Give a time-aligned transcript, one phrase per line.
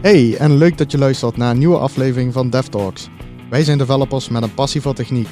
[0.00, 3.08] Hey, en leuk dat je luistert naar een nieuwe aflevering van DevTalks.
[3.50, 5.28] Wij zijn developers met een passie voor techniek.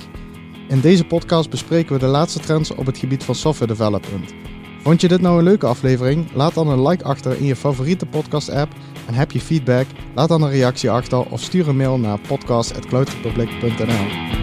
[0.68, 4.34] In deze podcast bespreken we de laatste trends op het gebied van software development.
[4.82, 6.32] Vond je dit nou een leuke aflevering?
[6.32, 8.72] Laat dan een like achter in je favoriete podcast-app.
[9.06, 9.86] En heb je feedback?
[10.14, 14.37] Laat dan een reactie achter of stuur een mail naar podcast.cloudrepublic.nl.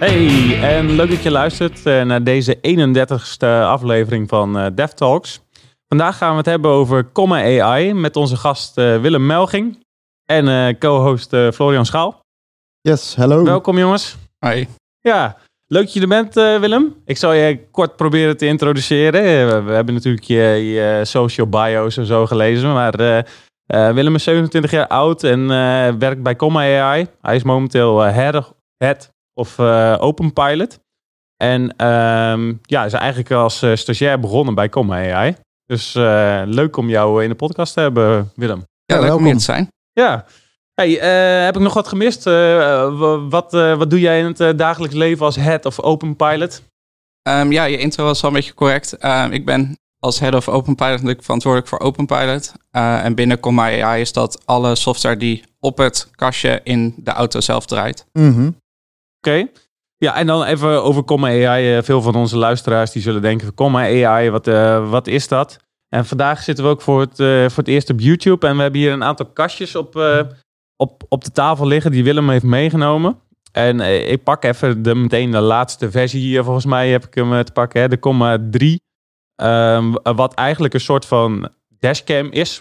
[0.00, 5.40] Hey, en leuk dat je luistert eh, naar deze 31ste aflevering van uh, DevTalks.
[5.88, 9.84] Vandaag gaan we het hebben over Comma AI met onze gast uh, Willem Melging
[10.24, 12.20] en co-host Florian Schaal.
[12.80, 13.44] Yes, hallo.
[13.44, 14.16] Welkom jongens.
[14.46, 14.66] Hi.
[15.00, 15.36] Ja,
[15.66, 16.94] leuk dat je er bent Willem.
[17.04, 19.64] Ik zal je kort proberen te introduceren.
[19.64, 23.24] we hebben natuurlijk je, je, social bio's en zo gelezen, maar...
[23.94, 25.46] Willem is 27 jaar oud en
[25.98, 27.06] werkt bij Comma AI.
[27.20, 30.80] Hij is momenteel head, head of uh, Open Pilot.
[31.36, 35.36] En um, ja, is eigenlijk als uh, stagiair begonnen bij Comma AI.
[35.66, 38.64] Dus uh, leuk om jou in de podcast te hebben, Willem.
[38.84, 39.68] Ja, leuk om hier te zijn.
[39.92, 40.24] Ja.
[40.74, 40.90] Hey,
[41.44, 42.24] heb ik nog wat gemist?
[42.24, 46.62] wat, wat doe jij in het dagelijks leven als head of Open Pilot?
[47.28, 49.04] Um, ja, je intro was al een beetje correct.
[49.04, 52.52] Um, ik ben als head of Open Pilot natuurlijk verantwoordelijk voor Open Pilot.
[52.70, 57.40] en binnen Comma AI is dat alle software die op het kastje in de auto
[57.40, 58.06] zelf draait.
[58.12, 58.56] Mm -hmm.
[59.20, 59.46] Oké.
[59.96, 61.76] Ja, en dan even over Comma AI.
[61.76, 65.58] Eh, veel van onze luisteraars die zullen denken, Comma AI, wat, uh, wat is dat?
[65.88, 68.46] En vandaag zitten we ook voor het, uh, voor het eerst op YouTube.
[68.46, 69.96] En we hebben hier een aantal kastjes op,
[70.76, 73.18] op, op de tafel liggen die Willem heeft meegenomen.
[73.52, 76.44] En ik pak even de, meteen de laatste versie hier.
[76.44, 78.80] Volgens mij heb ik hem te pakken, hè, de Comma 3.
[79.42, 81.48] Um, wat eigenlijk een soort van
[81.78, 82.60] dashcam is.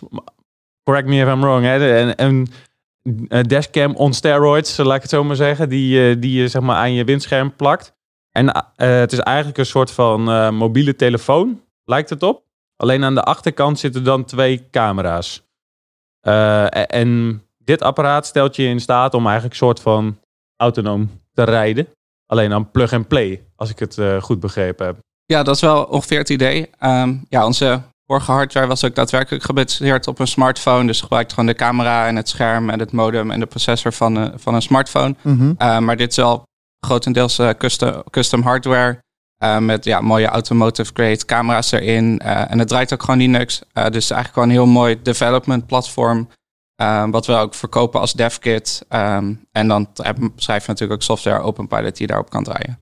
[0.84, 1.64] Correct me if I'm wrong.
[1.64, 2.14] Hè.
[3.48, 6.76] Dashcam on steroids, laat ik het zo maar zeggen, die, uh, die je zeg maar
[6.76, 7.94] aan je windscherm plakt.
[8.32, 12.44] En het is eigenlijk een soort van mobiele telefoon, lijkt het op.
[12.76, 15.44] Alleen aan de achterkant zitten dan twee camera's.
[16.88, 20.20] en dit apparaat stelt je in staat om eigenlijk een soort van
[20.56, 21.88] autonoom te rijden.
[22.26, 24.98] Alleen dan plug and play, als ik het goed begrepen heb.
[25.26, 26.70] Ja, dat is wel ongeveer het idee.
[26.84, 30.86] Um, ja, onze vorige hardware was ook daadwerkelijk gebaseerd op een smartphone.
[30.86, 34.18] Dus gebruikt gewoon de camera en het scherm en het modem en de processor van,
[34.18, 35.16] uh, van een smartphone.
[35.22, 36.44] Mm uh, maar dit is wel
[36.86, 39.02] grotendeels uh, custom, custom hardware.
[39.60, 42.20] met ja, mooie automotive grade camera's erin.
[42.20, 43.62] en het draait ook gewoon Linux.
[43.74, 46.28] dus eigenlijk gewoon een heel mooi development platform.
[47.12, 48.86] wat we ook verkopen als devkit.
[48.90, 49.88] Um, en dan
[50.36, 52.80] schrijven we natuurlijk ook software OpenPilot die daarop kan draaien.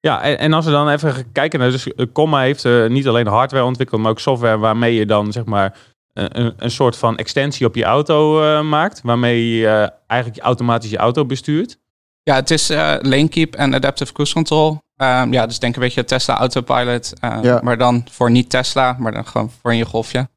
[0.00, 3.08] Ja, en, en, als we dan even kijken naar, dus eh, Comma heeft uh, niet
[3.08, 5.76] alleen hardware ontwikkeld, maar ook software waarmee je dan zeg maar
[6.12, 10.96] een, een soort van extensie op je auto uh, maakt, waarmee je eigenlijk automatisch je
[10.96, 11.78] auto bestuurt.
[12.22, 12.68] Ja, het is
[13.00, 14.70] lane keep en adaptive cruise control.
[14.96, 17.12] Um, ja, dus denk een beetje Tesla Autopilot,
[17.42, 17.60] ja.
[17.62, 20.28] maar dan voor niet Tesla, maar dan gewoon voor in je golfje.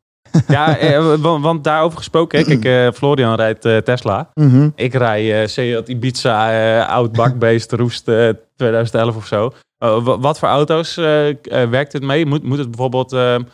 [0.48, 4.30] Ja, eh, want, want, daarover gesproken, kijk, uh, Florian rijdt uh, Tesla.
[4.34, 4.72] Mm -hmm.
[4.76, 9.52] Ik rij uh, Seat Ibiza, oud bakbeest, roest 2011 of zo.
[10.20, 10.96] wat voor auto's
[11.50, 12.26] werkt het mee?
[12.26, 13.48] Moet, moet het bijvoorbeeld um,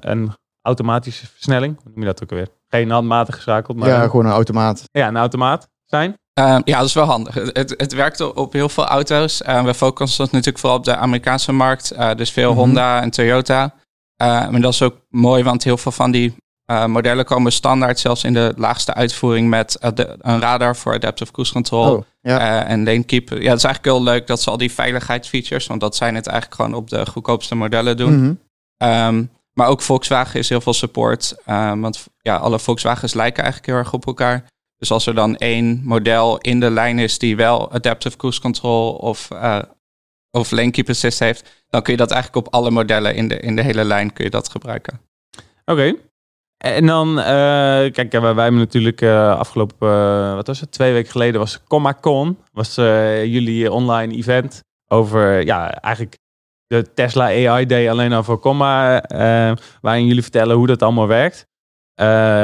[0.00, 0.32] een
[0.62, 2.48] automatische versnelling, hoe noem je dat ook alweer?
[2.68, 3.88] Geen handmatig geschakeld, maar...
[3.88, 4.84] Ja, gewoon een automaat.
[4.90, 6.16] Ja, een automaat zijn.
[6.40, 7.34] Uh, ja, dat is wel handig.
[7.34, 9.42] Het, het werkt op heel veel auto's.
[9.46, 11.92] Uh, we focussen ons natuurlijk vooral op de Amerikaanse markt.
[11.92, 12.64] Uh, dus veel mm -hmm.
[12.64, 13.74] Honda en Toyota.
[14.22, 16.34] Uh, maar dat is ook mooi, want heel veel van die
[16.66, 21.52] uh, modellen komen standaard zelfs in de laagste uitvoering met een radar voor adaptive cruise
[21.52, 22.64] control oh, ja.
[22.64, 23.28] uh, en lane keep.
[23.28, 26.26] Ja, dat is eigenlijk heel leuk dat ze al die veiligheidsfeatures, want dat zijn het
[26.26, 28.12] eigenlijk gewoon op de goedkoopste modellen doen.
[28.16, 28.38] Mm
[28.78, 28.88] -hmm.
[28.88, 33.72] um, maar ook Volkswagen is heel veel support, um, want ja, alle Volkswagens lijken eigenlijk
[33.72, 34.44] heel erg op elkaar.
[34.78, 38.92] Dus als er dan één model in de lijn is die wel adaptive cruise control
[38.92, 39.28] of
[40.32, 43.40] of lane keep assist heeft, dan kun je dat eigenlijk op alle modellen in de,
[43.40, 45.00] in de hele lijn kun je dat gebruiken.
[45.64, 45.94] Oké.
[46.56, 47.24] En dan, uh,
[47.92, 52.38] kijk, wij, hebben natuurlijk uh, afgelopen, uh, wat was het, twee weken geleden was CommaCon,
[52.52, 56.18] was jullie online event over, ja, eigenlijk
[56.66, 59.04] de Tesla AI Day alleen al voor Comma,
[59.80, 61.46] waarin jullie vertellen hoe dat allemaal werkt.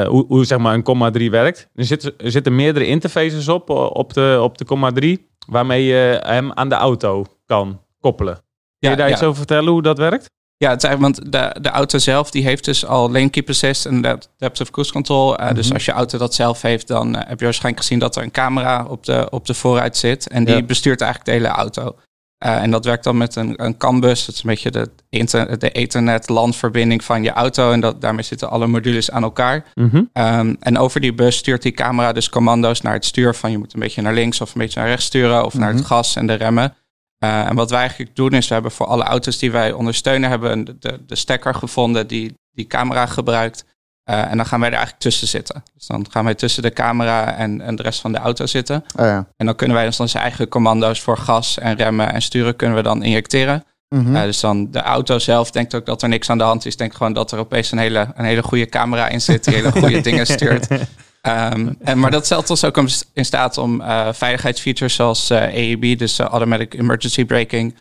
[0.09, 1.69] Hoe, hoe zeg maar een Comma 3 werkt.
[1.75, 6.21] Er zitten, er zitten meerdere interfaces op, op de, op de Comma 3, waarmee je
[6.27, 8.35] hem aan de auto kan koppelen.
[8.35, 8.43] Kun
[8.79, 9.13] je Ja, daar ja.
[9.15, 10.27] iets over vertellen hoe dat werkt?
[10.57, 13.87] Ja, het is want de, de auto zelf die heeft dus al lane keep assist
[13.87, 15.41] en adaptive cruise control.
[15.41, 15.75] Uh, Dus Mhm.
[15.75, 18.31] als je auto dat zelf heeft, dan eh, heb je waarschijnlijk gezien dat er een
[18.31, 20.29] camera op de, op de vooruit zit.
[20.29, 20.63] En die Ja.
[20.63, 21.97] bestuurt eigenlijk de hele auto.
[22.39, 24.25] Eh, en dat werkt dan met een, een CAN-bus.
[24.25, 27.73] Dat is een beetje de, inter, de ethernet-LAN-verbinding van je auto.
[27.73, 29.65] En dat, daarmee zitten alle modules aan elkaar.
[29.75, 29.97] Mhm.
[29.97, 33.59] Um, en over die bus stuurt die camera dus commando's naar het stuur van je
[33.59, 35.77] moet een beetje naar links of een beetje naar rechts sturen of naar Mhm.
[35.79, 36.75] het gas en de remmen.
[37.19, 40.65] en wat wij eigenlijk doen is, we hebben voor alle auto's die wij ondersteunen, hebben
[40.65, 43.65] de, de, de stekker gevonden die die camera gebruikt.
[44.09, 45.63] En dan gaan wij er eigenlijk tussen zitten.
[45.75, 48.85] Dus dan gaan wij tussen de camera en, en de rest van de auto zitten.
[48.97, 49.27] Oh, ja.
[49.37, 52.77] En dan kunnen wij dus onze eigen commando's voor gas en remmen en sturen kunnen
[52.77, 53.65] we dan injecteren.
[53.89, 54.15] Mhm.
[54.15, 56.77] Uh, dus dan de auto zelf denkt ook dat er niks aan de hand is.
[56.77, 59.45] Denkt gewoon dat er opeens een hele, een hele goede camera in zit.
[59.45, 60.71] Die hele goede dingen stuurt.
[60.71, 60.81] Um,
[61.81, 62.77] en, maar dat stelt ons ook
[63.13, 67.77] in staat om uh, veiligheidsfeatures zoals uh, AEB, dus Automatic Emergency Braking.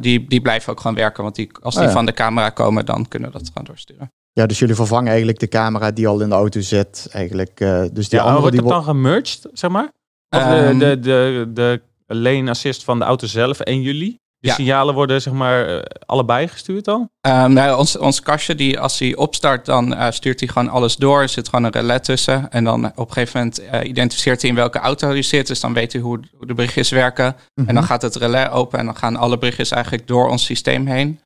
[0.00, 1.22] die, die blijven ook gewoon werken.
[1.22, 1.94] Want die, als die Oh ja.
[1.94, 4.12] van de camera komen, dan kunnen we dat gewoon doorsturen.
[4.40, 7.08] Ja, dus jullie vervangen eigenlijk de camera die al in de auto zit.
[7.12, 9.88] Eigenlijk, eh, dus die Ja, andere wordt die het wo- dan gemerged, zeg maar?
[10.36, 14.22] Of Ehm, de, de, de, de lane assist van de auto zelf en jullie?
[14.38, 14.54] De Ja.
[14.54, 17.08] signalen worden zeg maar eh, allebei gestuurd dan?
[17.26, 20.96] Um, nou, ons, ons kastje, die, als hij opstart, dan uh, stuurt hij gewoon alles
[20.96, 21.20] door.
[21.22, 22.50] Er zit gewoon een relais tussen.
[22.50, 25.46] En dan op een gegeven moment uh, identificeert hij in welke auto hij zit.
[25.46, 27.36] Dus dan weet hij hoe, hoe de berichtjes werken.
[27.54, 27.68] Mhm.
[27.68, 30.86] En dan gaat het relais open en dan gaan alle berichtjes eigenlijk door ons systeem
[30.86, 31.20] heen.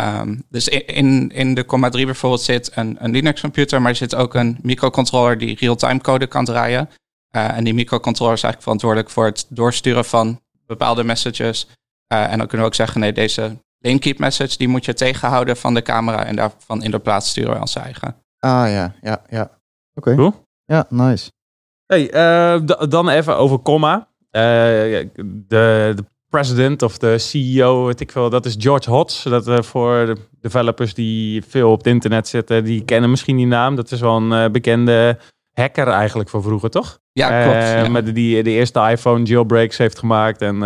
[0.00, 3.96] Um, dus in, in, in de Comma 3 bijvoorbeeld zit een, een Linux-computer, maar er
[3.96, 6.90] zit ook een microcontroller die real-time code kan draaien.
[7.36, 11.66] Uh, en die microcontroller is eigenlijk verantwoordelijk voor het doorsturen van bepaalde messages.
[12.12, 14.94] Uh, en dan kunnen we ook zeggen, nee, deze lane keep message, die moet je
[14.94, 18.16] tegenhouden van de camera en daarvan in de plaats sturen als eigen.
[18.38, 19.50] Ah ja, ja, ja.
[19.94, 20.14] Oké.
[20.14, 20.44] Cool.
[20.64, 21.30] Ja, nice.
[21.86, 24.08] Hey, eh, dan even over comma.
[24.30, 29.22] Eh, de, de president of de CEO, weet ik veel, dat is George Hotz.
[29.24, 33.46] Dat uh, voor de developers die veel op het internet zitten, die kennen misschien die
[33.46, 33.76] naam.
[33.76, 35.18] Dat is wel een uh, bekende
[35.52, 36.98] hacker eigenlijk van vroeger, toch?
[37.12, 37.86] Ja, klopt.
[37.86, 37.88] Ja.
[37.88, 40.60] Met die de eerste iPhone jailbreaks heeft gemaakt en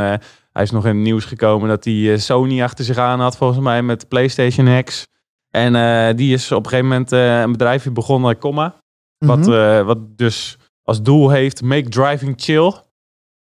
[0.52, 3.60] hij is nog in het nieuws gekomen dat hij Sony achter zich aan had, volgens
[3.60, 5.06] mij, met PlayStation hacks.
[5.50, 8.74] En uh, die is op een gegeven moment uh, een bedrijfje begonnen, Comma.
[9.18, 9.50] Wat, Mhm.
[9.50, 12.72] uh, wat dus als doel heeft, make driving chill.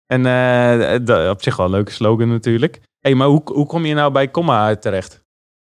[0.06, 2.80] En uh, op zich wel een leuke slogan natuurlijk.
[3.00, 5.22] hey, maar hoe, hoe kom je nou bij Comma terecht?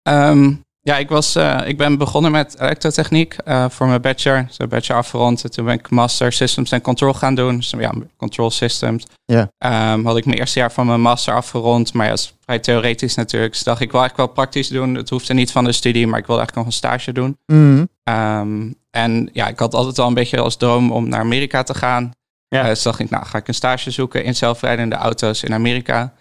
[0.08, 4.44] Um, ja, ik, was, uh, ik ben begonnen met elektrotechniek uh, voor mijn bachelor.
[4.46, 5.44] Dus mijn bachelor afgerond.
[5.44, 7.56] En toen ben ik master systems en control gaan doen.
[7.56, 9.06] Dus ja, control systems.
[9.24, 9.50] Ja.
[9.92, 11.92] Um, had ik mijn eerste jaar van mijn master afgerond.
[11.92, 13.52] Maar ja, dat is vrij theoretisch natuurlijk.
[13.52, 14.94] Dus dacht ik wil eigenlijk wel praktisch doen.
[14.94, 17.38] Het hoefde niet van de studie, maar ik wilde eigenlijk nog een stage doen.
[17.46, 17.84] Mhm.
[18.04, 21.74] Um, en ja, ik had altijd al een beetje als droom om naar Amerika te
[21.74, 22.10] gaan.
[22.54, 22.62] Ja.
[22.62, 26.12] Uh, dus dacht ik, nou ga ik een stage zoeken in zelfrijdende auto's in Amerika.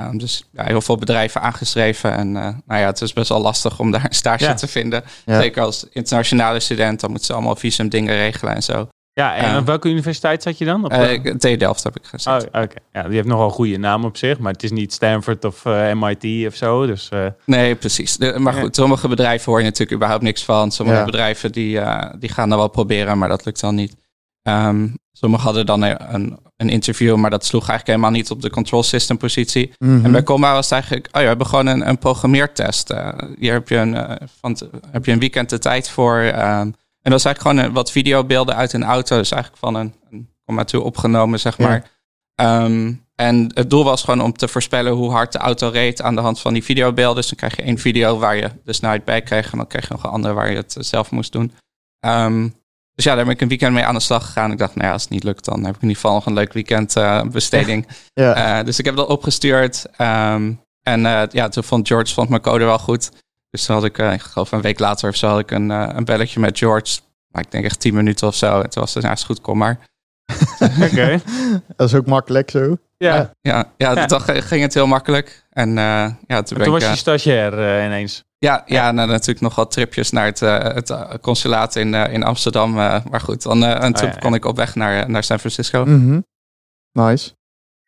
[0.00, 2.12] Um, dus ja, heel veel bedrijven aangeschreven.
[2.12, 4.54] En uh, nou ja, het is best wel lastig om daar een stage Ja.
[4.54, 5.04] te vinden.
[5.24, 5.40] Ja.
[5.40, 8.88] Zeker als internationale student, dan moeten ze allemaal visum dingen regelen en zo.
[9.12, 9.58] Ja, en Ja.
[9.58, 10.84] op welke universiteit zat je dan?
[10.84, 12.42] Op, Uh, eh, TU Delft heb ik gezet.
[12.52, 12.76] oh, oké.
[12.92, 15.64] Ja, die heeft nogal een goede naam op zich, maar het is niet Stanford of
[15.64, 16.86] eh, MIT of zo.
[16.86, 18.16] Dus eh, Nee, precies.
[18.16, 20.70] De- maar goed, sommige bedrijven hoor je natuurlijk überhaupt niks van.
[20.70, 21.80] Sommige bedrijven die,
[22.18, 23.96] die gaan dan wel proberen, maar dat lukt dan niet.
[24.42, 28.50] Um, sommigen hadden dan een, een, interview, maar dat sloeg eigenlijk helemaal niet op de
[28.50, 29.72] control system positie.
[29.78, 30.04] Mhm.
[30.04, 32.90] En bij Comma was het eigenlijk, oh ja, we hebben gewoon een, een programmeertest.
[32.90, 34.10] Uh, hier heb je, een, uh,
[34.40, 34.58] van
[34.90, 36.18] heb je een weekend de tijd voor.
[36.18, 39.16] Um, en dat is eigenlijk gewoon een, wat videobeelden uit een auto.
[39.16, 41.66] Dus eigenlijk van een, een Comma 2 opgenomen, zeg Ja.
[41.66, 41.90] maar.
[42.64, 46.14] Um, en het doel was gewoon om te voorspellen hoe hard de auto reed aan
[46.14, 47.16] de hand van die videobeelden.
[47.16, 49.52] Dus dan krijg je één video waar je de snelheid bij kreeg.
[49.52, 51.52] En dan kreeg je nog een andere waar je het eh, zelf moest doen.
[52.06, 52.54] Um,
[52.94, 54.52] dus ja, daar ben ik een weekend mee aan de slag gegaan.
[54.52, 56.26] Ik dacht, nou ja, als het niet lukt, dan heb ik in ieder geval nog
[56.26, 57.86] een leuk weekend uh, besteding.
[58.14, 58.58] ja.
[58.58, 59.86] Uh, dus ik heb dat opgestuurd.
[59.98, 63.10] Um, en uh, ja, toen vond George vond mijn code wel goed.
[63.50, 65.70] Dus toen had ik, uh, ik geloof een week later of zo, had ik een,
[65.70, 67.00] uh, een belletje met George.
[67.28, 68.60] Maar ik denk echt tien minuten of zo.
[68.60, 69.78] En toen was het, nou is goed, kom maar.
[70.82, 71.20] oké.
[71.76, 72.76] Dat is ook makkelijk zo.
[73.02, 73.14] Ja.
[73.40, 73.72] Ja.
[73.76, 75.44] Ja, ja, toen ging het heel makkelijk.
[75.50, 76.70] En uh, ja, toen ben Toen ik...
[76.70, 78.24] was je uh, stagiair eh, ineens.
[78.38, 82.22] ja, ja, nou, natuurlijk nog wat tripjes naar het, uh, het consulaat in, uh, in
[82.22, 82.78] Amsterdam.
[82.78, 84.18] Uh, maar goed, dan, uh, en toen ja, ja.
[84.18, 85.84] kon ik op weg naar, naar San Francisco.
[85.84, 86.20] Mhm.
[86.92, 87.32] Nice.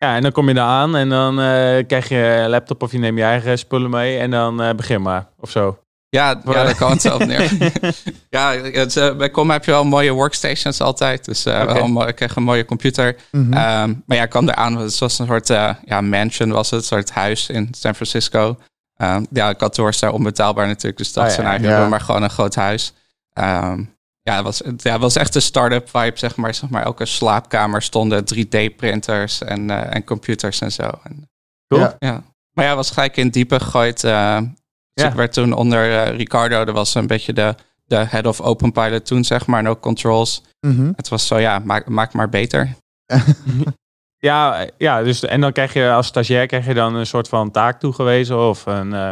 [0.05, 2.93] Ja, en dan kom je daar aan en dan eh, krijg je een laptop of
[2.93, 5.79] je neemt je eigen spullen mee en dan eh, begin maar, of zo.
[6.15, 7.51] Ja, ja daar kwam het zelf neer.
[8.37, 11.25] ja, het, uh, bij Com heb je wel mooie workstations altijd.
[11.25, 13.17] Dus uh, wel mooi- ik kreeg een mooie computer.
[13.31, 13.53] Mhm.
[13.53, 14.77] Ehm, maar ja, ik kwam eraan.
[14.77, 16.81] Het was een soort uh, ja, mansion, was het.
[16.81, 18.59] Een soort huis in San Francisco.
[18.97, 20.97] Ehm, ja, kantoor is daar onbetaalbaar natuurlijk.
[20.97, 21.43] Dus dat Oh, is ja.
[21.43, 21.89] een eigen, Ja.
[21.89, 22.93] maar gewoon een groot huis.
[23.33, 23.83] Ehm,
[24.23, 26.55] ja, het was, ja, het was echt een start-up vibe, zeg maar.
[26.55, 30.91] Zeg maar elke slaapkamer stonden 3D-printers en, en computers en zo.
[31.03, 31.29] En,
[31.69, 31.89] Cool.
[31.99, 32.23] Ja.
[32.53, 34.05] Maar ja, was gelijk in diepe gegooid.
[34.05, 34.39] Uh,
[34.95, 35.11] dus Ja.
[35.11, 38.73] ik werd toen onder uh, Ricardo, dat was een beetje de, de head of Open
[38.73, 39.59] Pilot toen, zeg maar.
[39.59, 40.43] En ook controls.
[40.61, 40.93] Mhm.
[40.97, 42.75] Het was zo, ja, maak, maak maar beter.
[44.19, 47.51] Ja, ja dus, en dan krijg je als stagiair krijg je dan een soort van
[47.51, 49.09] taak toegewezen of een, eh,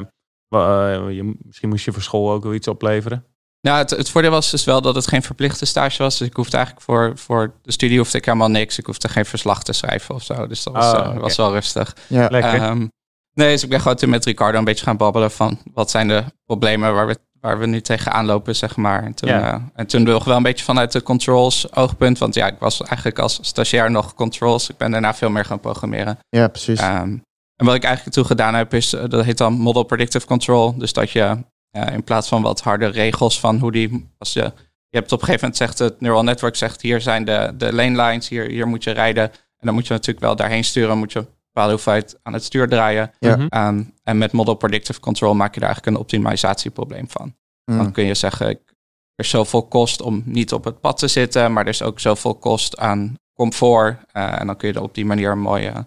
[0.49, 3.25] eh, je, misschien moest je voor school ook wel iets opleveren.
[3.61, 6.19] Nou, het, het voordeel was dus wel dat het geen verplichte stage was.
[6.19, 8.79] Dus ik hoefde eigenlijk voor, voor de studie hoefde ik helemaal niks.
[8.79, 10.47] Ik hoefde geen verslag te schrijven of zo.
[10.47, 11.21] Dus dat was, Oh, uh, oké.
[11.21, 11.97] was wel rustig.
[12.07, 12.29] Ja.
[12.31, 12.63] Lekker.
[12.63, 12.91] Um,
[13.35, 16.09] Nee, dus ik ben gewoon toen met Ricardo een beetje gaan babbelen van wat zijn
[16.09, 19.03] de problemen waar we, waar we nu tegenaan lopen, zeg maar.
[19.05, 19.53] En toen, Ja.
[19.55, 22.59] eh, en toen wilde ik wel een beetje vanuit de controls oogpunt, want ja, ik
[22.59, 24.71] was eigenlijk als stagiair nog controls.
[24.71, 26.19] Ik ben daarna veel meer gaan programmeren.
[26.29, 26.81] Ja, precies.
[26.81, 27.17] Ehm,
[27.57, 30.79] en wat ik eigenlijk toen gedaan heb, is eh, dat heet dan Model Predictive Control.
[30.79, 31.37] Dus dat je
[31.71, 34.41] eh, in plaats van wat harde regels van hoe die, als je,
[34.89, 37.73] je hebt op een gegeven moment zegt het neural network zegt hier zijn de, de
[37.73, 39.25] lane lines, hier, hier moet je rijden.
[39.33, 42.69] En dan moet je natuurlijk wel daarheen sturen, moet je bepaalde hoeveelheid aan het stuur
[42.69, 43.11] draaien.
[43.19, 43.37] Ja.
[43.37, 43.47] Mhm.
[43.49, 47.35] Ehm, en met Model Predictive Control maak je daar eigenlijk een optimalisatieprobleem van.
[47.65, 47.77] Mm.
[47.77, 48.71] Dan kun je zeggen, ik-
[49.15, 52.01] er is zoveel kost om niet op het pad te zitten, maar er is ook
[52.01, 53.97] zoveel kost aan comfort.
[54.13, 55.87] Eh, en dan kun je er op die manier een mooie,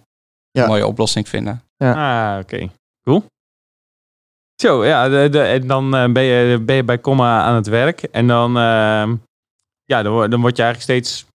[0.52, 0.68] Ja.
[0.68, 1.62] mooie oplossing vinden.
[1.78, 2.70] Ah, oké.
[3.04, 3.26] Cool.
[4.62, 8.04] Zo, ja, de, dan eh, ben, je, ben je bij Comma aan het werk.
[8.04, 9.16] En dan, ehm,
[9.84, 11.26] ja, dan, dan word je eigenlijk steeds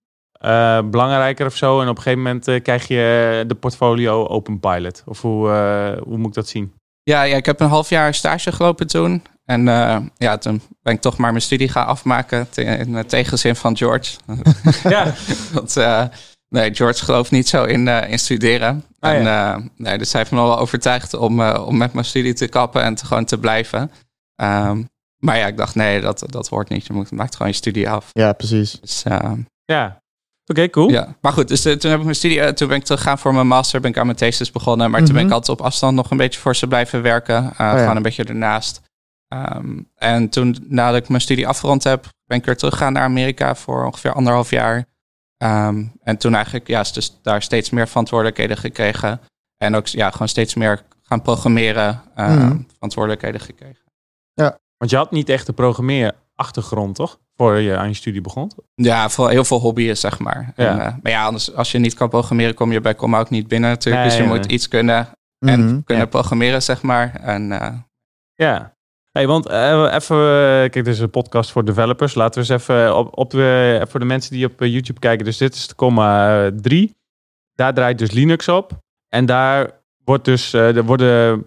[0.44, 1.80] eh, belangrijker of zo.
[1.80, 5.02] En op een gegeven moment eh, krijg je de portfolio Open Pilot.
[5.06, 6.73] Of hoe, eh, hoe moet ik dat zien?
[7.02, 9.23] Ja, ja, ik heb een half jaar stage gelopen toen.
[9.44, 12.49] En eh, ja, toen ben ik toch maar mijn studie gaan afmaken.
[12.50, 14.16] te- in het tegenzin van George.
[14.88, 15.12] ja,
[15.54, 16.04] Want eh,
[16.49, 18.85] nee, George gelooft niet zo in, eh, in studeren.
[18.99, 22.04] Ah, en, eh, nee, dus hij heeft me wel overtuigd om, eh, om met mijn
[22.04, 23.90] studie te kappen en te, gewoon te blijven.
[24.37, 24.82] Ehm,
[25.18, 26.87] maar ja, ik dacht, nee, dat, dat hoort niet.
[26.87, 28.09] Je moet, maakt gewoon je studie af.
[28.12, 28.80] Ja, precies.
[28.80, 29.32] Dus, eh,
[29.64, 30.00] ja.
[30.50, 30.90] Oké, cool.
[30.90, 31.16] ja.
[31.21, 33.35] Maar goed, dus eh, toen heb ik mijn studie, eh, toen ben ik teruggegaan voor
[33.35, 34.90] mijn master, ben ik aan mijn thesis begonnen.
[34.90, 35.35] Maar toen ben ik Mhm.
[35.35, 37.45] altijd op afstand nog een beetje voor ze blijven werken.
[37.45, 37.78] eh, ja.
[37.78, 38.80] Gewoon een beetje ernaast.
[39.28, 43.54] Ehm, en toen, nadat ik mijn studie afgerond heb, ben ik weer teruggegaan naar Amerika
[43.54, 44.85] voor ongeveer anderhalf jaar.
[45.37, 49.21] Ehm, en toen eigenlijk, ja, is dus daar steeds meer verantwoordelijkheden gekregen.
[49.57, 52.57] En ook, ja, gewoon steeds meer gaan programmeren, eh, Mhm.
[52.75, 53.78] verantwoordelijkheden gekregen.
[54.76, 57.19] Want je had niet echt de programmeerachtergrond, toch?
[57.40, 58.50] Voor je aan je studie begon.
[58.75, 60.52] Ja, voor heel veel hobbyen, zeg maar.
[60.56, 60.70] Ja.
[60.70, 63.30] En, eh, maar ja, anders, als je niet kan programmeren, kom je bij Comma ook
[63.30, 63.97] niet binnen natuurlijk.
[64.02, 64.37] Nee, dus je nee.
[64.37, 65.80] moet iets kunnen en Mhm.
[65.82, 66.11] kunnen Ja.
[66.11, 67.14] programmeren, zeg maar.
[67.14, 67.73] En eh,
[68.35, 68.75] Ja.
[69.11, 72.14] Hey, want eh, even, kijk, dit is een podcast voor developers.
[72.14, 75.25] Laten we eens even op, op de, voor de mensen die op YouTube kijken.
[75.25, 76.94] Dus dit is de comma 3.
[77.54, 78.73] Daar draait dus Linux op.
[79.09, 79.70] En daar
[80.04, 81.47] wordt dus, eh, er worden,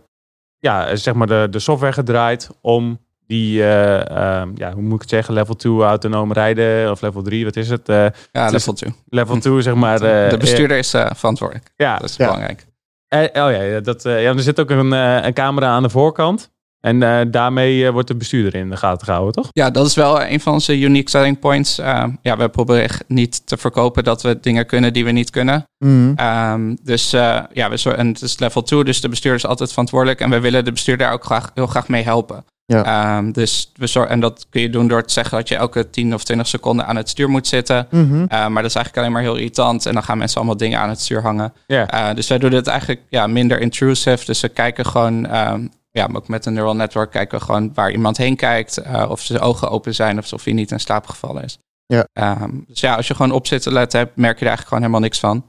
[0.58, 4.10] ja, zeg maar de, de software gedraaid om die, eh,
[4.42, 7.56] ehm, ja, hoe moet ik het zeggen, level 2 autonoom rijden of level 3, wat
[7.56, 7.89] is het?
[7.89, 8.94] Eh, ja, level 2.
[9.10, 10.01] level 2, zeg maar.
[10.01, 11.72] eh, de bestuurder is eh, verantwoordelijk.
[11.75, 12.25] ja, Dat is Ja.
[12.25, 12.65] belangrijk.
[13.08, 15.89] eh, oh ja, dat, eh, ja, er zit ook een, eh, een camera aan de
[15.89, 16.51] voorkant.
[16.80, 19.48] En eh, daarmee eh, wordt de bestuurder in de gaten gehouden, toch?
[19.51, 21.77] Ja, dat is wel een van onze unique selling points.
[21.80, 25.30] Eh, ja, we proberen echt niet te verkopen dat we dingen kunnen die we niet
[25.30, 25.63] kunnen.
[25.77, 26.13] Mhm.
[26.15, 29.70] Ehm, dus eh, ja, we en het is level 2, dus de bestuurder is altijd
[29.70, 30.20] verantwoordelijk.
[30.20, 32.46] En we willen de bestuurder daar ook graag, heel graag mee helpen.
[32.65, 32.84] Ja.
[33.17, 36.13] Ehm, dus we en dat kun je doen door te zeggen dat je elke 10
[36.13, 37.88] of 20 seconden aan het stuur moet zitten.
[37.89, 38.13] Mhm.
[38.13, 39.86] Uh, maar dat is eigenlijk alleen maar heel irritant.
[39.86, 41.53] En dan gaan mensen allemaal dingen aan het stuur hangen.
[41.67, 44.25] Uh, dus wij doen het eigenlijk ja, minder intrusive.
[44.25, 47.91] Dus we kijken gewoon, um, ja, ook met een neural network kijken we gewoon waar
[47.91, 48.82] iemand heen kijkt.
[48.88, 51.58] Uh, of zijn ogen open zijn of of hij niet in slaap gevallen is.
[51.86, 52.08] Ja.
[52.41, 54.67] Um, dus ja, als je gewoon op zit te letten hebt, merk je er eigenlijk
[54.67, 55.46] gewoon helemaal niks van.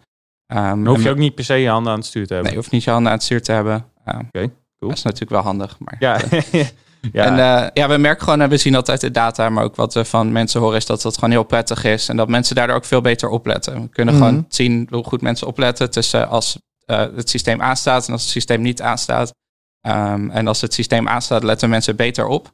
[0.46, 2.42] Dan hoef je ook niet per se je handen aan het stuur te hebben.
[2.42, 3.84] Nee, je hoeft niet je handen aan het stuur te hebben.
[4.04, 4.50] Oké, cool.
[4.78, 5.78] Dat is natuurlijk wel handig.
[5.78, 6.20] Maar Ja.
[7.12, 7.24] ja.
[7.24, 9.76] En uh, ja, we merken gewoon, en we zien dat uit de data, maar ook
[9.76, 12.08] wat we van mensen horen, is dat dat gewoon heel prettig is.
[12.08, 13.82] En dat mensen daardoor ook veel beter opletten.
[13.82, 14.24] We kunnen Mhm.
[14.24, 18.30] gewoon zien hoe goed mensen opletten tussen als uh, het systeem aanstaat en als het
[18.30, 19.32] systeem niet aanstaat.
[19.86, 22.50] Um, en als het systeem aanstaat, letten mensen beter op.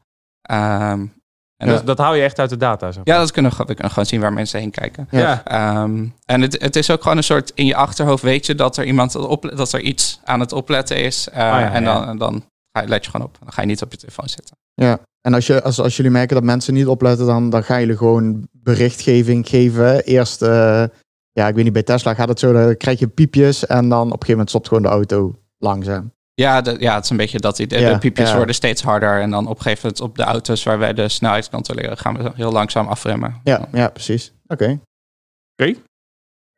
[0.51, 1.19] Um,
[1.57, 2.93] en dat, dat, hou je echt uit de data?
[2.93, 5.09] Zeg Ja, dat kunnen we, we kunnen gewoon zien waar mensen heen kijken.
[5.11, 5.83] Ja.
[5.83, 8.77] Um, en het, het is ook gewoon een soort, in je achterhoofd weet je dat
[8.77, 11.29] er iemand, op, dat er iets aan het opletten is.
[11.29, 12.15] Uh, oh ja, en dan, ja.
[12.15, 12.45] dan
[12.81, 13.37] ga let je gewoon op.
[13.41, 14.57] Dan ga je niet op je telefoon zitten.
[14.75, 17.81] Ja, en als, je, als, als jullie merken dat mensen niet opletten, dan, dan gaan
[17.81, 20.05] jullie gewoon berichtgeving geven.
[20.05, 20.85] Eerst, uh,
[21.33, 24.01] ja, ik weet niet, bij Tesla gaat het zo, dan krijg je piepjes en dan
[24.01, 26.13] op een gegeven moment stopt gewoon de auto langzaam.
[26.35, 28.37] Ja, de, ja, het is een beetje dat die, de, ja, de piepjes ja.
[28.37, 29.21] worden steeds harder.
[29.21, 32.17] En dan op een gegeven moment op de auto's waar wij de snelheid controleren, gaan
[32.17, 33.41] we heel langzaam afremmen.
[33.45, 34.33] Ja, ja precies.
[34.47, 34.65] Oké.
[34.65, 34.79] Oké.
[35.57, 35.83] Okay.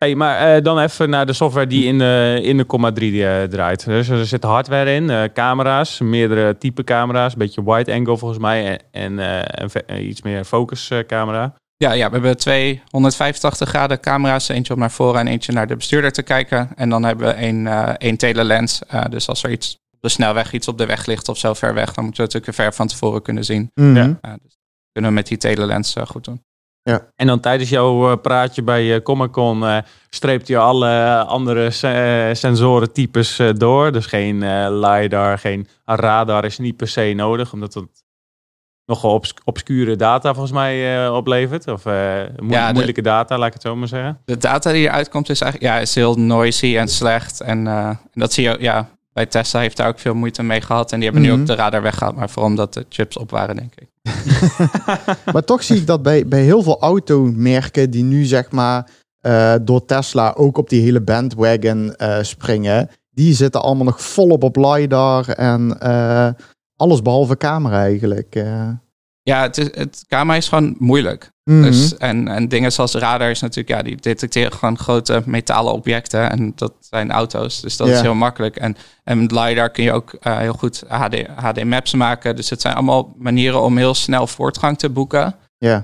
[0.02, 3.12] Hey, maar uh, dan even naar de software die in de, in de Comma 3
[3.12, 3.85] uh, draait.
[3.85, 8.40] Dus er zit hardware in, uh, camera's, meerdere type camera's, een beetje wide angle volgens
[8.40, 9.71] mij en, en
[10.09, 11.54] iets meer focus camera.
[11.76, 15.66] Ja, ja, we hebben twee 185 graden camera's, eentje om naar voren en eentje naar
[15.66, 16.71] de bestuurder te kijken.
[16.76, 17.68] En dan hebben we een,
[18.06, 21.38] een telelens, dus als er iets op de snelweg, iets op de weg ligt of
[21.38, 23.71] zo ver weg, dan moeten we natuurlijk ver van tevoren kunnen zien.
[23.75, 24.18] Mm -hmm.
[24.23, 24.38] ja.
[24.42, 24.59] dus
[24.92, 26.42] kunnen we met die telelens goed doen.
[26.83, 27.07] Ja.
[27.17, 31.71] En dan tijdens jouw uh, praatje bij uh, Comic Con uh, streept je alle andere
[31.71, 33.93] se sensorentypes door.
[33.93, 34.39] Dus geen
[34.81, 38.05] LiDAR, geen radar is niet per se nodig, omdat het
[38.87, 41.69] nogal obs obscure data volgens mij oplevert.
[41.69, 41.93] Of mo
[42.49, 44.21] ja, de, moeilijke data, laat ik het zo maar zeggen.
[44.25, 47.41] De data die eruit komt is eigenlijk ja, is heel noisy en slecht.
[47.41, 50.92] En, en dat zie je, ja, bij Tesla heeft daar ook veel moeite mee gehad.
[50.92, 51.40] En die hebben nu Mhm.
[51.40, 52.16] ook de radar weggehaald.
[52.16, 53.88] Maar vooral omdat de chips op waren, denk ik.
[55.33, 58.90] Maar toch zie ik dat bij, bij heel veel automerken die nu zeg maar
[59.21, 62.88] eh, door Tesla ook op die hele bandwagon eh, springen.
[63.11, 66.28] Die zitten allemaal nog volop op LiDAR en eh,
[66.76, 68.45] alles behalve camera eigenlijk.
[69.23, 71.31] Ja, het, is, het camera is gewoon moeilijk.
[71.45, 71.62] Mhm.
[71.62, 76.31] Dus, en, en dingen zoals radar is natuurlijk, ja, die detecteren gewoon grote metalen objecten.
[76.31, 77.61] En dat zijn auto's.
[77.61, 78.57] Dus dat is heel makkelijk.
[78.57, 82.37] En, en met LiDAR kun je ook eh, heel goed HD, HD maps maken.
[82.37, 85.35] Dus het zijn allemaal manieren om heel snel voortgang te boeken.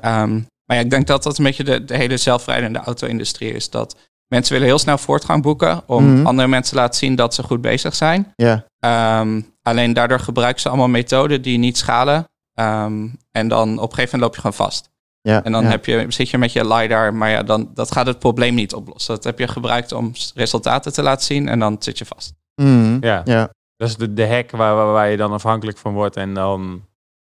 [0.01, 3.71] Ehm, maar ja, ik denk dat dat een beetje de, de hele zelfrijdende auto-industrie is.
[3.71, 6.27] Dat mensen willen heel snel voortgang boeken om Mhm.
[6.27, 8.33] andere mensen te laten zien dat ze goed bezig zijn.
[8.81, 12.25] Ehm, alleen daardoor gebruiken ze allemaal methoden die niet schalen.
[12.59, 14.91] Ehm, en dan op een gegeven moment loop je gewoon vast.
[15.21, 15.45] ja.
[15.45, 15.69] En dan ja.
[15.69, 18.75] heb je, zit je met je LiDAR, maar ja, dan, dat gaat het probleem niet
[18.75, 19.15] oplossen.
[19.15, 22.33] Dat heb je gebruikt om resultaten te laten zien en dan zit je vast.
[22.55, 22.97] Mhm.
[23.01, 23.49] Ja, ja.
[23.77, 26.17] dat is de, de hack waar, waar, waar je dan afhankelijk van wordt.
[26.17, 26.85] En dan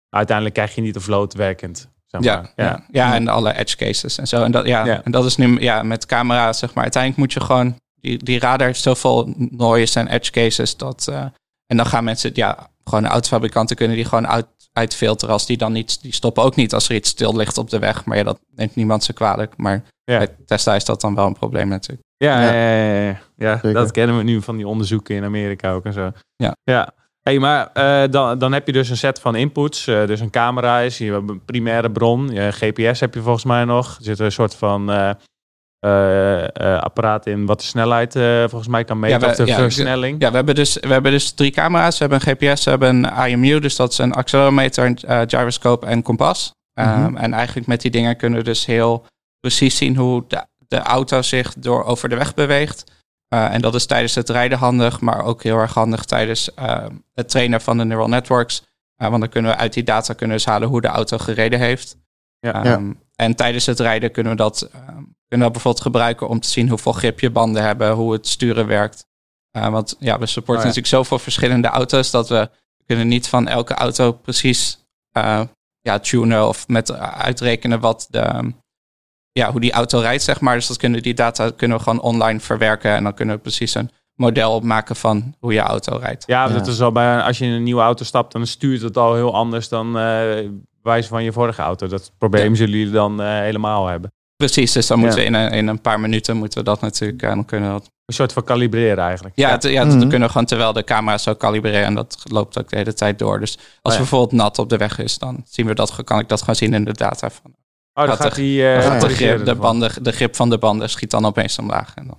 [0.09, 1.87] uiteindelijk krijg je niet de vloot werkend.
[2.05, 2.51] Zeg Ja, maar.
[2.55, 2.85] ja.
[2.91, 4.43] Ja, en alle edge cases en zo.
[4.43, 5.03] En dat, ja, Ja.
[5.03, 6.83] en dat is nu ja, met camera, zeg maar.
[6.83, 10.77] Uiteindelijk moet je gewoon, die, die radar heeft zoveel noise en edge cases.
[10.77, 11.25] Dat, eh,
[11.65, 15.71] en dan gaan mensen, ja, gewoon autofabrikanten kunnen die gewoon uit, uitfilteren als die dan
[15.71, 18.05] niet, die stoppen ook niet als er iets stil ligt op de weg.
[18.05, 19.53] Maar ja, dat neemt niemand ze kwalijk.
[19.57, 20.17] Maar Ja.
[20.17, 22.07] bij Tesla is dat dan wel een probleem natuurlijk.
[22.17, 22.51] Ja, Ja.
[22.53, 22.75] ja.
[22.75, 23.53] ja, ja, ja.
[23.53, 23.73] Zeker.
[23.73, 26.11] dat kennen we nu van die onderzoeken in Amerika ook en zo.
[26.35, 26.55] Ja.
[26.63, 26.91] ja.
[27.21, 29.87] Hey, maar eh, dan, dan heb je dus een set van inputs.
[29.87, 32.27] Eh, dus een camera is je hebt een primaire bron.
[32.29, 33.97] Je GPS heb je volgens mij nog.
[33.97, 35.09] Er zit een soort van eh,
[36.79, 39.19] apparaat in wat de snelheid eh, volgens mij kan meten.
[39.19, 40.21] Ja, we- of de ja, versnelling.
[40.21, 41.97] Ja, we hebben, dus, we hebben dus drie camera's.
[41.97, 45.21] We hebben een GPS, we hebben een IMU, dus dat is een accelerometer, een eh,
[45.27, 46.51] gyroscope en kompas.
[46.73, 47.15] Ehm, Mhm.
[47.17, 49.05] en eigenlijk met die dingen kunnen we dus heel
[49.39, 52.83] precies zien hoe de, de auto zich door over de weg beweegt.
[53.27, 56.85] Eh, en dat is tijdens het rijden handig, maar ook heel erg handig tijdens eh,
[57.13, 58.63] het trainen van de neural networks.
[58.95, 61.59] Eh, want dan kunnen we uit die data kunnen dus halen hoe de auto gereden
[61.59, 61.97] heeft.
[62.39, 62.63] Ja.
[62.63, 65.02] Ehm, En tijdens het rijden kunnen we, dat, ehm,
[65.33, 68.27] kunnen we dat bijvoorbeeld gebruiken om te zien hoeveel grip je banden hebben, hoe het
[68.27, 69.05] sturen werkt.
[69.51, 70.75] Eh, want ja, we supporten Oh ja.
[70.75, 72.49] natuurlijk zoveel verschillende auto's dat we
[72.85, 75.41] kunnen niet van elke auto precies eh,
[75.81, 78.53] ja, tunen of met eh, uitrekenen wat de,
[79.31, 80.55] ja, hoe die auto rijdt, zeg maar.
[80.55, 83.75] Dus dat kunnen, die data kunnen we gewoon online verwerken en dan kunnen we precies
[83.75, 86.23] een model opmaken van hoe je auto rijdt.
[86.27, 86.53] Ja, Ja.
[86.53, 89.15] dat is al bij als je in een nieuwe auto stapt, dan stuurt het al
[89.15, 90.49] heel anders dan eh
[90.83, 91.87] wijze van je vorige auto.
[91.87, 94.11] Dat probleem zullen jullie dan eh, helemaal hebben.
[94.35, 95.29] Precies, dus dan moeten Ja.
[95.31, 97.79] we in een, in een paar minuten moeten we dat natuurlijk, en dan kunnen we
[97.79, 99.35] dat Een soort van kalibreren eigenlijk.
[99.37, 102.59] Ja, het- ja dat kunnen we gewoon terwijl de camera zo kalibreren en dat loopt
[102.59, 103.39] ook de hele tijd door.
[103.39, 103.91] Dus als Oh ja.
[103.91, 106.55] er bijvoorbeeld nat op de weg is, dan zien we dat, kan ik dat gewoon
[106.55, 107.29] zien in de data.
[107.29, 107.55] Van,
[107.93, 108.67] Oh, dan Gaat die...
[108.67, 111.25] eh, dan ja, gaat de, grip, de, banden, de grip van de banden schiet dan
[111.25, 111.93] opeens omlaag.
[111.95, 112.17] En dan,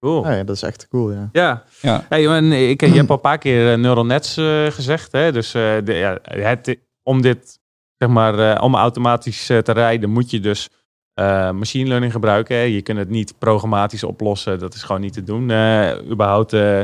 [0.00, 0.18] Cool.
[0.20, 1.28] Oh ja, dat is echt cool, ja.
[1.32, 1.62] Ja.
[1.80, 2.04] ja.
[2.08, 5.12] Hey, en ik, je hebt al een paar keer eh, neural nets eh, gezegd.
[5.12, 5.32] Hè?
[5.32, 7.58] Dus eh, de, ja, het, om dit,
[7.98, 10.68] zeg maar, eh, om automatisch eh, te rijden, moet je dus
[11.14, 12.56] eh, machine learning gebruiken.
[12.56, 14.58] Je kunt het niet programmatisch oplossen.
[14.58, 15.50] Dat is gewoon niet te doen.
[15.50, 16.80] eh überhaupt eh.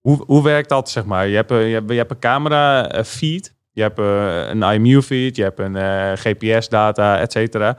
[0.00, 1.28] Hoe, hoe werkt dat, zeg maar?
[1.28, 3.54] Je hebt, een- je hebt, je hebt een camera feed.
[3.72, 3.98] Je hebt
[4.50, 5.36] een IMU feed.
[5.36, 5.76] Je hebt een
[6.18, 7.78] GPS data, et cetera.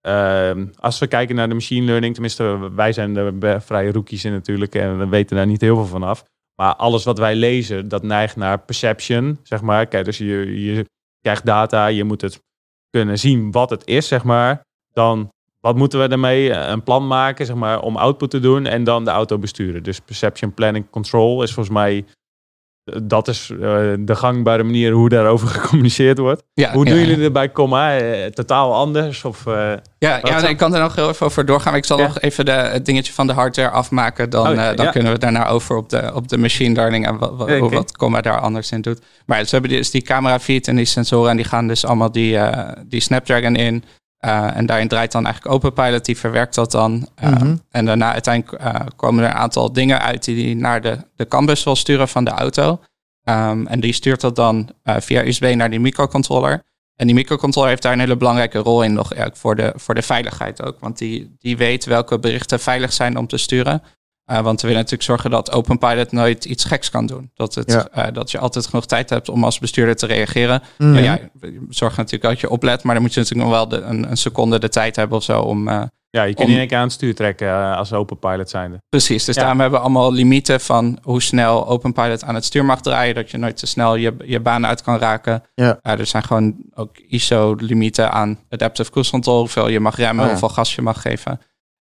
[0.00, 4.32] Ehm, als we kijken naar de machine learning, tenminste, wij zijn er vrij rookies in
[4.32, 6.24] natuurlijk en we weten daar niet heel veel van af.
[6.54, 9.86] Maar alles wat wij lezen, dat neigt naar perception, zeg maar.
[9.86, 10.84] Kijk, dus je, je
[11.20, 12.42] krijgt data, je moet het
[12.90, 14.60] kunnen zien wat het is, zeg maar.
[14.92, 15.28] Dan,
[15.60, 16.52] wat moeten we daarmee?
[16.52, 19.82] Eh, Een plan maken, zeg maar, om output te doen en dan de auto besturen.
[19.82, 22.04] Dus perception, planning, control is volgens mij,
[23.02, 23.58] dat is eh,
[23.98, 26.42] de gangbare manier hoe daarover gecommuniceerd wordt.
[26.54, 27.00] Ja, Hoe doen ja.
[27.00, 27.96] jullie er bij comma?
[27.96, 29.24] Eh, totaal anders?
[29.24, 31.74] Of, eh, Ja, ja nee, ik kan er nog heel even over doorgaan.
[31.74, 34.30] Ik zal nog even de, het dingetje van de hardware afmaken.
[34.30, 37.58] Dan, Oh, dan kunnen we daarna over op de, op de machine learning en wat,
[37.70, 39.00] wat, Comma daar anders in doet.
[39.26, 41.30] Maar we hebben dus die camera feed en die sensoren.
[41.30, 42.38] En die gaan dus allemaal die,
[42.86, 43.84] die Snapdragon in.
[44.20, 46.04] Eh, en daarin draait dan eigenlijk OpenPilot.
[46.04, 47.08] Die verwerkt dat dan.
[47.14, 47.56] Eh, Mhm.
[47.70, 51.28] En daarna uiteindelijk eh, komen er een aantal dingen uit die die naar de, de
[51.28, 52.80] CAN-bus wil sturen van de auto.
[53.24, 56.62] Ehm, en die stuurt dat dan via USB naar die microcontroller.
[56.96, 59.94] En die microcontroller heeft daar een hele belangrijke rol in nog eigenlijk voor de, voor
[59.94, 60.80] de veiligheid ook.
[60.80, 63.82] Want die, die weet welke berichten veilig zijn om te sturen.
[64.30, 67.30] Eh, want we willen natuurlijk zorgen dat OpenPilot nooit iets geks kan doen.
[67.34, 67.88] Dat, het, Ja.
[68.06, 70.62] eh, dat je altijd genoeg tijd hebt om als bestuurder te reageren.
[70.78, 70.92] Mhm.
[70.92, 71.18] Maar ja,
[71.68, 72.82] zorg natuurlijk dat je oplet.
[72.82, 75.24] Maar dan moet je natuurlijk nog wel de, een, een seconde de tijd hebben of
[75.24, 75.68] zo om...
[75.68, 78.50] eh, ja, je kunt Om- in één keer aan het stuur trekken als open pilot
[78.50, 78.82] zijnde.
[78.88, 79.40] Precies, dus Ja.
[79.40, 83.14] daarom hebben we allemaal limieten van hoe snel OpenPilot aan het stuur mag draaien.
[83.14, 85.42] Dat je nooit te snel je, je baan uit kan raken.
[85.54, 85.78] Ja.
[85.82, 89.38] Er zijn gewoon ook ISO-limieten aan adaptive cruise control.
[89.38, 90.30] Hoeveel je mag remmen, Oh ja.
[90.30, 91.40] hoeveel gas je mag geven.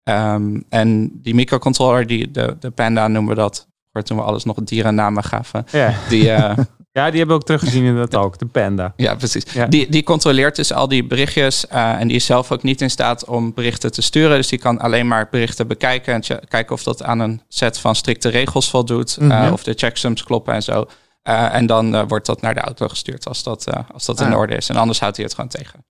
[0.09, 3.69] Ehm, en die microcontroller, die, de, de Panda noemen we dat.
[3.91, 5.65] Vroeger toen we alles nog dierennamen gaven.
[5.73, 5.95] Ja.
[6.09, 6.57] Die, eh,
[6.99, 8.93] ja, die hebben we ook teruggezien in dat ook, de panda.
[8.97, 9.53] ja, precies.
[9.53, 9.67] Ja.
[9.67, 11.67] Die, die controleert dus al die berichtjes.
[11.67, 14.37] eh, en die is zelf ook niet in staat om berichten te sturen.
[14.37, 16.15] Dus die kan alleen maar berichten bekijken.
[16.15, 19.17] En kijken of dat aan een set van strikte regels voldoet.
[19.21, 19.53] eh, Mhm.
[19.53, 20.85] of de checksums kloppen en zo.
[21.23, 24.33] Eh, en dan wordt dat naar de auto gestuurd als dat, eh, als dat in
[24.33, 24.39] Ah.
[24.39, 24.69] orde is.
[24.69, 25.85] En anders houdt hij het gewoon tegen.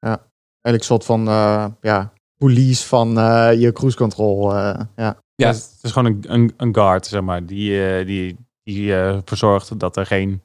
[0.00, 0.20] Eigenlijk
[0.62, 2.12] een soort van eh, ja,
[2.44, 4.54] police van eh, je cruise control.
[4.56, 5.22] eh, ja.
[5.36, 5.48] Ja.
[5.48, 9.78] Het is gewoon een, een, een guard, zeg maar, die, eh, die, die eh, verzorgt
[9.78, 10.42] dat er geen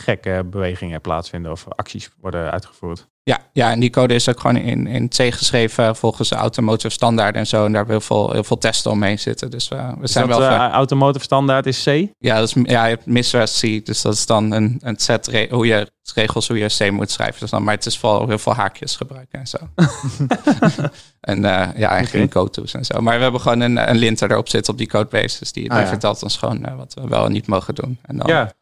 [0.00, 3.08] gekke bewegingen plaatsvinden of acties worden uitgevoerd.
[3.22, 6.88] Ja, ja, en die code is ook gewoon in, in C geschreven volgens de automotive
[6.92, 7.64] standaard en zo.
[7.64, 9.50] En daar hebben we heel veel, heel veel testen omheen zitten.
[9.50, 10.48] Dus we, we Is zijn dat, wel...
[10.50, 12.06] eh, automotive standaard is C?
[12.18, 13.86] ja, dat is, ja, je hebt miswest C.
[13.86, 17.40] Dus dat is dan een, een set hoe je regels hoe je C moet schrijven.
[17.40, 19.58] Dus dan, maar het is vooral heel veel haakjes gebruiken en zo.
[21.20, 22.30] en eh, ja, en geen Oké.
[22.32, 23.00] code en zo.
[23.00, 25.38] Maar we hebben gewoon een, een linter erop zitten op die codebase.
[25.38, 25.86] Dus die, die Ah, ja.
[25.86, 27.98] vertelt ons gewoon eh, wat we wel en niet mogen doen.
[28.02, 28.52] En dan, Ja.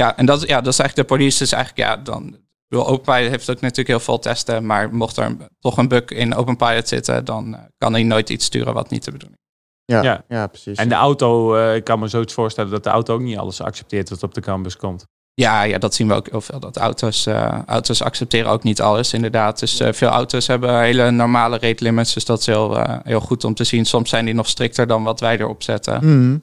[0.00, 1.38] Ja, en dat, ja, dat is eigenlijk de police.
[1.38, 2.26] Dus eigenlijk, ja, dan.
[2.26, 4.66] ik bedoel, OpenPilot heeft ook natuurlijk heel veel testen.
[4.66, 8.30] Maar mocht er een- toch een bug in OpenPilot zitten, dan eh, kan hij nooit
[8.30, 9.94] iets sturen wat niet de bedoeling is.
[9.94, 10.24] Ja, Ja.
[10.28, 10.46] ja.
[10.46, 10.78] precies.
[10.78, 13.60] En de auto, eh, ik kan me zoiets voorstellen dat de auto ook niet alles
[13.60, 15.04] accepteert wat op de campus komt.
[15.34, 16.60] Ja, ja, dat zien we ook heel veel.
[16.60, 19.58] Dat auto's, eh, auto's accepteren ook niet alles, inderdaad.
[19.58, 22.14] Dus veel auto's hebben hele normale rate limits.
[22.14, 23.84] Dus dat is heel, eh, heel goed om te zien.
[23.84, 25.96] Soms zijn die nog strikter dan wat wij erop zetten.
[26.04, 26.38] Mhm.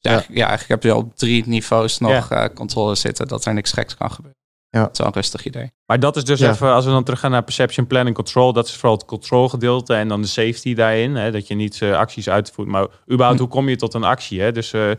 [0.00, 0.16] Dus ja.
[0.16, 2.48] Ja, eigenlijk- ja, eigenlijk heb je op drie niveaus nog Ja.
[2.48, 3.28] eh, controle zitten.
[3.28, 4.38] Dat er niks geks kan gebeuren.
[4.68, 4.80] Ja.
[4.82, 5.72] Dat is wel een rustig idee.
[5.86, 6.50] Maar dat is dus Ja.
[6.50, 9.94] even, als we dan teruggaan naar perception, planning, control, dat is vooral het control gedeelte
[9.94, 11.14] en dan de safety daarin.
[11.14, 12.68] Hè, dat je niet eh, acties uitvoert.
[12.68, 13.44] Maar überhaupt, Hm.
[13.44, 14.40] hoe kom je tot een actie?
[14.40, 14.52] Hè?
[14.52, 14.90] Dus eh,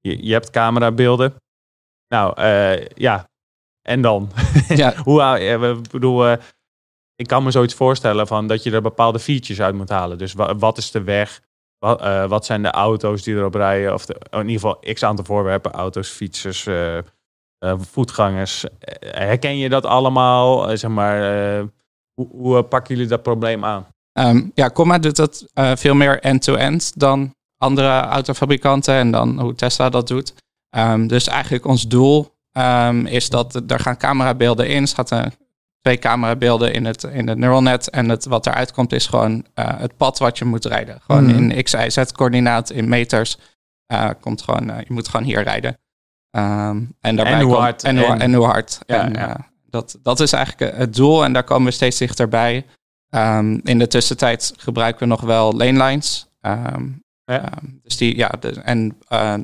[0.00, 1.34] je, je hebt camerabeelden.
[2.08, 3.28] Nou, eh, ja.
[3.82, 4.30] En dan?
[4.68, 4.94] Ja.
[4.96, 6.36] hoe, hou- ik bedoel, eh,
[7.14, 10.18] ik kan me zoiets voorstellen van dat je er bepaalde features uit moet halen.
[10.18, 11.40] Dus wa- wat is de weg?
[11.80, 13.94] Wat, eh, wat zijn de auto's die erop rijden?
[13.94, 15.72] Of de, in ieder geval x aantal voorwerpen.
[15.72, 17.04] Auto's, fietsers, eh, eh,
[17.78, 18.64] voetgangers.
[19.00, 20.76] Herken je dat allemaal?
[20.76, 21.20] Zeg maar,
[22.14, 23.86] hoe, hoe pakken jullie dat probleem aan?
[24.12, 29.88] Ehm, ja, Comma doet dat veel meer end-to-end dan andere autofabrikanten en dan hoe Tesla
[29.88, 30.34] dat doet.
[30.70, 34.82] Ehm, dus eigenlijk ons doel ehm, is dat er gaan camerabeelden in.
[34.82, 35.12] Er gaat
[35.80, 37.90] twee camerabeelden in het, in het neural net.
[37.90, 41.00] En het, wat eruit komt is gewoon eh, het pad wat je moet rijden.
[41.00, 41.50] Gewoon Mhm.
[41.50, 43.38] in x, y, z coördinaat, in meters.
[43.86, 45.78] eh, komt gewoon, eh, je moet gewoon hier rijden.
[46.30, 48.78] Ehm, en, daarbij En hoe komt- hard En, hoe, en- en hoe hard.
[48.86, 49.50] Ja, en, ja.
[49.70, 52.66] dat, dat is eigenlijk het doel en daar komen we steeds dichterbij.
[53.08, 56.26] Ehm, in de tussentijd gebruiken we nog wel lane lines.
[56.40, 56.88] Ehm,
[57.24, 57.48] Ja.
[57.82, 58.98] dus die, ja, de, en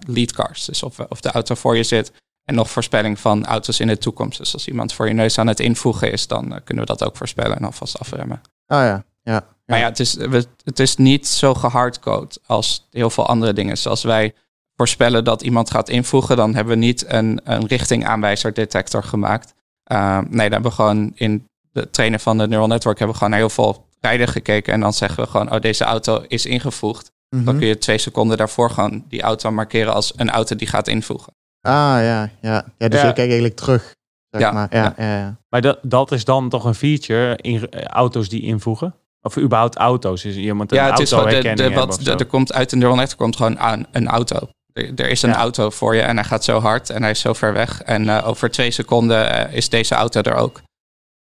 [0.06, 0.64] lead cars.
[0.64, 2.12] Dus of, of de auto voor je zit.
[2.46, 4.38] En nog voorspelling van auto's in de toekomst.
[4.38, 7.04] Dus als iemand voor je neus aan het invoegen is, dan eh, kunnen we dat
[7.08, 8.40] ook voorspellen en alvast afremmen.
[8.66, 9.46] Ah ja, ja.
[9.66, 13.74] Maar ja, het is, we- het is niet zo gehardcode als heel veel andere dingen.
[13.74, 14.34] Dus als wij
[14.76, 19.54] voorspellen dat iemand gaat invoegen, dan hebben we niet een, een richtingaanwijzer detector gemaakt.
[19.92, 23.22] Uh, nee, dan hebben we gewoon in de trainen van het neural network hebben we
[23.22, 24.72] gewoon naar heel veel rijden gekeken.
[24.72, 27.12] En dan zeggen we gewoon, oh, deze auto is ingevoegd.
[27.30, 27.44] Mhm.
[27.44, 30.88] Dan kun je twee seconden daarvoor gewoon die auto markeren als een auto die gaat
[30.88, 31.32] invoegen.
[31.66, 32.64] Ah ja, ja.
[32.78, 33.06] ja dus Ja.
[33.06, 33.94] je kijkt eigenlijk terug.
[34.30, 34.66] Zeg Ja, maar.
[34.70, 35.18] Ja, ja.
[35.18, 38.94] Ja, Maar dat, dat is dan toch een feature in eh, auto's die invoegen?
[39.22, 40.24] Of überhaupt auto's?
[40.24, 42.78] Is iemand een Ja, het is gewoon, de, de, wat, de- er komt uit een
[42.78, 44.48] neural network komt gewoon aan een auto.
[44.72, 45.36] Er, er is een Ja.
[45.36, 47.82] auto voor je en hij gaat zo hard en hij is zo ver weg.
[47.82, 50.60] En eh, over twee seconden eh, is deze auto er ook.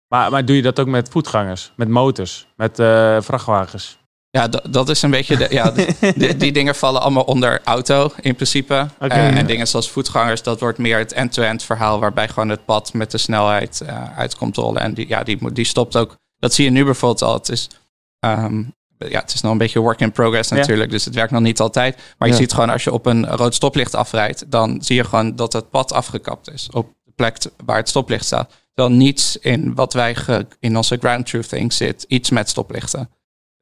[0.08, 3.98] Maar, maar doe je dat ook met voetgangers, met motors, met eh, vrachtwagens?
[4.36, 5.38] Ja, dat, dat is een beetje.
[5.38, 5.72] De, ja,
[6.16, 8.88] die, die dingen vallen allemaal onder auto in principe.
[9.00, 12.00] Eh, en dingen zoals voetgangers, dat wordt meer het end-to-end verhaal.
[12.00, 14.82] Waarbij gewoon het pad met de snelheid eh uit komt rollen.
[14.82, 16.18] En die, ja, die, die stopt ook.
[16.40, 17.34] Dat zie je nu bijvoorbeeld al.
[17.34, 17.70] Het is,
[18.20, 18.64] ehm,
[18.98, 20.56] ja, het is nog een beetje work in progress Ja.
[20.56, 20.92] natuurlijk.
[20.92, 21.96] Dus het werkt nog niet altijd.
[22.18, 22.40] Maar je Ja.
[22.40, 24.52] ziet gewoon als je op een rood stoplicht afrijdt.
[24.52, 26.70] Dan zie je gewoon dat het pad afgekapt is.
[26.72, 28.52] Op de plek waar het stoplicht staat.
[28.74, 30.16] Terwijl niets in wat wij
[30.60, 32.06] in onze ground truthing zit.
[32.08, 33.10] Iets met stoplichten.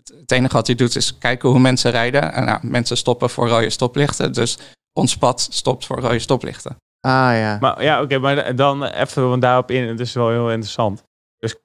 [0.10, 2.34] Het- enige wat hij doet is kijken hoe mensen rijden.
[2.34, 4.34] En nou, mensen stoppen voor rode stoplichten.
[4.34, 4.58] Dus
[4.94, 6.76] ons pad stopt voor rode stoplichten.
[7.00, 7.58] Ah ja.
[7.60, 9.88] Maar ja, oké, maar dan even want daarop in.
[9.88, 11.04] Het is wel heel interessant.
[11.38, 11.56] Dus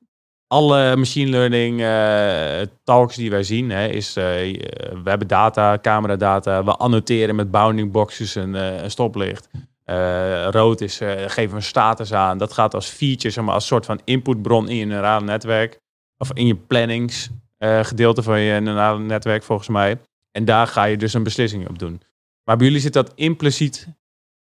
[0.47, 6.65] alle machine learning eh, talks die wij zien, hè, is eh, we hebben data, cameradata,
[6.65, 9.49] we annoteren met bounding boxes een, eh, een stoplicht.
[9.85, 12.39] Eh, rood is, eh, geven we een status aan.
[12.39, 15.79] Dat gaat als feature, zeg maar, als soort van inputbron in je neurale netwerk.
[16.19, 19.99] Of in je plannings eh, gedeelte van je neurale netwerk, volgens mij.
[20.31, 22.03] En daar ga je dus een beslissing op doen.
[22.45, 23.87] Maar bij jullie zit dat impliciet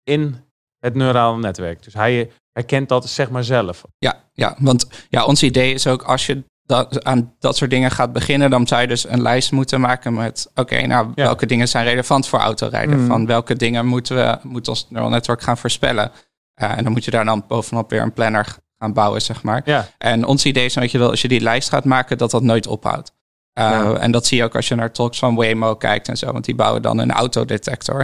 [0.04, 0.36] in
[0.78, 1.82] het neurale netwerk.
[1.82, 3.84] Dus hij herkent dat zeg maar zelf.
[3.98, 7.90] Ja, ja, want ja, ons idee is ook als je dat, aan dat soort dingen
[7.90, 11.24] gaat beginnen, dan zou je dus een lijst moeten maken met: oké, nou, Ja.
[11.24, 12.98] welke dingen zijn relevant voor autorijden?
[12.98, 13.06] Mhm.
[13.06, 16.12] Van welke dingen moeten we, moet ons neural network gaan voorspellen?
[16.54, 19.62] Eh, en dan moet je daar dan bovenop weer een planner gaan bouwen, zeg maar.
[19.64, 22.30] Ja, En ons idee is, weet je wel, als je die lijst gaat maken, dat
[22.30, 23.12] dat nooit ophoudt.
[23.58, 23.92] Uh, Ja.
[23.94, 26.44] En dat zie je ook als je naar talks van Waymo kijkt en zo, want
[26.44, 28.00] die bouwen dan een autodetector.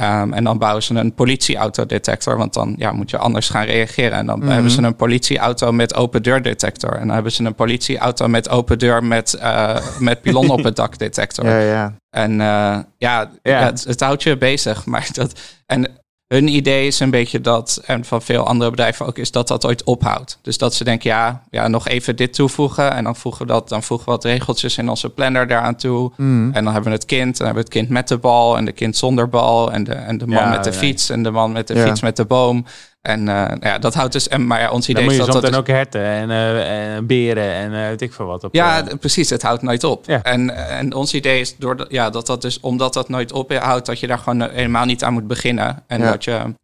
[0.00, 4.18] Um, en dan bouwen ze een politieautodetector, want dan ja, moet je anders gaan reageren.
[4.18, 4.48] En dan Mhm.
[4.48, 6.92] hebben ze een politieauto met open deur detector.
[6.92, 10.76] En dan hebben ze een politieauto met open deur met, uh, met pilon op het
[10.82, 11.44] dak detector.
[11.46, 11.92] Ja, ja.
[12.10, 13.30] En uh, ja, Ja.
[13.42, 13.64] ja.
[13.64, 14.84] Het, het houdt je bezig.
[14.92, 15.88] Maar dat, en
[16.28, 19.66] hun idee is een beetje dat, en van veel andere bedrijven ook, is dat dat
[19.66, 20.38] ooit ophoudt.
[20.42, 22.92] Dus dat ze denken, ja, ja nog even dit toevoegen.
[22.92, 26.12] En dan voegen we, dat, dan voegen we wat regeltjes in onze planner daaraan toe.
[26.16, 26.50] Mhm.
[26.52, 28.56] En dan hebben we het kind, en dan hebben we het kind met de bal
[28.56, 29.72] en de kind zonder bal.
[29.72, 30.78] En de, en de man Ja, met de nee.
[30.78, 31.86] fiets en de man met de Ja.
[31.86, 32.64] fiets met de boom.
[33.06, 35.32] En uh, ja, dat houdt dus, en, maar ja, ons idee dan moet is je
[35.32, 38.44] dat soms dat ook herten en, uh, en beren en uh, weet ik veel wat
[38.44, 38.54] op.
[38.54, 39.30] ja, uh, precies.
[39.30, 40.06] Het houdt nooit op.
[40.06, 40.22] Ja.
[40.22, 43.86] En, en ons idee is door dat, ja, dat dat dus, omdat dat nooit ophoudt,
[43.86, 45.82] dat je daar gewoon eh, helemaal niet aan moet beginnen.
[45.86, 46.10] En Ja.
[46.10, 46.54] dat je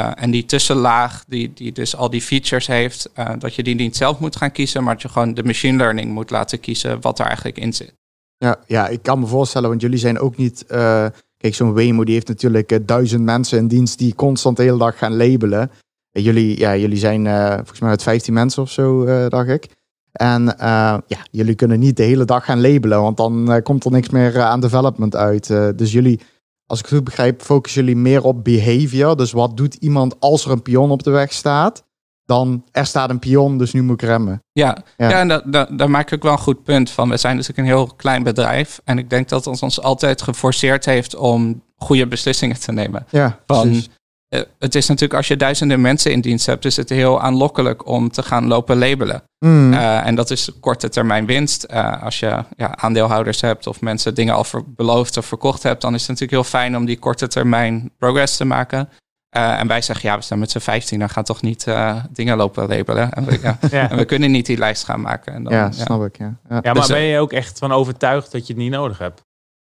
[0.00, 3.74] uh, en die tussenlaag, die, die dus al die features heeft, uh, dat je die
[3.74, 7.00] niet zelf moet gaan kiezen, maar dat je gewoon de machine learning moet laten kiezen
[7.00, 7.94] wat er eigenlijk in zit.
[8.36, 10.64] Ja, ja, ik kan me voorstellen, want jullie zijn ook niet.
[11.42, 14.78] Kijk, zo'n Waymo die heeft natuurlijk eh, duizend mensen in dienst die constant de hele
[14.78, 15.70] dag gaan labelen.
[16.10, 19.68] Eh, jullie, ja, jullie zijn eh, volgens mij met 15 mensen of zo, dacht ik.
[20.12, 20.44] En
[21.06, 24.40] ja, jullie kunnen niet de hele dag gaan labelen, want dan komt er niks meer
[24.40, 25.46] aan development uit.
[25.76, 26.20] Dus jullie,
[26.66, 29.16] als ik het goed begrijp, focussen jullie meer op behavior.
[29.16, 31.84] Dus wat doet iemand als er een pion op de weg staat?
[32.24, 34.42] Dan er staat een pion, dus nu moet ik remmen.
[34.52, 35.08] Ja, Ja.
[35.10, 35.18] ja.
[35.20, 37.08] en da, da- daar maak ik ook wel een goed punt van.
[37.08, 40.84] We zijn natuurlijk een heel klein bedrijf en ik denk dat het ons altijd geforceerd
[40.84, 43.06] heeft om goede beslissingen te nemen.
[43.10, 43.88] Ja, Van, precies.
[44.28, 47.86] eh, het is natuurlijk als je duizenden mensen in dienst hebt, is het heel aanlokkelijk
[47.86, 49.22] om te gaan lopen labelen.
[49.38, 49.72] Mm.
[49.72, 51.66] Uh, en dat is korte termijn winst.
[51.72, 55.94] Uh, als je ja, aandeelhouders hebt of mensen dingen al beloofd of verkocht hebt, dan
[55.94, 58.88] is het natuurlijk heel fijn om die korte termijn progress te maken.
[59.36, 62.04] Uh, en wij zeggen, ja, we staan met z'n 15, dan gaan toch niet uh,
[62.10, 63.12] dingen lopen labelen.
[63.12, 63.90] En we, ja, ja.
[63.90, 65.32] en we kunnen niet die lijst gaan maken.
[65.34, 65.70] En dan, ja, ja.
[65.70, 66.18] snap ik.
[66.18, 66.24] Ja.
[66.24, 66.34] Ja.
[66.48, 69.22] ja, maar Dus, ben je ook echt van overtuigd dat je het niet nodig hebt?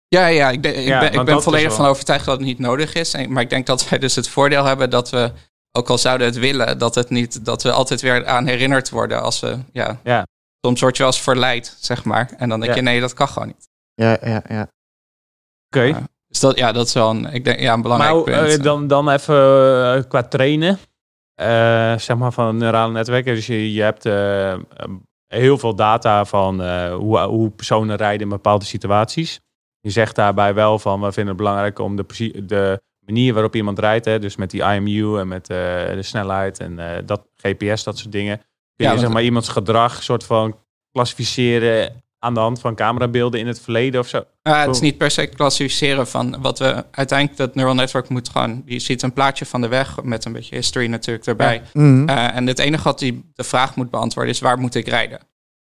[0.09, 2.95] Ja, ja, ik, de- ik Ja, ben, ik volledig van overtuigd dat het niet nodig
[2.95, 3.15] is.
[3.15, 5.33] En, maar ik denk dat wij dus het voordeel hebben dat we,
[5.73, 9.23] ook al zouden het willen, dat, het niet, dat we altijd weer aan herinnerd worden
[9.23, 10.27] als we, ja, Ja.
[10.67, 12.31] soms word je wel eens verleid, zeg maar.
[12.37, 12.79] En dan denk Ja.
[12.79, 13.69] je, nee, dat kan gewoon niet.
[13.95, 14.69] Ja, ja, ja.
[15.75, 16.07] Oké.
[16.31, 18.59] Dus dat, ja, dat is wel een, ik denk, ja, een belangrijk Maar punt.
[18.59, 19.35] eh, dan, dan even
[19.95, 20.79] eh, qua trainen.
[21.35, 23.35] Eh, zeg maar van neurale netwerken.
[23.35, 24.05] Dus je, je hebt
[25.27, 29.41] heel veel data van hoe, hoe personen rijden in bepaalde situaties.
[29.81, 33.79] Je zegt daarbij wel van we vinden het belangrijk om de, de manier waarop iemand
[33.79, 34.05] rijdt.
[34.05, 38.37] Hè, dus met die IMU en met de snelheid en dat GPS, dat soort dingen.
[38.77, 40.57] Kun je Ja, zeg maar iemands gedrag soort van
[40.93, 44.25] klassificeren aan de hand van camerabeelden in het verleden of zo.
[44.43, 48.29] Ja, het is niet per se klassificeren van wat we uiteindelijk dat neural network moet
[48.29, 48.63] gewoon.
[48.65, 51.63] Je ziet een plaatje van de weg met een beetje history natuurlijk erbij.
[51.73, 52.09] Mhm.
[52.09, 55.21] Eh, en het enige wat die de vraag moet beantwoorden is waar moet ik rijden?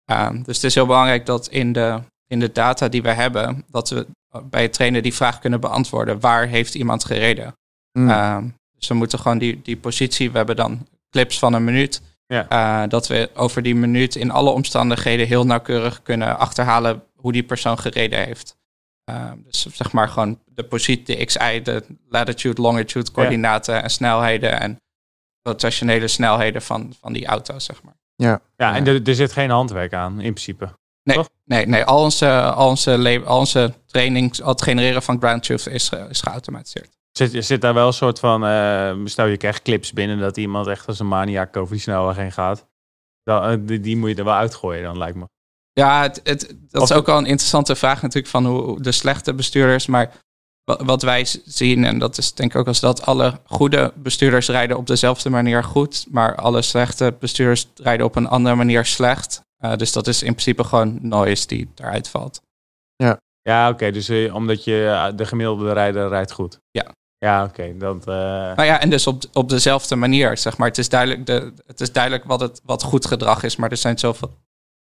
[0.06, 3.66] Ehm, dus het is heel belangrijk dat in de, in de data die we hebben,
[3.70, 4.08] dat we
[4.44, 6.20] bij het trainen die vraag kunnen beantwoorden.
[6.20, 7.56] Waar heeft iemand gereden?
[7.92, 12.02] Ehm, dus we moeten gewoon die, die positie, we hebben dan clips van een minuut.
[12.32, 12.48] Ja.
[12.50, 17.44] Eh, dat we over die minuut in alle omstandigheden heel nauwkeurig kunnen achterhalen hoe die
[17.44, 18.58] persoon gereden heeft.
[19.04, 24.60] Ehm, dus zeg maar gewoon de positie, de XI, de latitude, longitude, coördinaten en snelheden
[24.60, 24.82] en
[25.41, 27.96] rotationele snelheden van, van die auto, zeg maar.
[28.15, 28.76] Ja, Ja.
[28.76, 30.80] en er, er zit geen handwerk aan in principe.
[31.46, 35.67] Nee, nee al, onze, al, onze al onze training, al het genereren van ground truth
[35.67, 37.00] is, is geautomatiseerd.
[37.12, 40.67] Zit, zit daar wel een soort van, eh, stel je krijgt clips binnen dat iemand
[40.67, 42.67] echt als een maniak over die snelweg heen gaat.
[43.24, 45.26] Dan, eh, die, die moet je er wel uitgooien dan, lijkt me.
[45.74, 48.91] Ja, het, het, dat Of- is ook wel een interessante vraag natuurlijk van hoe de
[48.91, 49.86] slechte bestuurders.
[49.86, 50.12] Maar
[50.63, 54.47] wa- wat wij zien, en dat is denk ik ook als dat alle goede bestuurders
[54.47, 56.06] rijden op dezelfde manier goed.
[56.10, 59.41] Maar alle slechte bestuurders rijden op een andere manier slecht.
[59.58, 62.41] Eh, dus dat is in principe gewoon noise die eruit valt.
[63.41, 66.60] Ja, oké, dus omdat je de gemiddelde rijder rijdt goed.
[66.71, 66.91] Ja.
[67.26, 68.08] Ja, oké, dat...
[68.08, 68.14] eh,
[68.56, 70.68] Nou ja, en dus op, op dezelfde manier, zeg maar.
[70.68, 73.78] Het is duidelijk, de, het is duidelijk wat, het, wat goed gedrag is, maar er
[73.78, 74.38] zijn zoveel,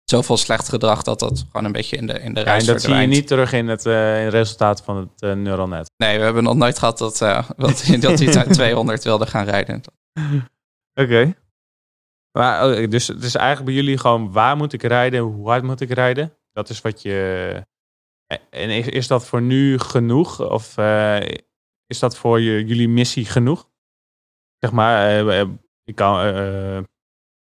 [0.03, 2.81] zoveel slecht gedrag dat dat gewoon een beetje in de, in de ja, en dat
[2.81, 5.91] zie je niet terug in het eh, in resultaat van het eh, neural net.
[5.97, 9.81] Nee, we hebben nog nooit gehad dat, dat, dat hij 200 wilde gaan rijden.
[10.93, 11.35] Oké.
[12.31, 15.63] Maar, oh, dus het is eigenlijk bij jullie gewoon waar moet ik rijden, hoe hard
[15.63, 16.33] moet ik rijden?
[16.51, 17.65] Dat is wat je...
[18.49, 20.49] En is, is dat voor nu genoeg?
[20.49, 20.75] Of
[21.91, 23.69] is dat voor je, jullie missie genoeg?
[24.59, 25.47] Zeg maar, eh, eh,
[25.83, 26.33] ik kan, eh,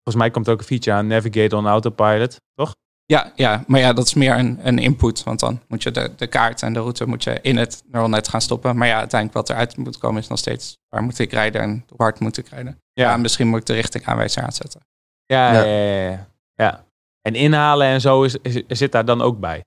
[0.04, 2.76] volgens mij komt er ook een feature aan Navigate on Autopilot, toch?
[3.06, 5.23] Ja, ja, maar ja, dat is meer een, een input.
[5.23, 8.10] Want dan moet je de, de kaart en de route moet je in het neural
[8.10, 8.78] net gaan stoppen.
[8.78, 11.84] Maar ja, uiteindelijk wat eruit moet komen is nog steeds waar moet ik rijden en
[11.88, 12.82] hoe hard moet ik rijden.
[12.93, 14.82] Ja, misschien moet ik de richting aanwijzer aanzetten.
[15.26, 15.63] Ja, Ja.
[15.63, 15.65] ja.
[15.73, 16.86] Ja, ja, ja.
[17.21, 19.63] En inhalen en zo is, is- zit daar dan ook bij.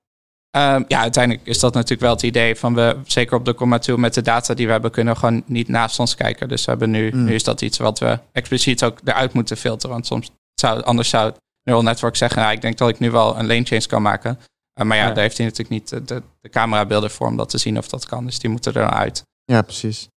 [0.50, 3.78] Ehm, ja, uiteindelijk is dat natuurlijk wel het idee van we, zeker op de Comma
[3.78, 6.48] 2 met de data die we hebben, kunnen we gewoon niet naast ons kijken.
[6.48, 7.24] Dus we hebben nu, Mm.
[7.24, 9.90] nu is dat iets wat we expliciet ook eruit moeten filteren.
[9.94, 13.10] Want soms zou, anders zou het neural network zeggen, nou, ik denk dat ik nu
[13.10, 14.38] wel een lane change kan maken.
[14.80, 15.12] Uh, maar ja, Ja.
[15.12, 17.88] daar heeft hij natuurlijk niet de, de, de camerabeelden voor om dat te zien of
[17.88, 18.24] dat kan.
[18.24, 19.22] Dus die moeten er dan uit.
[19.44, 20.08] Ja, precies.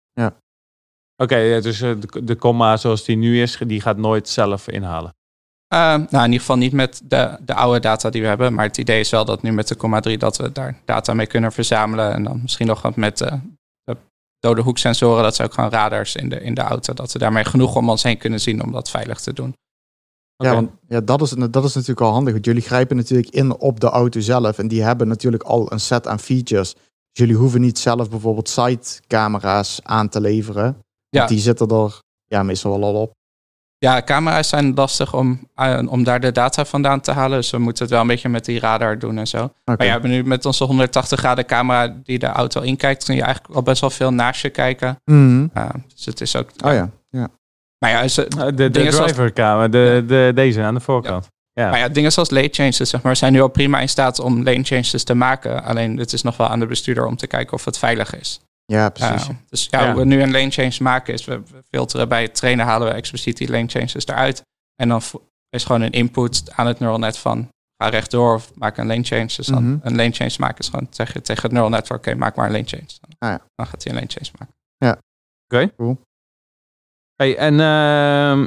[1.17, 4.67] Oké, ja, dus eh, de, de comma zoals die nu is, die gaat nooit zelf
[4.67, 5.13] inhalen.
[5.73, 8.53] Ehm, nou, in ieder geval niet met de, de oude data die we hebben.
[8.53, 11.13] Maar het idee is wel dat nu met de Comma 3 dat we daar data
[11.13, 12.13] mee kunnen verzamelen.
[12.13, 13.39] En dan misschien nog wat met de,
[13.83, 13.97] de
[14.39, 15.23] dode hoeksensoren.
[15.23, 16.93] Dat zijn ook gewoon radars in de, in de auto.
[16.93, 19.55] Dat we daarmee genoeg om ons heen kunnen zien om dat veilig te doen.
[20.36, 22.33] Ja, want ja, dat, is, dat is natuurlijk al handig.
[22.33, 24.57] Want jullie grijpen natuurlijk in op de auto zelf.
[24.57, 26.73] En die hebben natuurlijk al een set aan features.
[26.73, 30.65] Dus jullie hoeven niet zelf bijvoorbeeld site-camera's aan te leveren.
[30.65, 30.75] Ja.
[31.09, 33.12] Want die zitten er ja, meestal wel al op.
[33.83, 37.37] Ja, camera's zijn lastig om, eh, om daar de data vandaan te halen.
[37.37, 39.43] Dus we moeten het wel een beetje met die radar doen en zo.
[39.43, 39.53] Oké.
[39.63, 43.15] Maar ja, we hebben nu met onze 180 graden camera die de auto inkijkt, kun
[43.15, 44.99] je eigenlijk al best wel veel naast je kijken.
[45.05, 45.47] Mhm.
[45.57, 46.49] Uh, dus het is ook.
[46.65, 46.89] Oh ja.
[47.09, 47.27] ja.
[47.79, 51.27] Maar ja, is, Eh, De, de driverkamer, de, de, deze aan de voorkant.
[51.53, 51.69] Ja.
[51.69, 54.43] Maar ja, dingen zoals lane changes zeg maar, zijn nu al prima in staat om
[54.43, 55.63] lane changes te maken.
[55.63, 58.39] Alleen het is nog wel aan de bestuurder om te kijken of het veilig is.
[58.65, 59.26] Ja, precies.
[59.28, 59.91] Ja, dus ja, Ja.
[59.91, 62.93] hoe we nu een lane change maken is, we filteren bij het trainen, halen we
[62.93, 64.41] expliciet die lane changes eruit.
[64.76, 65.02] En dan
[65.49, 67.49] is gewoon een input aan het neural net van
[67.84, 69.26] ga rechtdoor of maak een lane change.
[69.26, 69.88] Dus dan Mhm.
[69.88, 72.52] een lane change maken is gewoon tegen, tegen het neural network, oké, maak maar een
[72.52, 72.86] lane change.
[73.02, 73.45] Dan, Ah, ja.
[73.56, 74.54] dan gaat hij een lane change maken.
[77.15, 78.45] Hey, en ehm,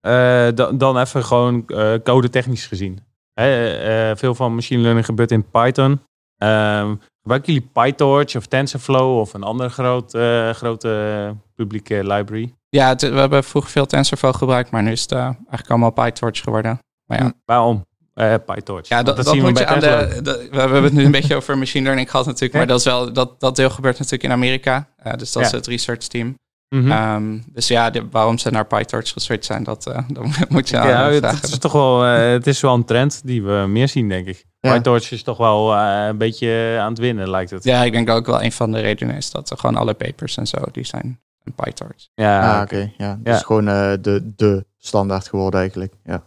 [0.00, 3.00] eh, dan, dan even gewoon eh, code technisch gezien.
[3.32, 3.76] Hè,
[4.10, 6.00] eh, veel van machine learning gebeurt in Python.
[6.36, 12.54] Ehm, gebruiken jullie PyTorch of TensorFlow of een andere groot, eh, grote publieke library?
[12.68, 16.40] Ja, we hebben vroeger veel TensorFlow gebruikt, maar nu is het eh, eigenlijk allemaal PyTorch
[16.42, 16.78] geworden.
[17.06, 17.30] Maar ja, Hm.
[17.44, 17.86] Waarom?
[18.14, 18.88] Eh, PyTorch.
[18.88, 21.36] Ja, dat, dat, zien we bij aan de, de- We hebben het nu een beetje
[21.36, 22.54] over machine learning gehad natuurlijk.
[22.54, 24.88] Maar dat, is wel, dat, dat deel gebeurt natuurlijk in Amerika.
[25.16, 25.48] Dus dat Ja.
[25.48, 26.34] is het research team.
[26.74, 26.90] Mhm.
[26.90, 30.02] Ehm, dus ja, de- waarom ze naar PyTorch geswitcht zijn, dat, eh,
[30.38, 31.36] dat moet je aan ja, het, vragen.
[31.40, 34.26] het is toch wel, eh, het is wel een trend die we meer zien, denk
[34.26, 34.44] ik.
[34.60, 34.72] Ja.
[34.74, 37.64] PyTorch is toch wel eh, een beetje aan het winnen, lijkt het.
[37.64, 40.36] Ja, ik denk ook wel een van de redenen is dat er gewoon alle papers
[40.36, 42.08] en zo, die zijn in PyTorch.
[42.14, 42.76] Ja, Ah, oké.
[42.76, 43.18] Ja.
[43.24, 43.32] Ja.
[43.32, 45.92] Dus gewoon eh, de, de standaard geworden eigenlijk.
[46.04, 46.22] Ja.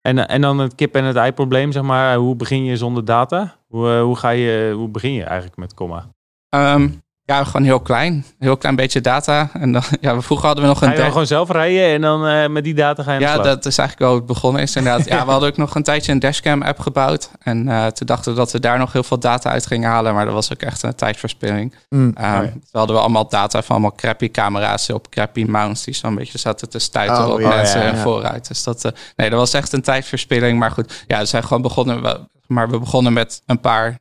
[0.00, 2.16] En, en dan het kip en het ei probleem, zeg maar.
[2.16, 3.56] Hoe begin je zonder data?
[3.68, 6.08] Hoe, hoe, ga je, hoe begin je eigenlijk met comma?
[6.48, 6.88] Ehm,
[7.28, 8.24] ja, gewoon heel klein.
[8.38, 9.50] Heel klein beetje data.
[9.52, 10.90] En dan, ja, vroeger hadden we nog Ga een...
[10.90, 13.38] je dan der- gewoon zelf rijden en dan eh, met die data ga je Ja,
[13.38, 15.06] dat is eigenlijk wel hoe het begonnen is inderdaad.
[15.18, 17.30] Ja, we hadden ook nog een tijdje een dashcam app gebouwd.
[17.42, 20.14] En eh, toen dachten we dat we daar nog heel veel data uit gingen halen.
[20.14, 21.74] Maar dat was ook echt een tijdverspilling.
[21.88, 22.10] Hm.
[22.20, 25.84] Uh, Toen hadden we allemaal data van allemaal crappy camera's op crappy mounts.
[25.84, 28.02] Die zo'n beetje zaten te stuiten Oh, op ja, mensen ja, en ja.
[28.02, 28.48] vooruit.
[28.48, 30.58] Dus dat, eh, nee, dat was echt een tijdverspilling.
[30.58, 32.02] Maar goed, ja, we zijn gewoon begonnen.
[32.02, 33.98] we- Maar we begonnen met een paar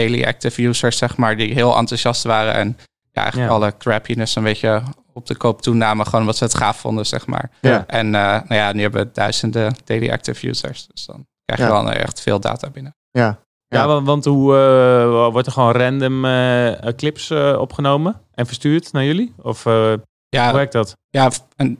[0.00, 2.54] daily active users, zeg maar, die heel enthousiast waren.
[2.54, 2.76] En
[3.12, 3.56] ja, eigenlijk Ja.
[3.56, 4.82] alle crappiness een beetje
[5.12, 6.04] op de koop toenamen.
[6.04, 7.50] Gewoon omdat ze het gaaf vonden, zeg maar.
[7.60, 7.84] Ja.
[7.86, 10.86] En eh, nou ja, nu hebben we duizenden daily active users.
[10.86, 11.82] Dus dan krijg je Ja.
[11.82, 12.94] wel echt veel data binnen.
[13.10, 13.38] Ja.
[13.68, 18.92] Ja, want, want hoe eh, wordt er gewoon random eh, clips eh, opgenomen en verstuurd
[18.92, 19.34] naar jullie?
[19.42, 19.92] Of eh,
[20.28, 20.96] Ja, hoe werkt dat?
[21.10, 21.78] Ja, en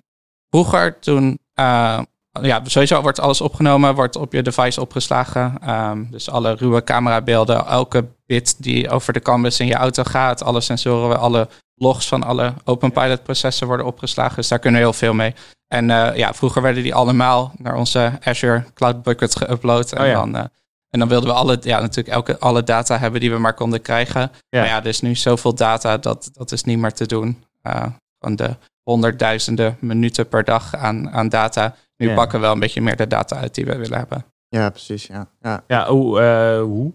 [0.50, 1.38] vroeger toen...
[2.42, 5.54] ja, sowieso wordt alles opgenomen, wordt op je device opgeslagen.
[5.60, 10.42] Ehm, dus alle ruwe camerabeelden, elke bit die over de canvas in je auto gaat,
[10.42, 14.36] alle sensoren, alle logs van alle OpenPilot processen worden opgeslagen.
[14.36, 15.34] Dus daar kunnen we heel veel mee.
[15.68, 19.92] En eh, ja, vroeger werden die allemaal naar onze Azure Cloud Bucket geüpload.
[19.92, 20.12] En, Oh ja.
[20.12, 20.44] dan, eh,
[20.88, 23.82] en dan wilden we alle, ja, natuurlijk elke, alle data hebben die we maar konden
[23.82, 24.20] krijgen.
[24.20, 24.60] Ja.
[24.60, 27.44] Maar ja, er is nu zoveel data, dat, dat is niet meer te doen.
[27.62, 27.86] Eh,
[28.18, 31.74] van de honderdduizenden minuten per dag aan, aan data.
[31.98, 32.14] Nu Ja.
[32.14, 34.24] pakken we wel een beetje meer de data uit die we willen hebben.
[34.48, 35.06] ja, precies.
[35.06, 35.28] Ja.
[35.42, 35.64] Ja.
[35.66, 36.20] Ja, hoe?
[36.20, 36.92] eh, hoe?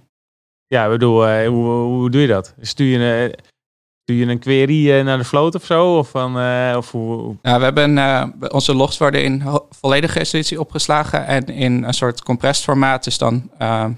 [0.68, 2.54] Ja, ik bedoel, eh, hoe, hoe doe je dat?
[2.62, 3.36] Stuur je, een-
[4.04, 5.98] stuur je een query eh, naar de float of zo?
[5.98, 10.18] Of, van, eh, of hoe, hoe- Nou, we hebben eh, onze logs worden in volledige
[10.18, 13.04] resolutie opgeslagen en in een soort compressed formaat.
[13.04, 13.50] Dus dan,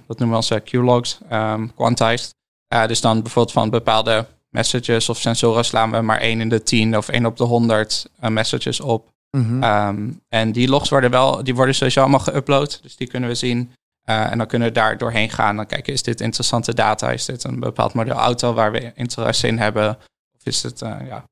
[0.07, 2.34] dat noemen we onze Q-logs, ehm, quantized.
[2.67, 6.63] Eh, dus dan bijvoorbeeld van bepaalde messages of sensoren slaan we maar 1 in de
[6.63, 9.13] 10 of 1 op de 100 eh, messages op.
[9.36, 9.63] Mhm.
[9.63, 12.79] Ehm, en die logs worden wel, die worden sowieso allemaal geüpload.
[12.81, 13.73] Dus die kunnen we zien.
[14.03, 15.55] Eh, en dan kunnen we daar doorheen gaan.
[15.55, 17.11] Dan kijken, is dit interessante data?
[17.11, 19.97] Is dit een bepaald model auto waar we interesse in hebben?
[20.38, 21.23] Of is het eh, ja,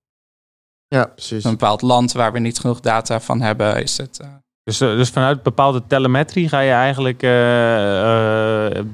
[0.88, 1.43] ja, precies.
[1.43, 3.84] een bepaald land waar we niet genoeg data van hebben?
[3.84, 4.28] Is het, eh,
[4.64, 7.22] Dus, dus vanuit bepaalde telemetrie ga je eigenlijk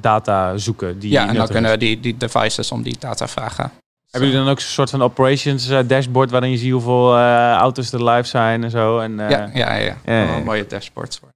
[0.02, 1.00] data zoeken.
[1.00, 1.80] Die ja, en dan kunnen is.
[1.80, 3.72] die, die devices om die data vragen.
[4.12, 7.52] Hebben jullie dan ook een soort van operations eh, dashboard waarin je ziet hoeveel eh,
[7.54, 9.00] auto's er live zijn en zo?
[9.00, 9.98] En, eh, ja, ja, ja.
[10.28, 11.20] Wel mooie dashboards.
[11.20, 11.32] voor.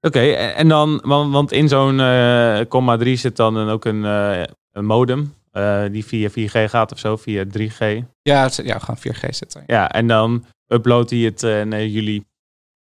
[0.00, 1.96] Oké, en en dan, want, want in zo'n
[2.68, 4.02] comma 3 zit dan een- ook een,
[4.72, 5.34] een modem
[5.90, 7.78] die via 4G gaat of zo, via 3G.
[8.22, 9.62] Ja, het, ja, gewoon 4G zitten.
[9.66, 12.26] Ja, en dan uploadt hij het naar jullie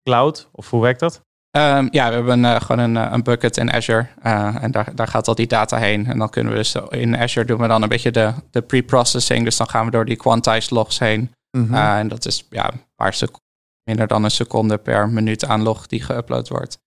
[0.02, 1.20] cloud, of hoe werkt dat?
[1.56, 4.06] Ehm, ja, we hebben eh, gewoon een, eh, een bucket in Azure.
[4.22, 6.06] eh, en daar, daar gaat al die data heen.
[6.06, 9.44] En dan kunnen we dus in Azure doen we dan een beetje de, de pre-processing.
[9.44, 11.32] Dus dan gaan we door die quantized logs heen.
[11.50, 11.74] Mhm.
[11.74, 13.44] Eh, en dat is ja, een paar seconden,
[13.84, 16.78] minder dan een seconde per minuut aan log die geüpload wordt.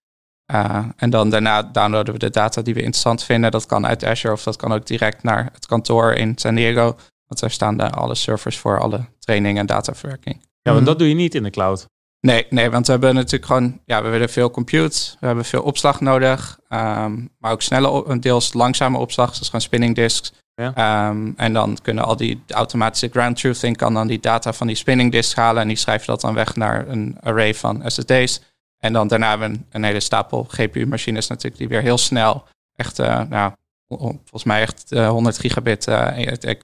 [0.46, 3.52] Eh, en dan daarna downloaden we de data die we interessant vinden.
[3.52, 6.84] Dat kan uit Azure of dat kan ook direct naar het kantoor in San Diego.
[7.28, 10.36] Want daar staan de, alle servers voor alle training en dataverwerking.
[10.42, 10.86] Ja, want Mhm.
[10.86, 11.86] dat doe je niet in de cloud.
[12.22, 15.62] Nee, nee, want we hebben natuurlijk gewoon, ja, we willen veel compute, we hebben veel
[15.62, 20.34] opslag nodig, ehm, maar ook snelle, deels langzame opslag, zoals gewoon spinning disks.
[20.56, 20.74] Ja.
[20.76, 24.76] Ehm, en dan kunnen al die automatische ground truthing kan dan die data van die
[24.76, 28.42] spinning disks halen en die schrijft dat dan weg naar een array van SSD's.
[28.78, 32.44] En dan daarna hebben we een, een hele stapel GPU-machines natuurlijk die weer heel snel,
[32.76, 33.52] echt, eh, nou,
[33.88, 35.88] volgens mij echt eh, 100 gigabit.
[35.88, 36.64] eh, ik, ik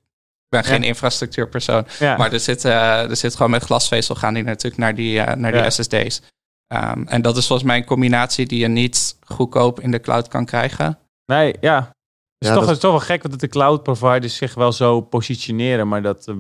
[0.50, 0.88] ben geen Ja.
[0.88, 2.18] infrastructuurpersoon, Ja.
[2.18, 5.36] maar er zit, eh, er zit gewoon met glasvezel gaan die natuurlijk naar die, eh,
[5.36, 5.70] naar die Ja.
[5.70, 6.22] SSD's.
[6.68, 10.28] Ehm, en dat is volgens mij een combinatie die je niet goedkoop in de cloud
[10.28, 11.00] kan krijgen.
[11.26, 11.76] Nee, ja.
[11.78, 11.88] Het
[12.38, 14.72] is, Ja, toch, dat- het is toch wel gek dat de cloud providers zich wel
[14.72, 16.36] zo positioneren, maar dat eh,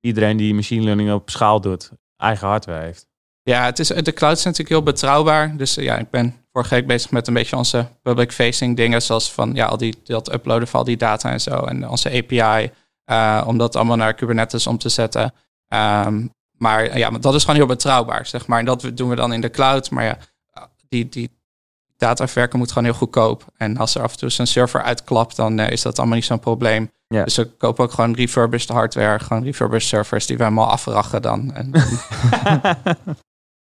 [0.00, 3.06] iedereen die machine learning op schaal doet, eigen hardware heeft.
[3.42, 5.56] Ja, het is, de cloud is natuurlijk heel betrouwbaar.
[5.56, 9.02] Dus eh, ja, ik ben vorige week bezig met een beetje onze public facing dingen.
[9.02, 11.50] Zoals van ja, al die, dat uploaden van al die data en zo.
[11.60, 12.70] En onze API.
[13.04, 15.32] Eh, om dat allemaal naar Kubernetes om te zetten.
[15.68, 16.26] Ehm,
[16.58, 18.58] maar eh, ja, maar dat is gewoon heel betrouwbaar, zeg maar.
[18.58, 19.90] En dat doen we dan in de cloud.
[19.90, 20.18] Maar ja,
[20.88, 21.30] die, die
[22.12, 23.44] verwerken moet gewoon heel goedkoop.
[23.56, 26.24] En als er af en toe een server uitklapt, dan eh, is dat allemaal niet
[26.24, 26.90] zo'n probleem.
[27.06, 27.24] Ja.
[27.24, 31.54] Dus we kopen ook gewoon refurbished hardware, gewoon refurbished servers die we helemaal afrachen dan.
[31.54, 31.70] En,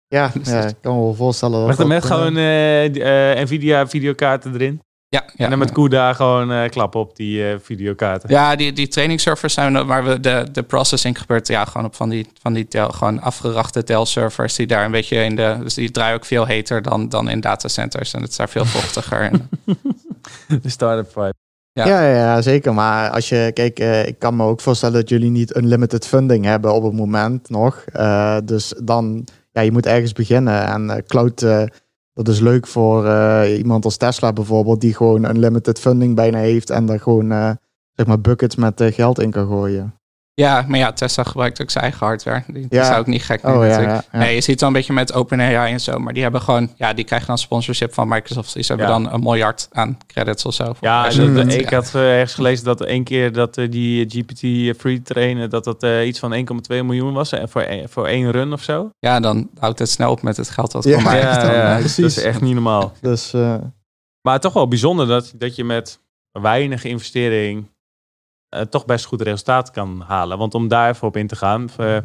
[0.07, 1.59] ja, dus ja, dat- ik kan me wel voorstellen.
[1.59, 4.81] dat Met, dat, met eh, gewoon eh, die, eh, Nvidia videokaarten erin.
[5.15, 8.29] Ja, ja, en dan met CUDA gewoon eh, klappen op die eh, videokaarten.
[8.29, 11.47] Ja, die, die training servers zijn er, waar we de, de processing gebeurt.
[11.47, 14.91] Ja, gewoon op van die, van die tel, gewoon afgerachte Dell servers die daar een
[14.91, 15.57] beetje in de.
[15.63, 18.13] Dus die draaien ook veel heter dan, dan in datacenters.
[18.13, 19.21] En het is daar veel vochtiger.
[19.21, 19.49] en,
[20.61, 21.33] De startup vibe.
[21.73, 21.87] Ja.
[21.87, 22.01] Ja.
[22.01, 22.73] Ja, ja, zeker.
[22.73, 26.45] Maar als je, kijk, eh, ik kan me ook voorstellen dat jullie niet unlimited funding
[26.45, 27.83] hebben op het moment nog.
[27.91, 30.65] Eh, dus dan, ja, je moet ergens beginnen.
[30.65, 31.63] En eh, cloud, eh,
[32.15, 36.69] dat is leuk voor eh, iemand als Tesla bijvoorbeeld, die gewoon unlimited funding bijna heeft
[36.69, 37.51] en daar gewoon, eh,
[37.91, 39.93] zeg maar, buckets met eh, geld in kan gooien.
[40.41, 42.43] Ja, maar ja, Tesla gebruikt ook zijn eigen hardware.
[42.47, 42.85] Die, Ja.
[42.85, 44.03] zou ook niet gek Oh ja, ja, ja.
[44.19, 45.99] Nee, je ziet het wel een beetje met OpenAI en zo.
[45.99, 48.53] Maar die hebben gewoon, ja, die krijgen dan sponsorship van Microsoft.
[48.53, 48.91] Die hebben Ja.
[48.91, 50.75] dan een miljard aan credits of zo.
[50.79, 51.37] Ja, dat- Mm.
[51.49, 55.63] ik had eh, ergens gelezen dat één keer dat eh, die GPT free trainen, dat
[55.63, 57.31] dat eh, iets van 1,2 miljoen was.
[57.31, 58.89] En voor, één- voor één run of zo.
[58.99, 60.95] ja, dan houdt het snel op met het geld dat Ja.
[60.95, 61.07] komt.
[61.07, 62.17] echt dan, dat precies.
[62.17, 62.93] is echt niet normaal.
[63.01, 63.55] Dus eh,
[64.21, 65.99] Maar toch wel bijzonder dat, dat je met
[66.31, 67.69] weinig investering eh,
[68.61, 70.37] toch best goed resultaat kan halen.
[70.37, 71.97] Want om daar even op in te gaan, eh,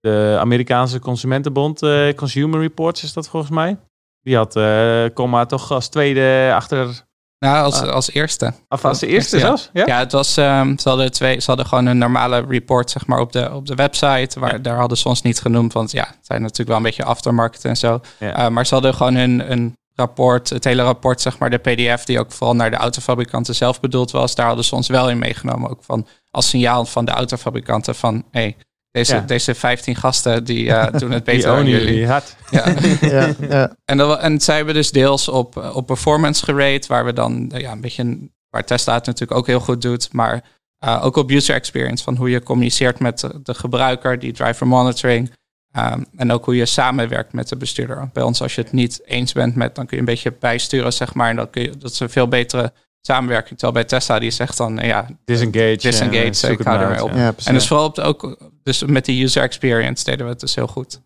[0.00, 3.76] de Amerikaanse Consumentenbond, eh, Consumer Reports is dat volgens mij.
[4.20, 7.04] Die had eh Comma toch als tweede achter,
[7.38, 7.88] Nou, als, Ah.
[7.88, 8.52] als eerste.
[8.68, 9.42] of als de eerste Ja.
[9.46, 9.70] zelfs.
[9.72, 9.86] Ja?
[9.86, 13.20] Ja, het was, ehm, ze, hadden twee, ze hadden gewoon een normale report zeg maar,
[13.20, 14.40] op, de, op de website.
[14.40, 14.58] Waar, Ja.
[14.58, 17.64] Daar hadden ze ons niet genoemd, want ja, het zijn natuurlijk wel een beetje aftermarket
[17.64, 18.00] en zo.
[18.18, 22.04] Eh, maar ze hadden gewoon een, een rapport, het hele rapport, zeg maar, de PDF,
[22.04, 24.34] die ook vooral naar de autofabrikanten zelf bedoeld was.
[24.34, 28.24] Daar hadden ze ons wel in meegenomen, ook van, als signaal van de autofabrikanten van,
[28.30, 28.56] hey,
[28.90, 29.20] deze, Ja.
[29.20, 31.86] deze 15 gasten die eh, doen het beter dan jullie.
[31.86, 32.36] jullie hard.
[32.50, 32.74] Ja.
[33.00, 33.76] ja, ja.
[33.84, 37.50] En, dat, en zij hebben dus deels op, eh, op performance gerate, waar we dan
[37.50, 40.54] eh, ja, een beetje, waar Tesla het natuurlijk ook heel goed doet, maar
[41.00, 45.32] ook op user experience, van hoe je communiceert met de, de gebruiker, die driver monitoring,
[45.76, 48.10] ehm, en ook hoe je samenwerkt met de bestuurder.
[48.12, 50.92] Bij ons, als je het niet eens bent met, dan kun je een beetje bijsturen,
[50.92, 53.58] zeg maar, en dat, kun je, dat is een veel betere samenwerking.
[53.58, 55.76] Terwijl bij Tesla, die zegt dan, eh, ja, Disengage.
[55.76, 57.10] Disengage, eh, zoek ik hou ermee op.
[57.10, 57.16] ja.
[57.16, 60.40] ja, en dus vooral op de, ook, dus met de user experience deden we het
[60.40, 61.00] dus heel goed.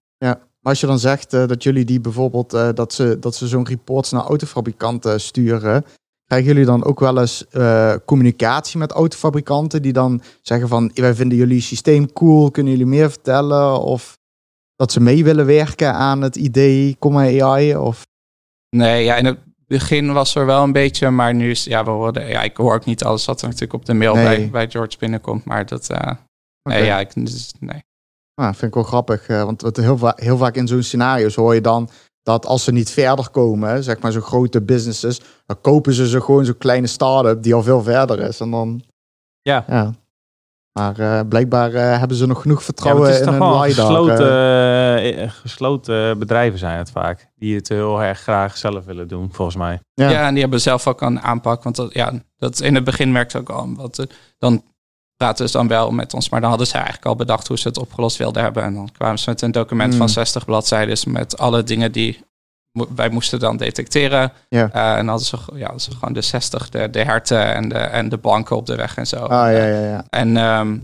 [0.61, 3.49] Maar als je dan zegt eh, dat jullie die bijvoorbeeld, eh, dat ze, dat ze
[3.49, 5.85] zo'n reports naar autofabrikanten sturen,
[6.25, 11.15] krijgen jullie dan ook wel eens eh, communicatie met autofabrikanten die dan zeggen van, wij
[11.15, 13.81] vinden jullie systeem cool, kunnen jullie meer vertellen?
[13.81, 14.19] Of
[14.81, 17.77] dat ze mee willen werken aan het idee, comma AI?
[17.77, 18.03] Of,
[18.77, 21.91] Nee, ja, in het begin was er wel een beetje, maar nu is, ja, we
[21.91, 24.25] hoorden, ja, ik hoor ook niet alles wat er natuurlijk op de mail Nee.
[24.25, 26.19] bij, bij George binnenkomt, maar dat, eh, Oké.
[26.63, 27.83] nee, ja, ik, dus, nee.
[28.35, 29.27] Nou, vind ik wel grappig.
[29.29, 31.89] eh, want wat heel, va- heel vaak in zo'n scenario's hoor je dan
[32.23, 36.21] dat als ze niet verder komen, zeg maar zo'n grote businesses, dan kopen ze zo
[36.21, 38.41] gewoon zo'n kleine start-up die al veel verder is.
[38.41, 38.83] En dan,
[39.43, 39.65] Ja.
[39.69, 39.95] ja.
[40.73, 43.61] Maar eh, blijkbaar eh, hebben ze nog genoeg vertrouwen het is in toch hun wel
[43.63, 43.87] LiDAR.
[43.87, 45.31] gesloten, eh.
[45.31, 47.29] gesloten bedrijven zijn het vaak.
[47.37, 49.81] Die het heel erg graag zelf willen doen, volgens mij.
[49.95, 50.11] Ja.
[50.11, 50.27] Ja.
[50.27, 51.63] en die hebben zelf ook een aanpak.
[51.63, 53.75] Want dat, ja, dat in het begin merkte ook al.
[53.75, 54.07] Want
[54.39, 54.63] dan
[55.17, 56.29] praten ze dan wel met ons.
[56.29, 58.63] Maar dan hadden ze eigenlijk al bedacht hoe ze het opgelost wilden hebben.
[58.63, 59.99] En dan kwamen ze met een document Mm.
[59.99, 61.13] van 60 bladzijden.
[61.13, 62.25] Met alle dingen die
[62.95, 64.33] wij moesten dan detecteren.
[64.49, 64.71] Ja.
[64.73, 67.69] Eh, en dan hadden ze, ja, hadden ze gewoon de 60, de, de herten en
[67.69, 69.17] de, en de banken op de weg en zo.
[69.17, 70.05] Ah, ja, ja, ja.
[70.11, 70.79] En ehm,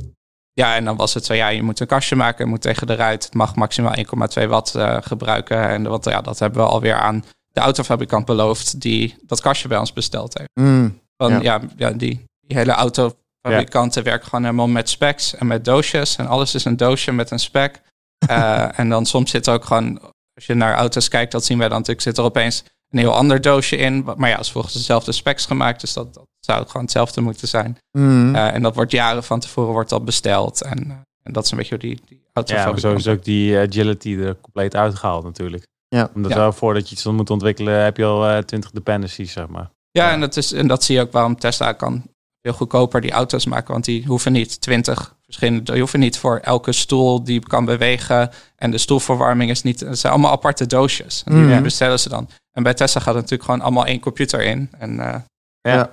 [0.53, 2.87] ja, en dan was het zo, ja, je moet een kastje maken, het moet tegen
[2.87, 3.25] de ruit.
[3.25, 3.95] Het mag maximaal
[4.43, 5.69] 1,2 watt eh, gebruiken.
[5.69, 9.79] En wat, ja, dat hebben we alweer aan de autofabrikant beloofd die dat kastje bij
[9.79, 10.51] ons besteld heeft.
[10.55, 11.41] Mm, Van, Ja.
[11.41, 11.61] ja.
[11.77, 16.17] Ja, die, die hele autofabrikanten werken gewoon helemaal met specs en met doosjes.
[16.17, 17.81] En alles is een doosje met een spec.
[18.27, 20.01] Eh, en dan soms zit er ook gewoon,
[20.37, 23.15] als je naar auto's kijkt, dat zien wij dan natuurlijk, zit er opeens een heel
[23.15, 24.05] ander doosje in.
[24.17, 27.49] Maar ja, het is volgens dezelfde specs gemaakt, dus dat, dat zou gewoon hetzelfde moeten
[27.49, 27.79] zijn.
[27.99, 28.35] mm.
[28.35, 30.63] Eh, en dat wordt jaren van tevoren wordt dat besteld.
[30.63, 33.03] En, eh, en dat is een beetje hoe die, die Ja, maar autofabrikant.
[33.03, 35.67] zo is ook die agility er compleet uitgehaald natuurlijk.
[35.89, 36.11] Ja.
[36.15, 36.37] Omdat Ja.
[36.39, 39.71] wel voordat je iets moet ontwikkelen, heb je al eh 20 dependencies, zeg maar.
[39.91, 40.13] Ja, Ja.
[40.13, 42.03] En, dat is, en dat zie je ook waarom Tesla kan
[42.43, 43.73] veel goedkoper die auto's maken.
[43.73, 45.63] Want die hoeven niet 20 verschillende.
[45.73, 48.31] Die hoeven niet voor elke stoel die kan bewegen.
[48.57, 49.81] En de stoelverwarming is niet.
[49.81, 51.23] Het zijn allemaal aparte doosjes.
[51.25, 51.63] En die Mhm.
[51.63, 52.29] bestellen ze dan.
[52.53, 54.71] En bij Tesla gaat het natuurlijk gewoon allemaal één computer in.
[54.79, 55.21] En eh,
[55.61, 55.91] Ja, Ja.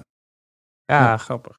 [0.86, 1.17] ja.
[1.17, 1.57] grappig.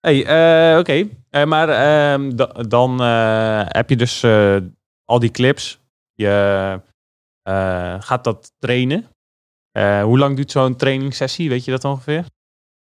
[0.00, 1.08] Hey, eh, oké.
[1.30, 4.56] Eh, maar ehm, da- dan eh, heb je dus eh,
[5.04, 5.78] al die clips.
[6.14, 6.80] Je
[7.42, 9.08] eh, gaat dat trainen.
[9.70, 11.48] Eh, hoe lang duurt zo'n trainingssessie?
[11.48, 12.24] Weet je dat ongeveer?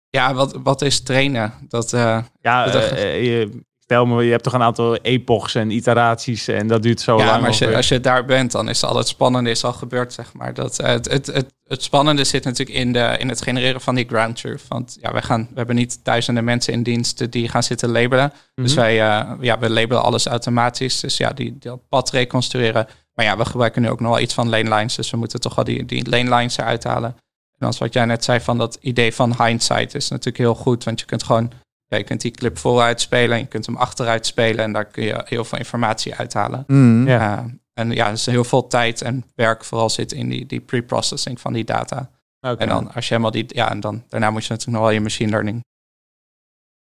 [0.09, 1.53] ja, wat, wat is trainen?
[1.67, 5.71] Dat, eh, Ja, Dat eh, je, stel me, je hebt toch een aantal epochs en
[5.71, 7.39] iteraties en dat duurt zo ja, lang.
[7.39, 10.13] maar als je, als je daar bent, dan is al het spannende is al gebeurd,
[10.13, 10.53] zeg maar.
[10.53, 13.95] Dat, eh, het, het, het, het spannende zit natuurlijk in, de, in het genereren van
[13.95, 14.61] die ground truth.
[14.67, 18.33] Want ja, wij gaan, we hebben niet duizenden mensen in dienst die gaan zitten labelen.
[18.55, 18.81] Dus Mhm.
[18.81, 20.99] wij eh, ja, we labelen alles automatisch.
[20.99, 22.87] Dus ja, die, dat pad reconstrueren.
[23.13, 24.95] Maar ja, we gebruiken nu ook nog wel iets van lane lines.
[24.95, 27.15] Dus we moeten toch wel die, die lane lines eruit halen.
[27.59, 30.83] En als wat jij net zei van dat idee van hindsight is natuurlijk heel goed.
[30.83, 31.51] Want je kunt gewoon,
[31.93, 33.37] ja, je kunt die clip vooruit spelen.
[33.37, 34.63] Je kunt hem achteruit spelen.
[34.63, 36.63] En daar kun je heel veel informatie uithalen.
[36.67, 37.07] Mm.
[37.07, 37.39] Uh,
[37.73, 41.53] en ja, dus heel veel tijd en werk vooral zit in die, die pre-processing van
[41.53, 42.09] die data.
[42.39, 42.61] Oké.
[42.61, 44.97] En dan als je helemaal die, ja, en dan daarna moet je natuurlijk nog wel
[44.97, 45.61] je machine learning.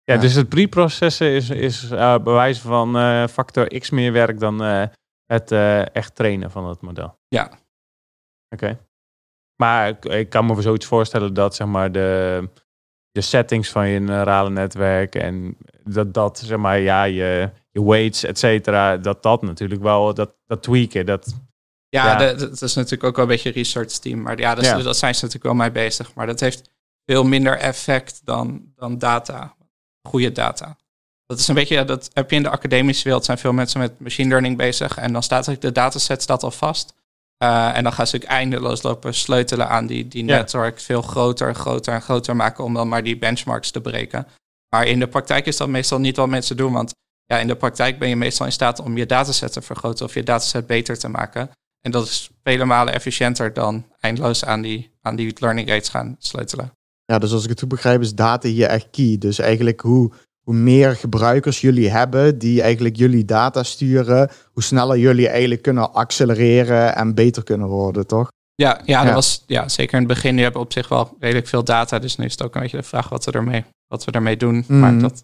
[0.03, 0.19] Ja, Ja.
[0.19, 4.83] dus het pre-processen is, is eh bewijs van eh, factor X meer werk dan eh,
[5.25, 7.19] het eh, echt trainen van het model.
[7.27, 7.51] Ja.
[8.49, 8.79] Oké.
[9.55, 12.49] Maar ik, ik kan me zoiets voorstellen dat zeg maar de,
[13.11, 18.23] de settings van je neurale netwerk en dat dat zeg maar ja je, je weights
[18.23, 21.33] et cetera dat dat natuurlijk wel dat, dat tweaken dat
[21.89, 24.21] Ja, dat is natuurlijk ook wel een beetje een research team.
[24.21, 26.13] Maar ja, dat, dat zijn ze natuurlijk wel mee bezig.
[26.13, 26.69] Maar dat heeft
[27.05, 29.55] veel minder effect dan, dan data.
[30.07, 30.77] Goede data.
[31.25, 33.79] Dat is een beetje, ja, dat heb je in de academische wereld, zijn veel mensen
[33.79, 34.97] met machine learning bezig.
[34.97, 36.93] En dan staat eigenlijk de dataset staat al vast.
[37.41, 40.35] Eh, en dan gaan ze natuurlijk eindeloos lopen sleutelen aan die, die Ja.
[40.37, 40.79] netwerk.
[40.79, 44.27] Veel groter en groter en groter maken om dan maar die benchmarks te breken.
[44.69, 46.73] Maar in de praktijk is dat meestal niet wat mensen doen.
[46.73, 46.93] Want
[47.25, 50.13] ja, in de praktijk ben je meestal in staat om je dataset te vergroten of
[50.13, 51.49] je dataset beter te maken.
[51.81, 56.15] En dat is vele malen efficiënter dan eindeloos aan die, aan die learning rates gaan
[56.19, 56.71] sleutelen.
[57.05, 59.15] Ja, dus als ik het goed begrijp is data hier echt key.
[59.19, 60.11] Dus eigenlijk hoe,
[60.41, 65.93] hoe meer gebruikers jullie hebben die eigenlijk jullie data sturen, hoe sneller jullie eigenlijk kunnen
[65.93, 68.31] accelereren en beter kunnen worden, toch?
[68.55, 69.13] Ja, ja, dat Ja.
[69.13, 70.37] was ja, zeker in het begin.
[70.37, 71.99] Je hebt op zich wel redelijk veel data.
[71.99, 74.37] Dus nu is het ook een beetje de vraag wat we ermee, wat we ermee
[74.37, 74.63] doen.
[74.67, 74.79] Mhm.
[74.79, 75.21] Maar dat,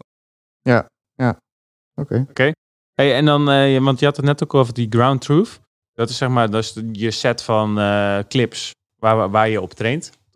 [2.26, 2.52] Oké.
[2.94, 5.60] Hey, en dan, eh, want je had het net ook over die ground truth.
[5.94, 9.74] Dat is zeg maar dat is je set van eh, clips waar, waar je op
[9.74, 10.12] traint?
[10.14, 10.27] Ja.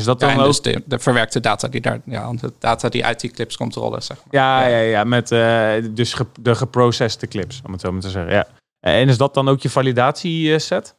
[0.00, 0.46] Is dat dan en ook?
[0.46, 3.74] dus de, de verwerkte data die daar, ja, de data die uit die clips komt
[3.74, 4.26] rollen, zeg maar.
[4.30, 8.10] ja, ja, ja, met eh, dus ge- de geprocessede clips, om het zo maar te
[8.10, 8.32] zeggen.
[8.32, 8.46] Ja.
[8.80, 10.96] En is dat dan ook je validatieset?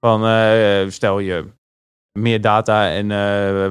[0.00, 1.46] Van eh, stel je
[2.18, 3.18] meer data en eh,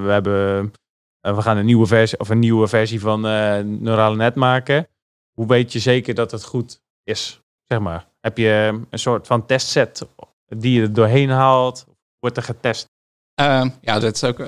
[0.03, 0.73] we hebben
[1.21, 3.21] we gaan een nieuwe versie of een nieuwe versie van
[3.81, 4.87] neurale net maken.
[5.33, 7.41] Hoe weet je zeker dat het goed is?
[7.63, 8.07] Zeg maar.
[8.19, 10.05] Heb je een soort van testset
[10.45, 11.85] die je er doorheen haalt?
[12.19, 12.87] Wordt er getest?
[13.37, 14.39] Ehm, ja, dat is ook.
[14.39, 14.47] eh,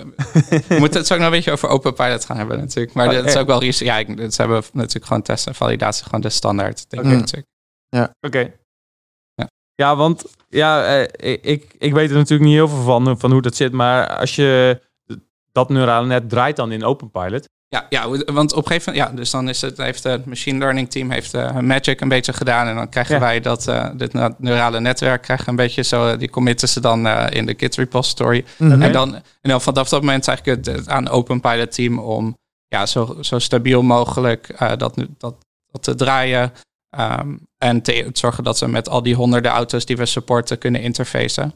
[0.68, 2.94] we moeten het ook nog een beetje over open pilot gaan hebben, natuurlijk.
[2.96, 3.42] Maar Oh, dat is eh.
[3.42, 3.92] ook wel research.
[3.94, 6.90] Ja, ik, dat hebben we natuurlijk gewoon testen en validatie, gewoon de standaard.
[6.90, 7.48] Denk natuurlijk.
[8.22, 8.54] Oké.
[9.36, 9.48] Ja.
[9.76, 13.42] Ja, want ja, eh, ik, ik weet er natuurlijk niet heel veel van, van hoe
[13.42, 13.72] dat zit.
[13.72, 14.82] Maar als je
[15.52, 17.50] dat neurale net draait dan in OpenPilot.
[17.72, 20.58] Ja, ja, want op een gegeven moment, ja, dus dan is het, heeft het machine
[20.60, 22.68] learning team heeft uh, Magic een beetje gedaan.
[22.68, 26.70] En dan krijgen wij dat, uh, dit neurale netwerk krijgen een beetje zo, die committen
[26.70, 28.46] ze dan uh, in de Git repository.
[28.58, 28.82] Mm -hmm.
[28.82, 32.38] En dan, en dan vanaf dat moment eigenlijk het, het aan Open Pilot team om
[32.68, 35.36] ja, zo, zo stabiel mogelijk dat, dat,
[35.72, 36.54] dat te draaien.
[37.00, 40.82] Um, en te zorgen dat ze met al die honderden auto's die we supporten kunnen
[40.82, 41.54] interfacen.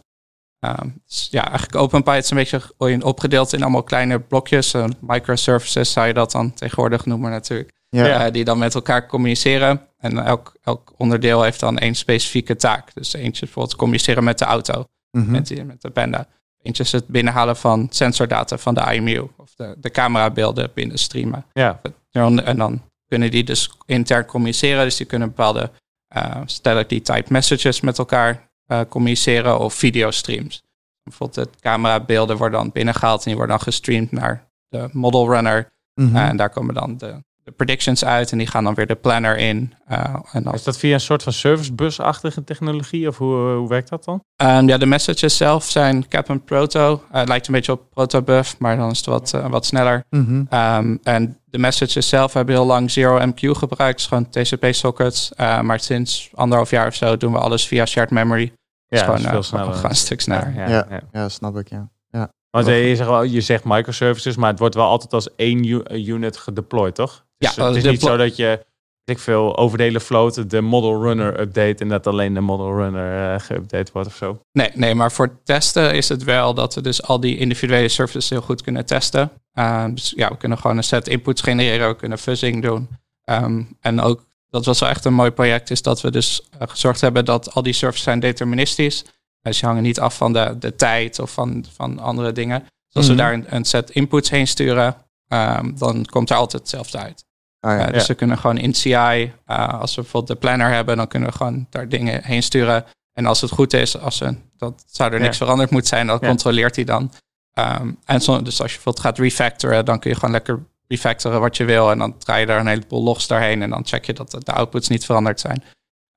[1.06, 2.62] Dus ja, eigenlijk OpenPy is een beetje
[3.04, 4.74] opgedeeld in allemaal kleine blokjes.
[4.74, 7.72] Uh, microservices zou je dat dan tegenwoordig noemen natuurlijk.
[7.90, 8.26] Ja.
[8.26, 9.82] Uh, die dan met elkaar communiceren.
[9.98, 12.94] En elk, elk onderdeel heeft dan één specifieke taak.
[12.94, 15.32] Dus eentje bijvoorbeeld communiceren met de auto, mm -hmm.
[15.32, 16.28] met, die, met de Panda.
[16.62, 19.28] Eentje is het binnenhalen van sensordata van de IMU.
[19.38, 21.46] Of de, de camerabeelden binnenstreamen.
[21.54, 21.82] Ja.
[22.12, 24.84] En dan kunnen die dus intern communiceren.
[24.84, 25.72] Dus die kunnen bepaalde
[26.18, 28.52] uh, stelligly type messages met elkaar
[28.90, 30.64] communiceren of videostreams.
[31.04, 35.72] Bijvoorbeeld de camerabeelden worden dan binnengehaald en die worden dan gestreamd naar de model runner.
[35.96, 36.16] Mm -hmm.
[36.16, 38.96] uh, en daar komen dan de, de, predictions uit en die gaan dan weer de
[38.96, 39.74] planner in.
[39.92, 40.54] Uh, en dan...
[40.54, 44.24] Is dat via een soort van servicebus-achtige technologie of hoe, hoe werkt dat dan?
[44.44, 47.04] Um, ja, de messages zelf zijn Cap en Proto.
[47.12, 50.04] het lijkt een beetje op Protobuf, maar dan is het wat, wat sneller.
[50.10, 50.60] Mm -hmm.
[50.60, 55.32] um, en de messages zelf hebben heel lang Zero MQ gebruikt, dus gewoon TCP-sockets.
[55.38, 58.54] Uh, maar sinds anderhalf jaar of zo doen we alles via shared memory.
[58.98, 59.74] Ja, gewoon, veel uh, sneller.
[59.74, 60.54] Gewoon een stuk sneller.
[60.56, 61.02] Ja, ja, ja.
[61.12, 61.90] ja snap ik, ja.
[62.10, 62.32] ja.
[62.50, 65.66] Want je zegt, wel, je zegt microservices, maar het wordt wel altijd als één
[66.08, 67.26] unit gedeployed, toch?
[67.38, 68.66] Dus ja, het is niet zo dat je
[69.06, 72.76] ik veel over de hele float de model runner update en dat alleen de model
[72.76, 74.40] runner uh, geüpdate wordt of zo.
[74.52, 78.30] Nee, nee, maar voor testen is het wel dat we dus al die individuele services
[78.30, 79.32] heel goed kunnen testen.
[79.54, 82.90] Uh, dus ja, we kunnen gewoon een set inputs genereren, we kunnen fuzzing doen.
[83.26, 86.68] Um, en ook, dat was wel echt een mooi project, is dat we dus uh,
[86.68, 89.04] gezorgd hebben dat al die services zijn deterministisch.
[89.42, 92.60] Dus die hangen niet af van de, de tijd of van, van andere dingen.
[92.60, 93.18] Dus als mm -hmm.
[93.18, 94.96] we daar een, een, set inputs heen sturen,
[95.28, 97.26] um, dan komt er altijd hetzelfde uit.
[97.60, 97.88] Ah, ja.
[97.88, 98.08] uh, dus ja.
[98.08, 101.36] we kunnen gewoon in CI, uh, als we bijvoorbeeld de planner hebben, dan kunnen we
[101.36, 102.86] gewoon daar dingen heen sturen.
[103.14, 105.44] En als het goed is, als we, dat zou er niks ja.
[105.44, 107.12] veranderd moeten zijn, dan controleert hij dan.
[107.60, 111.40] Um, en zo, dus als je bijvoorbeeld gaat refactoren, dan kun je gewoon lekker refactoren
[111.40, 111.92] wat je wil.
[111.92, 113.62] En dan draai je daar een heleboel logs doorheen.
[113.62, 115.64] En dan check je dat de outputs niet veranderd zijn.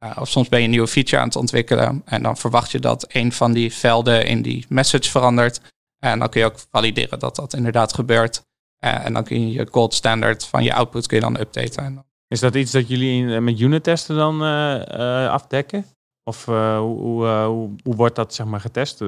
[0.05, 2.03] Uh, of soms ben je een nieuwe feature aan het ontwikkelen.
[2.05, 5.61] En dan verwacht je dat een van die velden in die message verandert.
[5.99, 8.43] En dan kun je ook valideren dat dat inderdaad gebeurt.
[8.85, 12.05] Uh, en dan kun je je gold standard van je output kun je dan updaten.
[12.29, 15.87] Is dat iets dat jullie in, met unit testen dan uh, afdekken?
[16.25, 17.27] Of hoe, hoe,
[17.83, 19.01] hoe, wordt dat zeg maar getest?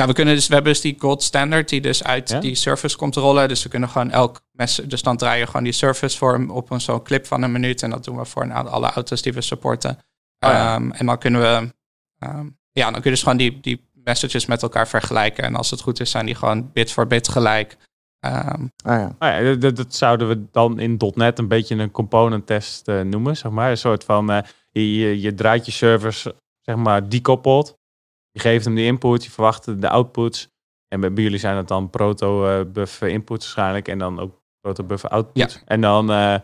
[0.00, 2.40] Ja, we kunnen dus we hebben dus die gold standard die dus uit ja?
[2.40, 3.48] die service komt rollen.
[3.48, 6.70] Dus we kunnen gewoon elk mes, dus dan draaien we gewoon die service voor op
[6.70, 7.82] een zo'n clip van een minuut.
[7.82, 9.90] En dat doen we voor een, alle auto's die we supporten.
[9.90, 10.74] Oh, ja.
[10.74, 11.72] um, en dan kunnen we,
[12.26, 15.44] um, ja, dan kun je dus gewoon die, die messages met elkaar vergelijken.
[15.44, 17.76] En als het goed is, zijn die gewoon bit voor bit gelijk.
[18.26, 19.14] Um, ah, ja.
[19.18, 23.00] Ah, ja, dat, dat, zouden we dan in .NET een beetje een component test uh,
[23.00, 23.70] noemen, zeg maar.
[23.70, 24.38] Een soort van, uh,
[24.70, 26.26] je, je draait je servers,
[26.60, 27.78] zeg maar, dekoppeld.
[28.30, 30.48] Je geeft hem de input, je verwacht de outputs.
[30.88, 33.88] En bij jullie zijn het dan proto-buff inputs waarschijnlijk.
[33.88, 35.54] En dan ook proto-buff outputs.
[35.54, 35.60] Ja.
[35.64, 36.34] En dan uh,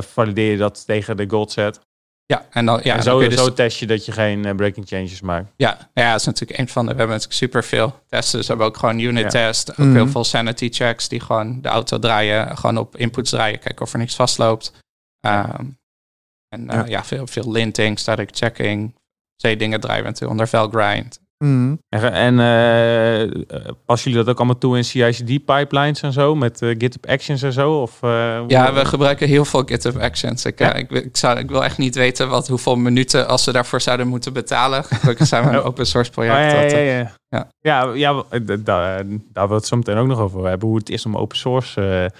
[0.00, 1.80] valideer je dat tegen de gold set.
[2.26, 4.54] Ja, en dan, ja, en zo, dan dus, zo test je dat je geen uh,
[4.54, 5.52] breaking changes maakt.
[5.56, 6.92] Ja, ja, dat is natuurlijk een van de.
[6.92, 8.38] We hebben natuurlijk superveel testen.
[8.38, 9.28] Dus we hebben ook gewoon unit ja.
[9.28, 9.70] test.
[9.70, 9.94] Ook mm.
[9.94, 12.56] heel veel sanity checks die gewoon de auto draaien.
[12.56, 13.58] Gewoon op inputs draaien.
[13.58, 14.72] Kijken of er niks vastloopt.
[15.26, 15.78] Um,
[16.48, 16.84] en uh, ja.
[16.86, 18.94] ja, veel, veel linting, static checking.
[19.42, 21.20] Twee dingen draaien we natuurlijk onder Valgrind.
[21.38, 21.78] Mm.
[21.88, 26.62] En, en uh, passen jullie dat ook allemaal toe in CI/CD pipelines en zo met
[26.62, 27.80] uh, GitHub Actions en zo?
[27.80, 30.44] Of, uh, ja, we gebruiken heel veel GitHub Actions.
[30.44, 30.74] Ik, ja?
[30.74, 34.08] ik, ik, zou, ik wil echt niet weten wat, hoeveel minuten als ze daarvoor zouden
[34.08, 34.84] moeten betalen.
[35.00, 36.52] Gelukkig zijn we een open source project.
[36.54, 37.14] Oh, ja, ja, ja, ja.
[37.28, 37.48] ja.
[37.60, 38.24] ja, ja
[38.64, 40.68] daar, daar wil het zo meteen ook nog over hebben.
[40.68, 42.10] Hoe het is om open source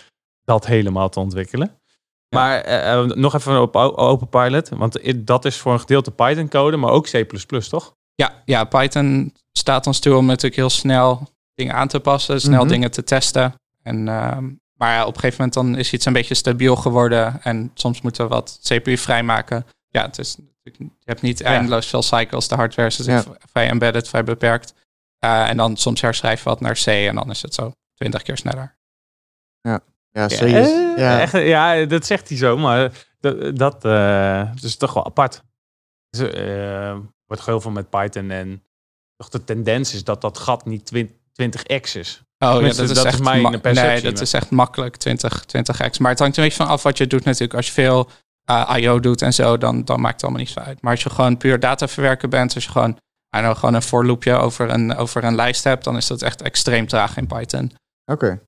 [0.44, 1.70] dat helemaal te ontwikkelen.
[2.34, 6.90] Maar nog even op Open Pilot, want dat is voor een gedeelte Python code, maar
[6.90, 7.26] ook C++,
[7.68, 7.94] toch?
[8.14, 12.52] Ja, ja, Python staat ons toe om natuurlijk heel snel dingen aan te passen, snel
[12.52, 12.68] mm -hmm.
[12.68, 13.54] dingen te testen.
[13.82, 14.36] En, uh,
[14.76, 18.24] maar op een gegeven moment dan is iets een beetje stabiel geworden en soms moeten
[18.24, 19.66] we wat CPU vrijmaken.
[19.88, 22.48] Ja, het is, je hebt niet eindeloos veel cycles.
[22.48, 23.24] De hardware is ja.
[23.52, 24.74] vrij embedded, vrij beperkt.
[25.24, 28.22] Uh, en dan soms herschrijven we wat naar C en dan is het zo twintig
[28.22, 28.76] keer sneller.
[29.60, 29.80] Ja,
[30.12, 30.94] ja, is, ja.
[30.96, 31.20] Ja.
[31.20, 35.42] Echt, ja, dat zegt hij zo, maar dat, dat, uh, dat is toch wel apart.
[36.10, 36.30] Dus,
[37.26, 38.30] wordt heel veel met Python.
[38.30, 38.62] En
[39.16, 40.92] toch de tendens is dat dat gat niet
[41.42, 42.22] 20x is.
[42.38, 43.82] Oh ja, dat, is, dat echt is mijn perceptie.
[43.82, 45.98] Nee, dat is echt makkelijk 20, 20x.
[45.98, 47.54] Maar het hangt een beetje van af wat je doet natuurlijk.
[47.54, 48.10] Als je veel
[48.50, 49.00] uh, I.O.
[49.00, 50.82] doet en zo, dan, dan maakt het allemaal niet zo uit.
[50.82, 52.98] Maar als je gewoon puur data verwerken bent, als je gewoon,
[53.30, 56.42] know, gewoon een for loopje over een, over een lijst hebt, dan is dat echt
[56.42, 57.72] extreem traag in Python.
[58.04, 58.24] Oké.
[58.24, 58.40] Okay.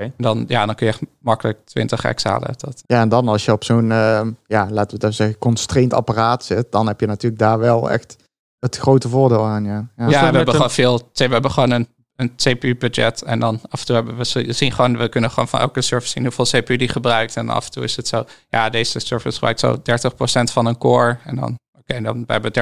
[0.00, 0.12] Okay.
[0.16, 2.54] Dan, ja, dan kun je echt makkelijk 20 x halen.
[2.56, 2.82] Dat...
[2.86, 5.94] Ja, en dan als je op zo'n, uh, ja, laten we het even zeggen, constrained
[5.94, 8.16] apparaat zit, dan heb je natuurlijk daar wel echt
[8.58, 9.64] het grote voordeel aan.
[9.64, 13.60] Ja, ja, ja we hebben gewoon veel, we hebben gewoon een, een CPU-budget en dan
[13.68, 16.44] af en toe hebben we zien gewoon, we kunnen gewoon van elke service zien hoeveel
[16.44, 17.36] CPU die gebruikt.
[17.36, 20.78] En af en toe is het zo, ja, deze service gebruikt zo 30% van een
[20.78, 22.52] core en dan Oké, dan we hebben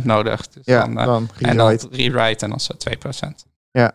[0.00, 0.48] 30% nodig.
[0.48, 3.46] Dus ja, dan, uh, dan en dan rewrite en dan zo 2%.
[3.70, 3.92] Ja.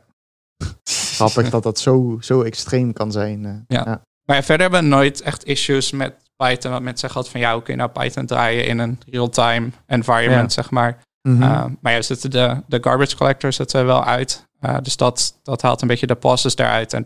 [1.15, 3.43] Grappig dat dat zo, zo extreem kan zijn.
[3.43, 3.83] Uh, ja.
[3.85, 4.01] ja.
[4.25, 6.71] Maar verder hebben we nooit echt issues met Python.
[6.71, 9.69] Want mensen zeggen altijd van ja, hoe kun je nou Python draaien in een real-time
[9.87, 11.03] environment, zeg maar.
[11.21, 11.77] Mm -hmm.
[11.81, 14.47] maar ja, zitten de, de garbage collectors zetten we wel uit.
[14.61, 16.93] Uh, dus dat, dat haalt een beetje de pauses eruit.
[16.93, 17.05] En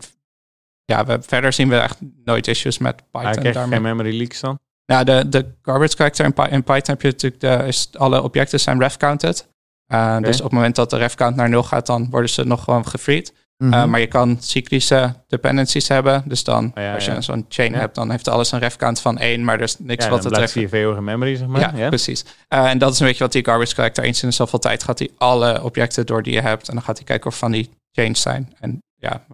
[0.84, 3.30] ja, we, verder zien we echt nooit issues met Python.
[3.30, 4.58] Hij krijgt geen memory leaks dan?
[4.84, 8.60] Ja, de, de garbage collector in, in Python heb je natuurlijk, de, is, alle objecten
[8.60, 9.48] zijn ref-counted.
[9.92, 12.44] Uh, Dus op het moment dat de ref count naar nul gaat, dan worden ze
[12.44, 13.32] nog gewoon gefreed.
[13.58, 13.80] Mm -hmm.
[13.80, 16.22] uh, maar je kan cyclische dependencies hebben.
[16.26, 17.20] Dus dan, oh, ja, als je ja.
[17.20, 17.78] zo'n chain ja.
[17.78, 20.36] hebt, dan heeft alles een ref count van één, maar er is niks wat het
[20.36, 20.52] ref...
[20.52, 21.76] CFO in memory, zeg maar.
[21.76, 22.24] Ja, precies.
[22.54, 24.98] Uh, en dat is een beetje wat die garbage collector eens in zoveel tijd gaat
[24.98, 26.68] hij alle objecten door die je hebt.
[26.68, 28.54] En dan gaat hij kijken of van die change zijn.
[28.60, 29.24] En ja,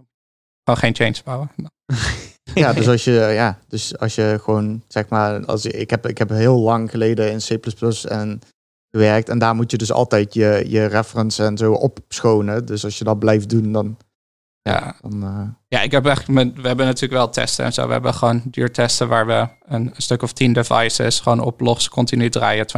[0.64, 1.50] gewoon geen change bouwen.
[2.54, 6.18] Ja, dus als je, ja, dus als je gewoon, zeg maar, als, ik, heb, ik
[6.18, 7.72] heb heel lang geleden in C++
[8.04, 8.40] en
[8.90, 12.66] gewerkt en daar moet je dus altijd je, je reference en zo opschonen.
[12.66, 13.96] Dus als je dat blijft doen, dan...
[14.62, 15.48] Ja, dan, uh...
[15.68, 17.86] ja ik heb echt, met, we hebben natuurlijk wel testen en zo.
[17.86, 22.28] We hebben gewoon duurtesten waar we een, stuk of tien devices gewoon op logs continu
[22.28, 22.70] draaien, 24-7.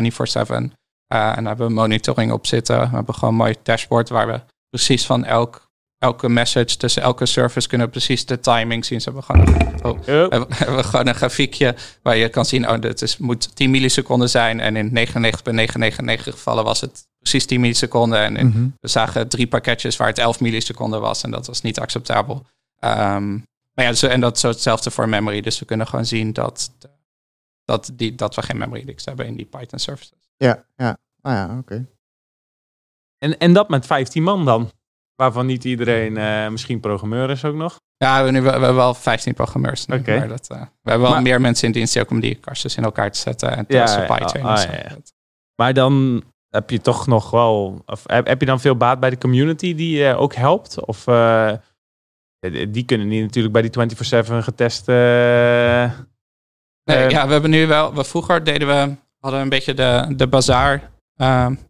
[0.49, 0.73] Uh, en
[1.09, 2.81] daar hebben we monitoring op zitten.
[2.81, 5.64] We hebben gewoon een mooi dashboard waar we precies van elk
[6.05, 9.01] elke message tussen elke service kunnen precies de timing zien.
[9.01, 13.03] Ze hebben gewoon, oh, hebben, hebben gewoon een grafiekje waar je kan zien, oh, dit
[13.03, 14.61] is, moet 10 milliseconden zijn.
[14.61, 18.19] En in 99,999 gevallen was het precies 10 milliseconden.
[18.19, 18.77] En in, mm-hmm.
[18.81, 21.23] we zagen drie pakketjes waar het 11 milliseconden was.
[21.23, 22.47] En dat was niet acceptabel.
[22.81, 25.41] Um, maar ja, dus, en dat is zo hetzelfde voor memory.
[25.41, 26.71] Dus we kunnen gewoon zien dat,
[27.65, 30.31] dat, die, dat we geen memory leaks hebben in die Python services.
[30.37, 30.99] Ja, ja.
[31.21, 31.87] Ah ja, oké.
[33.19, 34.71] En, en dat met 15 man dan?
[35.17, 37.81] Waarvan niet iedereen uh, misschien programmeur is ook nog?
[37.97, 39.87] Ja, we, hebben, nu, we hebben wel 15 programmeurs.
[39.87, 40.19] Nu, okay.
[40.19, 42.77] maar dat, uh, we hebben wel maar, meer mensen in dienst ook om die kastjes
[42.77, 44.45] in elkaar te zetten en te ja, supply chain.
[44.45, 44.97] Ah, ja.
[45.55, 47.83] Maar dan heb je toch nog wel.
[47.87, 50.85] Of heb, heb je dan veel baat bij de community die uh, ook helpt?
[50.85, 51.05] Of
[52.69, 54.87] die kunnen niet natuurlijk bij die 24-7 getest.
[54.87, 54.97] nee,
[56.85, 57.95] ja, we hebben nu wel.
[57.95, 58.95] We vroeger deden we.
[59.19, 60.91] hadden een beetje de, de bazaar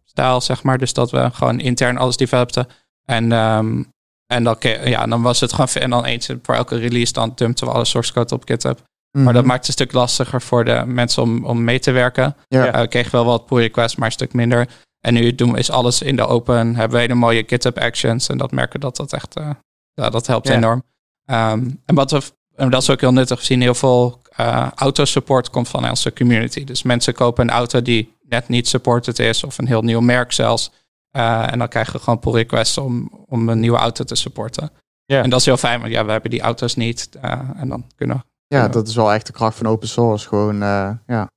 [0.05, 0.77] stijl, zeg maar.
[0.77, 2.67] Dus dat we gewoon intern alles developten.
[3.05, 3.93] En, um,
[4.27, 5.67] en dan, ja, dan was het gewoon.
[5.73, 8.79] En dan eens voor elke release, dan dumpten we alle source code op GitHub.
[9.11, 9.51] Maar dat mhm.
[9.51, 12.35] maakt het een stuk lastiger voor de mensen om, om mee te werken.
[12.47, 12.73] Ja.
[12.73, 14.67] Uh, we kregen wel wat pull requests, maar een stuk minder.
[15.01, 16.75] En nu doen, is alles in de open.
[16.75, 18.29] Hebben we hele mooie GitHub actions.
[18.29, 19.37] En dat merken dat dat echt.
[19.37, 19.49] Uh,
[19.93, 20.83] ja, dat helpt enorm.
[21.25, 22.21] Um, en wat we.
[22.55, 23.39] En dat is ook heel nuttig.
[23.39, 26.63] We zien heel veel uh, autosupport komt van onze community.
[26.63, 30.31] Dus mensen kopen een auto die net niet supported is, of een heel nieuw merk
[30.31, 30.71] zelfs.
[31.15, 34.71] Uh, en dan krijgen we gewoon pull requests om, om een nieuwe auto te supporten.
[35.05, 35.23] Yeah.
[35.23, 37.09] En dat is heel fijn, want ja, we hebben die auto's niet.
[37.25, 40.27] Uh, en dan kunnen, Ja, dat is wel echt de kracht van open source.
[40.27, 41.29] Gewoon, uh, ja.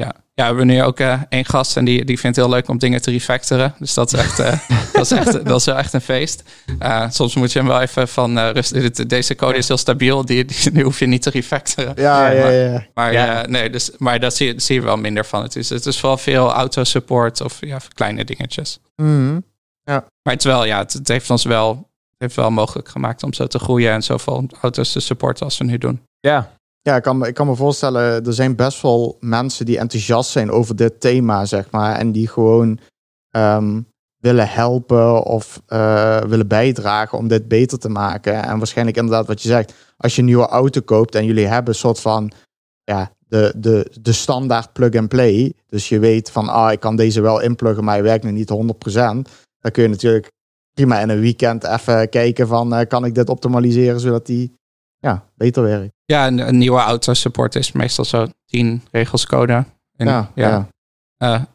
[0.00, 0.14] Ja.
[0.34, 0.98] ja, we hebben nu ook
[1.28, 3.74] één gast en die, die vindt het heel leuk om dingen te refactoren.
[3.78, 4.36] Dus dat is echt,
[4.92, 6.42] dat is echt, dat is wel echt een feest.
[7.08, 9.08] soms moet je hem wel even van rust.
[9.08, 11.92] Deze code is heel stabiel, die, die, hoef je niet te refactoren.
[11.96, 12.86] Ja, ja, ja.
[12.94, 13.46] Maar, ja.
[13.46, 15.42] nee, dus, maar dat zie, je, zie je wel minder van.
[15.42, 18.78] Het is, het is vooral veel auto-support of ja, kleine dingetjes.
[18.96, 19.44] Mm,
[19.84, 20.04] ja.
[20.22, 21.68] Maar het, wel, ja, het, het, heeft ons wel,
[22.10, 25.58] het heeft wel mogelijk gemaakt om zo te groeien en zoveel auto's te supporten als
[25.58, 26.02] we nu doen.
[26.20, 30.30] Ja, ja, ik kan, ik kan me voorstellen, er zijn best wel mensen die enthousiast
[30.30, 31.96] zijn over dit thema, zeg maar.
[31.96, 32.78] En die gewoon
[33.36, 38.42] um, willen helpen of uh, willen bijdragen om dit beter te maken.
[38.42, 41.72] En waarschijnlijk inderdaad wat je zegt, als je een nieuwe auto koopt en jullie hebben
[41.72, 42.32] een soort van,
[42.84, 45.52] ja, de, de, de standaard plug-and-play.
[45.66, 48.50] Dus je weet van, ah, ik kan deze wel inpluggen, maar hij werkt nu niet
[48.50, 48.54] 100%.
[49.58, 50.30] Dan kun je natuurlijk
[50.74, 54.58] prima in een weekend even kijken van, uh, kan ik dit optimaliseren zodat die
[55.00, 55.92] ja, beter werkt.
[56.04, 59.64] Ja, een, een nieuwe auto support is meestal zo 10 regels code.
[59.96, 60.48] En, ja, ja.
[60.48, 60.68] ja.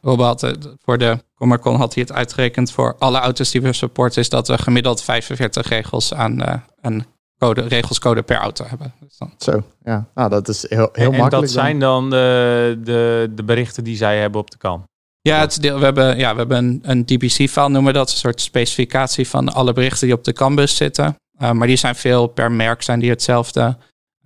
[0.02, 4.22] Uh, had, voor de Comercon had hij het uitgerekend voor alle auto's die we supporten,
[4.22, 7.06] is dat we gemiddeld 45 regels aan, uh, aan
[7.38, 8.93] code, regels code per auto hebben.
[9.00, 9.34] Dus dan...
[9.38, 10.08] Zo, ja.
[10.16, 11.34] Nou, dat is heel, heel en, makkelijk.
[11.34, 14.84] En dat zijn dan de, de, de berichten die zij hebben op de kan?
[15.22, 18.12] Ja, het deel, we hebben, ja, we hebben een, een DBC-file, noemen we dat.
[18.12, 21.16] Een soort specificatie van alle berichten die op de canvas zitten.
[21.40, 23.78] Uh, maar die zijn veel per merk, zijn die hetzelfde.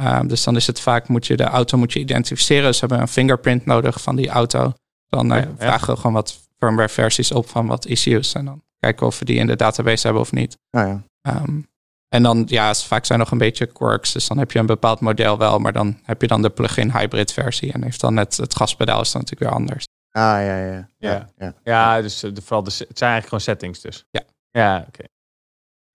[0.01, 2.63] Uh, dus dan is het vaak, moet je de auto moet je identificeren.
[2.63, 4.73] Dus we hebben een fingerprint nodig van die auto.
[5.09, 8.33] Dan uh, ja, vragen we gewoon wat firmware versies op van wat issues.
[8.33, 10.57] En dan kijken of we die in de database hebben of niet.
[10.69, 11.41] Ja, ja.
[11.41, 11.67] Um,
[12.09, 14.11] En dan, ja, vaak zijn nog een beetje quirks.
[14.11, 16.91] Dus dan heb je een bepaald model wel, maar dan heb je dan de plug-in
[16.91, 17.71] hybrid versie.
[17.71, 19.85] En heeft dan het, het gaspedaal is dan natuurlijk weer anders.
[20.11, 20.71] Ah, ja, ja.
[20.71, 21.29] Ja, Ja.
[21.37, 21.53] ja.
[21.63, 24.05] Ja, dus eh, de, vooral de, het zijn eigenlijk gewoon settings dus.
[24.11, 24.21] Ja.
[24.51, 25.03] Ja, oké.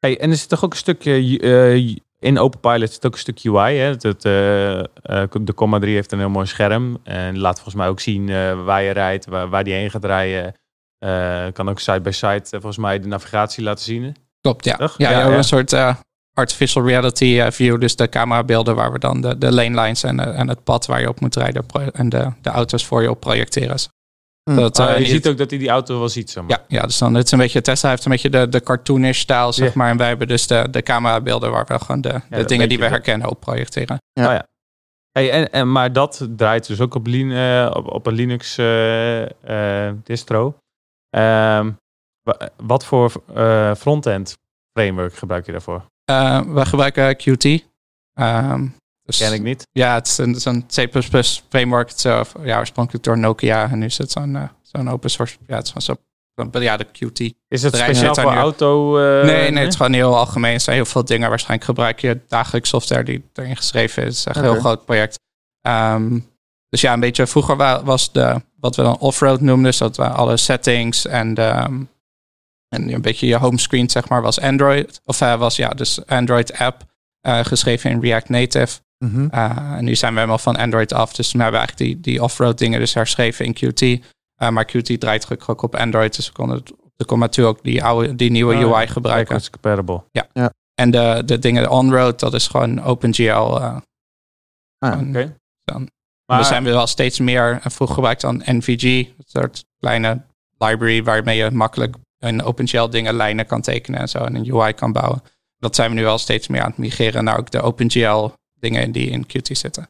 [0.05, 3.51] Hey, en er zit toch ook een stukje, eh, in OpenPilot zit ook een stukje
[3.51, 3.77] UI.
[3.77, 3.97] Hè?
[3.97, 6.99] Dat, eh, eh, de Comma 3 heeft een heel mooi scherm.
[7.05, 8.27] En laat volgens mij ook zien
[8.65, 10.55] waar je rijdt, waar, waar die heen gaat rijden.
[11.53, 14.17] Kan ook side-by-side volgens mij de navigatie laten zien.
[14.41, 14.77] Klopt, ja.
[14.77, 14.95] Toch?
[14.99, 15.75] Ja, een soort
[16.35, 17.81] artificial reality view.
[17.81, 21.01] Dus de camerabeelden waar we dan de, de lane lines en, en het pad waar
[21.01, 23.77] je op moet rijden en de, de auto's voor je op projecteren.
[24.51, 24.57] Hm.
[24.57, 26.31] Dat, Ah, eh, je niet- ziet ook dat hij die auto wel ziet.
[26.31, 26.59] Zeg maar.
[26.69, 29.19] Ja, ja, dus dan het is een beetje Tesla heeft een beetje de, de cartoonish
[29.19, 29.73] stijl, zeg Ja.
[29.77, 29.91] maar.
[29.91, 32.85] En wij hebben dus de, de camerabeelden waar we gewoon de, de dingen die we
[32.87, 33.99] herkennen op projecteren.
[35.13, 38.59] Hey, en, en, maar dat draait dus ook op, Lin- eh, op, op een Linux
[38.59, 40.59] eh, distro.
[41.11, 41.71] Ehm,
[42.23, 44.37] wa- wat voor eh, frontend
[44.79, 45.85] framework gebruik je daarvoor?
[46.05, 47.45] Eh, we gebruiken Qt.
[48.15, 48.67] Ehm,
[49.05, 49.67] dus, Ken ik niet.
[49.73, 50.89] Ja, het is een, zo'n C++
[51.49, 51.91] framework.
[52.03, 53.71] Eh, ja, oorspronkelijk door Nokia.
[53.71, 55.37] En nu is het zo'n eh, zo'n open source.
[55.47, 56.51] Ja, het is gewoon zo.
[56.53, 57.21] zo- Ja, de Qt.
[57.49, 58.99] Is het speciaal voor auto?
[58.99, 60.55] eh, nee, nee, het is gewoon heel algemeen.
[60.55, 61.29] Er zijn heel veel dingen.
[61.29, 64.09] Waarschijnlijk gebruik je dagelijks software die erin geschreven is.
[64.09, 65.19] Het is echt een heel groot project.
[65.61, 66.19] Ehm,
[66.69, 69.65] dus ja, een beetje vroeger wa- was de, wat we dan off-road noemden.
[69.65, 71.83] Dus dat waren alle settings en, ehm,
[72.69, 75.01] en een beetje je homescreen, zeg maar, was Android.
[75.05, 76.83] Of was ja, dus Android app
[77.43, 78.81] geschreven in React Native.
[78.99, 79.29] Mhm.
[79.35, 81.13] Uh, en nu zijn we helemaal van Android af.
[81.15, 83.81] Dus we hebben eigenlijk die, die off-road dingen dus herschreven in Qt.
[83.83, 83.99] Uh,
[84.49, 86.17] maar Qt draait gelukkig ook op Android.
[86.17, 88.81] Dus we konden het op de Comma 2 ook die, oude, die nieuwe Oh, UI
[88.87, 88.87] ja.
[88.93, 89.35] gebruiken.
[89.35, 90.03] Backwards compatible.
[90.75, 93.23] En de, de dingen on-road, dat is gewoon OpenGL.
[93.57, 93.77] uh,
[94.79, 95.37] Ah, Oké.
[95.65, 95.89] dan-
[96.27, 98.83] Maar, we zijn wel steeds meer en vroeger gebruikt dan NVG.
[98.83, 100.23] Een soort kleine
[100.59, 104.19] library waarmee je makkelijk in OpenGL dingen lijnen kan tekenen en zo.
[104.19, 105.23] En een UI kan bouwen.
[105.59, 108.29] Dat zijn we nu wel steeds meer aan het migreren naar ook de OpenGL
[108.65, 109.89] dingen die in Qt zitten.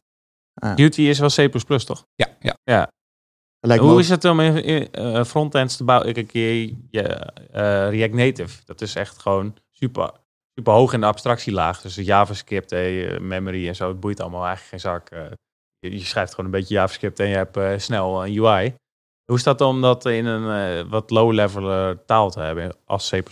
[0.75, 1.49] Qt is wel C++,
[1.85, 2.05] toch?
[2.15, 2.27] Ja,
[2.63, 2.87] ja.
[3.59, 6.13] Lijkt me Hoe ook- is het om in, in, eh, frontends te bouwen?
[6.13, 10.11] Kijk, je, je, eh, React Native, dat is echt gewoon super,
[10.53, 11.81] super hoog in de abstractielaag.
[11.81, 15.09] Dus JavaScript, eh, memory en zo, het boeit allemaal eigenlijk geen zak.
[15.09, 15.31] Eh,
[15.79, 18.75] je, je schrijft gewoon een beetje JavaScript en je hebt eh, snel een UI.
[19.25, 23.09] Hoe is dat om dat in een eh, wat low-level eh, taal te hebben als
[23.09, 23.23] C++?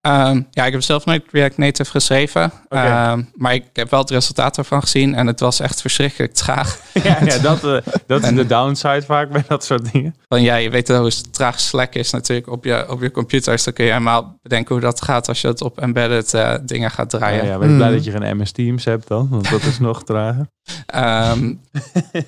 [0.00, 2.52] Ehm, ja, ik heb zelf nooit React Native geschreven.
[2.68, 5.14] Ehm, maar ik heb wel het resultaat ervan gezien.
[5.14, 6.78] En het was echt verschrikkelijk traag.
[7.02, 10.14] ja, ja, dat, eh, dat is de downside vaak bij dat soort dingen.
[10.28, 13.52] Van ja, je weet wel hoe traag Slack is natuurlijk op je, op je computer.
[13.52, 16.54] Dus dan kun je helemaal bedenken hoe dat gaat als je het op embedded eh,
[16.62, 17.44] dingen gaat Ja, draaien.
[17.46, 17.96] ja, ben je blij Mhm.
[17.96, 19.28] dat je geen MS Teams hebt dan?
[19.30, 20.46] Want dat is nog trager.
[20.86, 21.54] Ehm,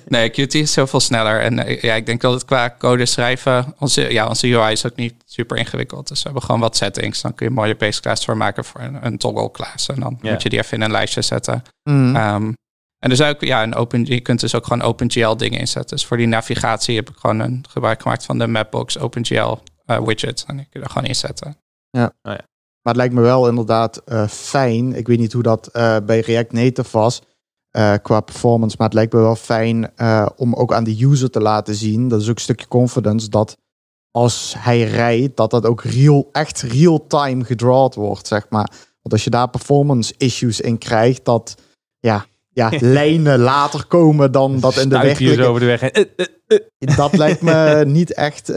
[0.07, 1.39] nee, Qt is zoveel sneller.
[1.39, 3.75] En eh, ja, ik denk dat het qua code schrijven...
[3.79, 6.07] Onze, ja, onze UI is ook niet super ingewikkeld.
[6.07, 7.21] Dus we hebben gewoon wat settings.
[7.21, 9.87] Dan kun je een mooie base class voor maken voor een, een toggle class.
[9.89, 10.31] En dan Ja.
[10.31, 11.63] moet je die even in een lijstje zetten.
[11.83, 12.15] Mhm.
[12.15, 12.53] Ehm,
[12.99, 15.95] en dus ook, ja, een open, je kunt dus ook gewoon OpenGL dingen inzetten.
[15.97, 19.99] Dus voor die navigatie heb ik gewoon een gebruik gemaakt van de Mapbox OpenGL eh,
[20.05, 20.43] widget.
[20.47, 21.57] En die kun je er gewoon inzetten.
[22.81, 24.95] Maar het lijkt me wel inderdaad eh, fijn.
[24.95, 27.21] Ik weet niet hoe dat eh, bij React Native was
[27.71, 28.75] eh, qua performance.
[28.77, 32.07] Maar het lijkt me wel fijn eh, om ook aan de user te laten zien.
[32.07, 33.29] Dat is ook een stukje confidence.
[33.29, 33.57] Dat
[34.13, 38.69] als hij rijdt, dat dat ook real, echt real-time gedrawd wordt, zeg maar.
[39.01, 41.55] Want als je daar performance issues in krijgt, dat
[41.99, 45.45] ja, ja, lijnen later komen dan dat in de werkelijke...
[45.45, 45.79] over de weg.
[45.79, 45.91] heen.
[45.91, 46.95] Eh, eh, eh.
[46.97, 48.47] Dat lijkt me niet echt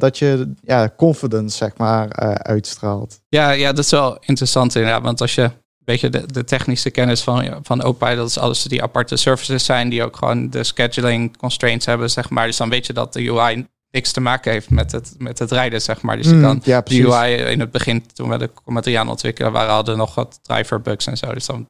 [0.00, 3.20] dat je ja, confidence, zeg maar, uitstraalt.
[3.28, 5.02] Ja, ja, dat is wel interessant inderdaad.
[5.02, 5.52] Want als je een
[5.84, 9.88] beetje de, de technische kennis van, van OPI, dat is alles die aparte services zijn,
[9.88, 12.46] die ook gewoon de scheduling constraints hebben, zeg maar.
[12.46, 13.66] Dus dan weet je dat de UI
[13.96, 16.16] niks te maken heeft met het, met het rijden, zeg maar.
[16.16, 16.82] Dus je Mm, kan ja.
[16.86, 20.80] UI in het begin, toen we de 3 aan ontwikkelen waren, hadden nog wat driver
[20.80, 21.32] bugs en zo.
[21.34, 21.66] Dus dan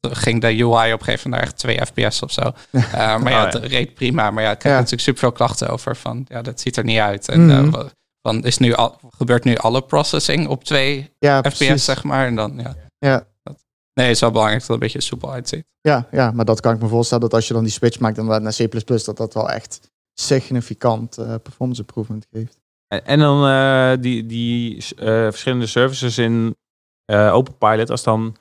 [0.00, 2.40] ging de UI op een gegeven moment naar echt 2 fps of zo.
[2.70, 3.58] Uh, maar ja, Oh, ja.
[3.60, 4.30] het reed prima.
[4.30, 4.70] Maar ja, ik Ja.
[4.70, 7.28] natuurlijk superveel klachten over van, ja, dat ziet er niet uit.
[7.28, 7.64] En Mhm.
[7.64, 7.86] eh, wa-
[8.22, 11.84] van, is nu al, gebeurt nu alle processing op 2 Ja, FPS, precies.
[11.84, 12.26] zeg maar.
[12.26, 12.74] En dan, ja.
[12.98, 13.26] Ja.
[13.42, 13.64] Dat-
[13.94, 15.64] nee, het is wel belangrijk dat het een beetje soepel uitziet.
[15.80, 18.18] Ja, ja, maar dat kan ik me voorstellen dat als je dan die switch maakt
[18.18, 19.80] inderdaad naar C++, dat dat wel echt
[20.20, 22.58] significant eh, performance improvement geeft.
[22.86, 26.56] En, en dan eh, die, die eh, verschillende services in
[27.04, 28.36] eh OpenPilot, als dan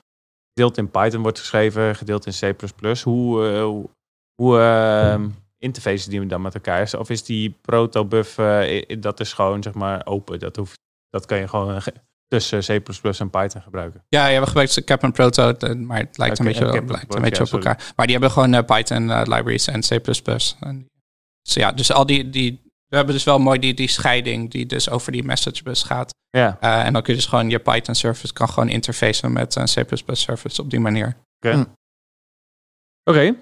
[0.53, 3.89] gedeeld in Python wordt geschreven, gedeeld in C++, hoe, eh, hoe,
[4.41, 5.23] hoe eh,
[5.57, 6.93] interfacen die dan met elkaar is?
[6.93, 11.38] Of is die protobuf, eh, dat is gewoon zeg maar open, dat, hoeft, dat kan
[11.38, 11.93] je gewoon ge-
[12.28, 12.69] tussen C++
[13.19, 14.03] en Python gebruiken?
[14.09, 17.21] Ja, ja we gebruiken Cap en Proto, maar het lijkt een beetje, en lijkt een
[17.21, 17.93] beetje op elkaar.
[17.95, 19.89] Maar die hebben gewoon Python libraries en C++.
[20.59, 20.88] En,
[21.47, 24.65] dus ja, dus al die, die we hebben dus wel mooi die, die scheiding die
[24.65, 26.13] dus over die message bus gaat.
[26.29, 26.57] Ja.
[26.61, 29.65] Uh, en dan kun je dus gewoon je Python service kan gewoon interfacen met een
[29.65, 31.17] C++ service op die manier.
[31.37, 31.51] Oké.
[31.53, 31.63] Hm.
[33.03, 33.35] Oké.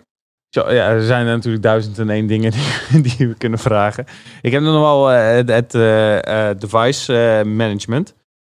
[0.50, 2.52] Zo, ja, er zijn natuurlijk duizend en één dingen
[2.92, 4.06] die, die we kunnen vragen.
[4.42, 8.16] Ik heb nog wel eh, het, het eh, eh, device eh, management.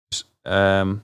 [0.08, 0.96] Dus, ehm,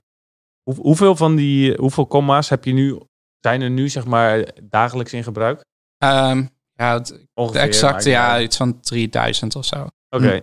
[0.63, 2.99] hoe, hoeveel van die, hoeveel comma's heb je nu,
[3.39, 5.63] zijn er nu zeg maar dagelijks in gebruik?
[5.97, 6.45] Ehm,
[6.75, 9.87] ja, het, de Ongeveer, niet ja, iets van 3000 of zo.
[10.09, 10.39] Oké.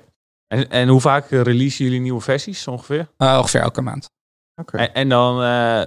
[0.47, 3.09] En, en hoe vaak eh, releasen jullie nieuwe versies ongeveer?
[3.19, 4.11] Uh, ongeveer elke maand.
[4.61, 4.77] Oké.
[4.77, 5.83] En, en dan, eh,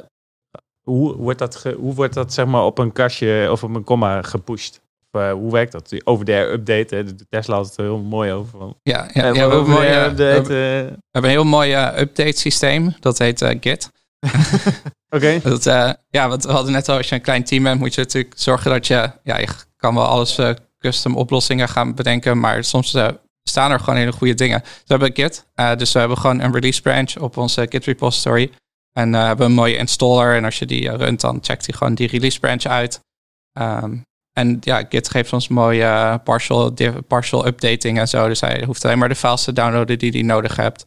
[0.82, 3.84] hoe, wordt dat ge- hoe wordt dat zeg maar op een kastje of op een
[3.84, 4.82] komma gepusht?
[5.12, 6.06] Of, eh, hoe werkt dat?
[6.06, 7.04] Over de update, hè?
[7.16, 8.58] de Tesla had het er heel mooi over.
[8.60, 10.52] Van, Ja, ja, Eh, ja, we, hebben een mooie, we, update, hebben,
[10.86, 12.96] eh, we hebben een heel mooi eh, update systeem.
[13.00, 13.91] Dat heet eh, Git.
[15.15, 15.28] Oké.
[15.28, 18.01] Eh, ja, want we hadden net al, als je een klein team bent, moet je
[18.01, 19.47] natuurlijk zorgen dat je, ja, je
[19.78, 20.49] kan wel alles eh,
[20.80, 23.07] custom oplossingen gaan bedenken, maar soms eh,
[23.43, 24.59] staan er gewoon hele goede dingen.
[24.61, 25.45] Dus we hebben Git,
[25.78, 28.51] dus we hebben gewoon een release branch op onze Git repository.
[28.97, 31.95] En eh, hebben een mooie installer en als je die runt, dan checkt hij gewoon
[31.95, 32.99] die release branch uit.
[33.51, 33.97] Ehm,
[34.34, 36.73] en ja, Git geeft ons mooie partial,
[37.07, 38.28] partial updating en zo.
[38.28, 40.86] Dus hij hoeft alleen maar de files te downloaden die hij nodig hebt.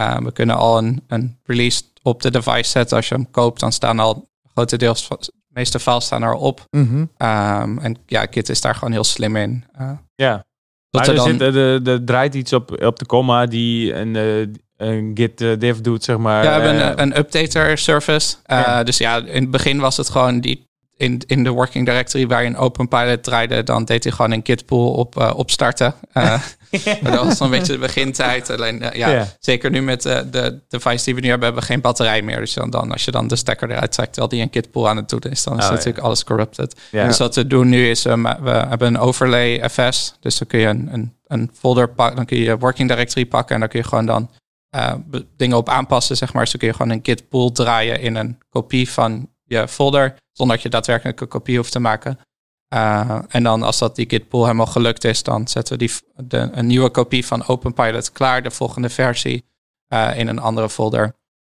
[0.00, 2.96] Uh, we kunnen al een, een release op de device zetten.
[2.96, 6.64] Als je hem koopt, dan staan al grotendeels, van- de meeste files staan erop.
[6.70, 6.96] Mhm.
[6.98, 9.64] Um, en ja, Git is daar gewoon heel slim in.
[9.80, 10.44] Uh, Ja.
[10.90, 13.94] dat er er, dan, zit, er, er- er draait iets op, op de komma die
[13.94, 14.46] een, eh,
[14.88, 16.44] een git eh, diff doet, zeg maar.
[16.44, 18.36] ja, we hebben eh, een, een updater service.
[18.46, 18.82] Ja.
[18.82, 20.67] Dus ja, in het begin was het gewoon die
[20.98, 24.30] in, in de working directory waar je een open pilot draaide, dan deed hij gewoon
[24.30, 25.94] een git pool op, uh, opstarten.
[26.14, 26.42] Uh,
[27.02, 28.50] maar dat was een beetje de begintijd.
[28.50, 29.26] Alleen uh, ja, Ja.
[29.40, 32.38] zeker nu met de device die we nu hebben, hebben we geen batterij meer.
[32.38, 34.88] Dus dan, dan als je dan de stekker eruit trekt terwijl die een git pool
[34.88, 35.74] aan het doen is, dan is Oh, ja.
[35.74, 36.76] natuurlijk alles corrupted.
[36.90, 40.14] Dus wat we doen nu is, um, we hebben een overlay FS.
[40.20, 43.26] Dus dan kun je een, een, een folder pakken, dan kun je je working directory
[43.26, 44.30] pakken en dan kun je gewoon dan
[45.36, 46.42] dingen op aanpassen, zeg maar.
[46.42, 50.16] Dus dan kun je gewoon een git pool draaien in een kopie van je folder,
[50.32, 52.18] zonder dat je daadwerkelijk een kopie hoeft te maken.
[52.74, 55.94] Uh, en dan als dat die git pool helemaal gelukt is, dan zetten we die,
[56.16, 59.44] de, een nieuwe kopie van OpenPilot klaar, de volgende versie,
[59.92, 61.14] uh, in een andere folder.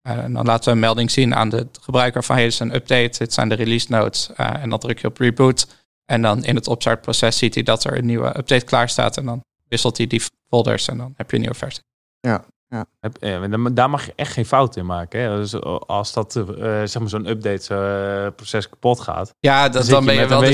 [0.08, 2.58] Uh, en dan laten we een melding zien aan de gebruiker van hey, dit is
[2.58, 4.32] een update, dit zijn de release notes.
[4.36, 5.66] En dan druk je op reboot.
[6.04, 9.16] En dan in het opstartproces ziet hij dat er een nieuwe update klaar staat.
[9.16, 11.82] En dan wisselt hij die folders en dan heb je een nieuwe versie.
[12.20, 15.20] Heb- ja, daar- daar mag je echt geen fout in maken.
[15.20, 15.36] Hè?
[15.36, 16.42] Dus als dat, eh,
[16.84, 19.34] zeg maar, zo'n update-proces kapot gaat.
[19.40, 20.48] Ja, dat, dan ben je wel eh,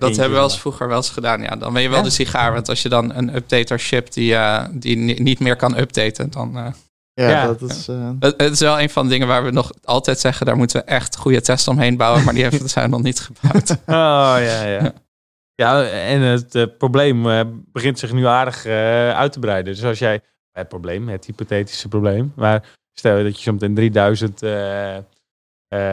[0.00, 1.42] dat hebben we wel eens zeg vroeger wel eens gedaan.
[1.42, 2.04] Ja, dan ben je wel Ja?
[2.04, 2.52] de sigaar.
[2.52, 6.30] Want als je dan een updater shipt die, uh, die ni- niet meer kan updaten,
[6.30, 6.56] dan...
[6.58, 6.66] Uh,
[7.14, 7.46] Ja, Ja.
[7.46, 7.88] dat is...
[7.88, 10.56] uh, het, het is wel een van de dingen waar we nog altijd zeggen, daar
[10.56, 12.24] moeten we echt goede tests omheen bouwen.
[12.24, 13.70] Maar die hebben, zijn nog niet gebouwd.
[13.86, 14.92] Oh, ja, ja.
[15.54, 17.40] Ja, en het eh, probleem eh,
[17.72, 19.74] begint zich nu aardig eh, uit te breiden.
[19.74, 20.20] Dus als jij...
[20.52, 22.32] Het probleem, het hypothetische probleem.
[22.36, 25.02] Maar stel dat je zometeen 3000 eh eh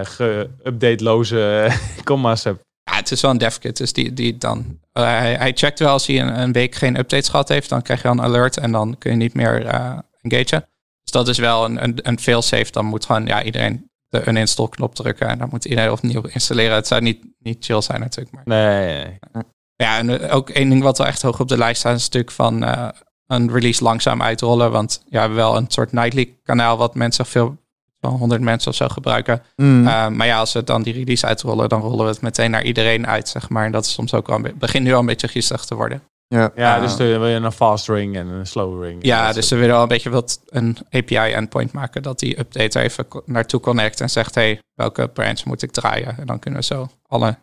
[0.04, 1.72] ge-update-loze
[2.04, 2.60] comma's hebt.
[2.84, 4.80] Ja, het is wel een devkit, dus die, die dan...
[4.94, 7.82] Uh, hij, hij checkt wel als hij een, een, week geen updates gehad heeft, dan
[7.82, 10.68] krijg je een alert en dan kun je niet meer uh, engagen.
[11.02, 12.72] Dus dat is wel een, een, een failsafe.
[12.72, 16.76] Dan moet gewoon ja, iedereen de uninstall knop drukken en dan moet iedereen opnieuw installeren.
[16.76, 18.36] Het zou niet, niet chill zijn natuurlijk.
[18.36, 18.44] Maar...
[18.46, 19.44] Nee, nee.
[19.76, 22.06] Ja, en ook één ding wat wel echt hoog op de lijst staat, is een
[22.06, 22.90] stuk van uh,
[23.30, 24.72] een release langzaam uitrollen.
[24.72, 27.58] Want ja, we hebben wel een soort nightly kanaal wat mensen veel,
[28.00, 29.42] wel 100 mensen of zo gebruiken.
[29.56, 29.88] mm.
[29.88, 32.64] Uh, maar ja, als we dan die release uitrollen, dan rollen we het meteen naar
[32.64, 33.66] iedereen uit, zeg maar.
[33.66, 35.76] En dat is soms ook wel een be- begint nu al een beetje griezelig te
[35.76, 36.02] worden.
[36.28, 36.52] ja.
[36.56, 39.06] Ja, Uh, dus dan wil je een fast ring en een slow ring.
[39.06, 42.82] Ja, dus we willen wel een beetje wat een API endpoint maken dat die updater
[42.82, 46.18] even co- naartoe connect en zegt, hey, welke branch moet ik draaien?
[46.18, 47.38] En dan kunnen we zo alle,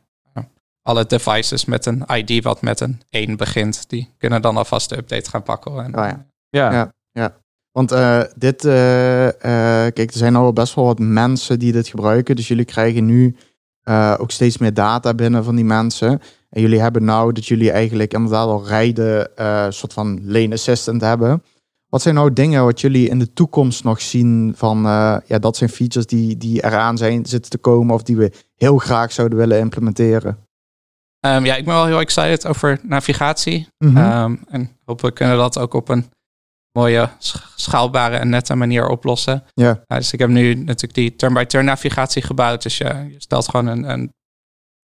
[0.87, 4.97] alle devices met een ID wat met een 1 begint, die kunnen dan alvast de
[4.97, 5.85] update gaan pakken.
[5.85, 6.07] En, Oh
[6.51, 6.73] ja.
[6.73, 6.93] ja.
[7.13, 7.37] Ja.
[7.73, 11.89] Want uh, dit, uh, uh, kijk, er zijn al best wel wat mensen die dit
[11.89, 12.37] gebruiken.
[12.37, 13.37] Dus jullie krijgen nu
[13.85, 16.21] uh, ook steeds meer data binnen van die mensen.
[16.51, 21.01] En jullie hebben nou dat jullie eigenlijk inderdaad al rijden, een soort van lane assistant
[21.01, 21.43] hebben.
[21.89, 24.83] Wat zijn nou dingen wat jullie in de toekomst nog zien van,
[25.27, 28.79] ja, dat zijn features die, die eraan zijn zitten te komen of die we heel
[28.79, 30.46] graag zouden willen implementeren?
[31.21, 33.69] Um, ja, ik ben wel heel excited over navigatie.
[33.79, 34.23] Mm -hmm.
[34.23, 36.11] um, en hopelijk kunnen we dat ook op een
[36.73, 37.09] mooie,
[37.57, 39.45] schaalbare en nette manier oplossen.
[39.55, 39.71] Ja.
[39.87, 42.63] Uh, dus ik heb nu natuurlijk die turn-by-turn navigatie gebouwd.
[42.63, 44.13] Dus je, je stelt gewoon een, een,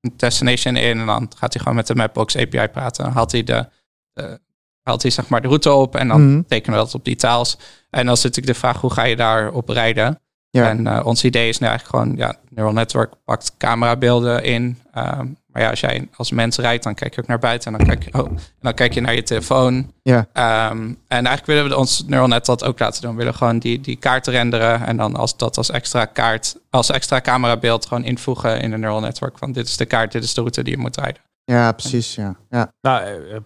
[0.01, 3.05] een, destination in en dan gaat hij gewoon met de Mapbox API praten.
[3.05, 3.68] Dan haalt hij, de,
[4.12, 4.41] de
[4.83, 6.28] haalt hij zeg maar de route op en dan Mhm.
[6.28, 6.47] mm -hmm.
[6.47, 7.59] tekenen we dat op die taals.
[7.91, 10.20] En dan is natuurlijk de vraag, hoe ga je daarop rijden?
[10.51, 10.68] Ja.
[10.68, 14.78] En uh, ons idee is nu eigenlijk gewoon, ja, neural network pakt camerabeelden in.
[14.95, 17.78] Um, Maar ja, als jij als mens rijdt, dan kijk je ook naar buiten en
[17.78, 19.92] dan kijk je, oh, en dan kijk je naar je telefoon.
[20.03, 20.26] Ja.
[20.32, 23.11] Ehm, en eigenlijk willen we ons neural net dat ook laten doen.
[23.11, 26.90] We willen gewoon die, die kaart renderen en dan als dat als extra kaart, als
[26.90, 29.38] extra camerabeeld gewoon invoegen in een neural network.
[29.38, 31.22] Van dit is de kaart, dit is de route die je moet rijden.
[31.44, 32.14] Ja, precies.
[32.14, 32.36] Ja.
[32.51, 32.72] Ja.
[32.80, 33.42] Nou, eh, eh,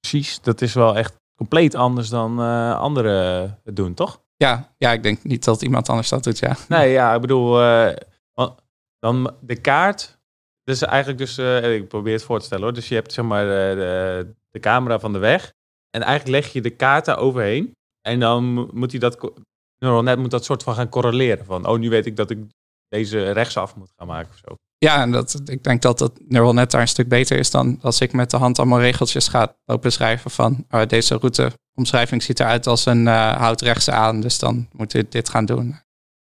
[0.00, 0.40] precies.
[0.40, 4.20] Dat is wel echt compleet anders dan eh, anderen het doen, toch?
[4.36, 6.56] Ja, ja, ik denk niet dat iemand anders dat doet, ja.
[6.68, 7.94] Nee, ja, ik bedoel, eh,
[8.98, 10.18] dan de kaart.
[10.64, 12.72] Dus eigenlijk dus, eh, ik probeer het voor te stellen hoor.
[12.74, 15.52] Dus je hebt zeg maar eh, de, de camera van de weg.
[15.90, 17.72] En eigenlijk leg je de kaart daar overheen.
[18.00, 19.32] En dan mo- moet hij dat,
[19.78, 21.44] neural net moet dat soort van gaan correleren.
[21.44, 22.38] Van, oh, nu weet ik dat ik
[22.88, 24.54] deze rechtsaf moet gaan maken of zo.
[24.78, 27.78] Ja, en dat, ik denk dat dat neural net daar een stuk beter is dan
[27.82, 32.40] als ik met de hand allemaal regeltjes ga lopen schrijven van oh, deze routeomschrijving ziet
[32.40, 35.76] eruit als een eh houd rechts aan, dus dan moet je dit gaan doen.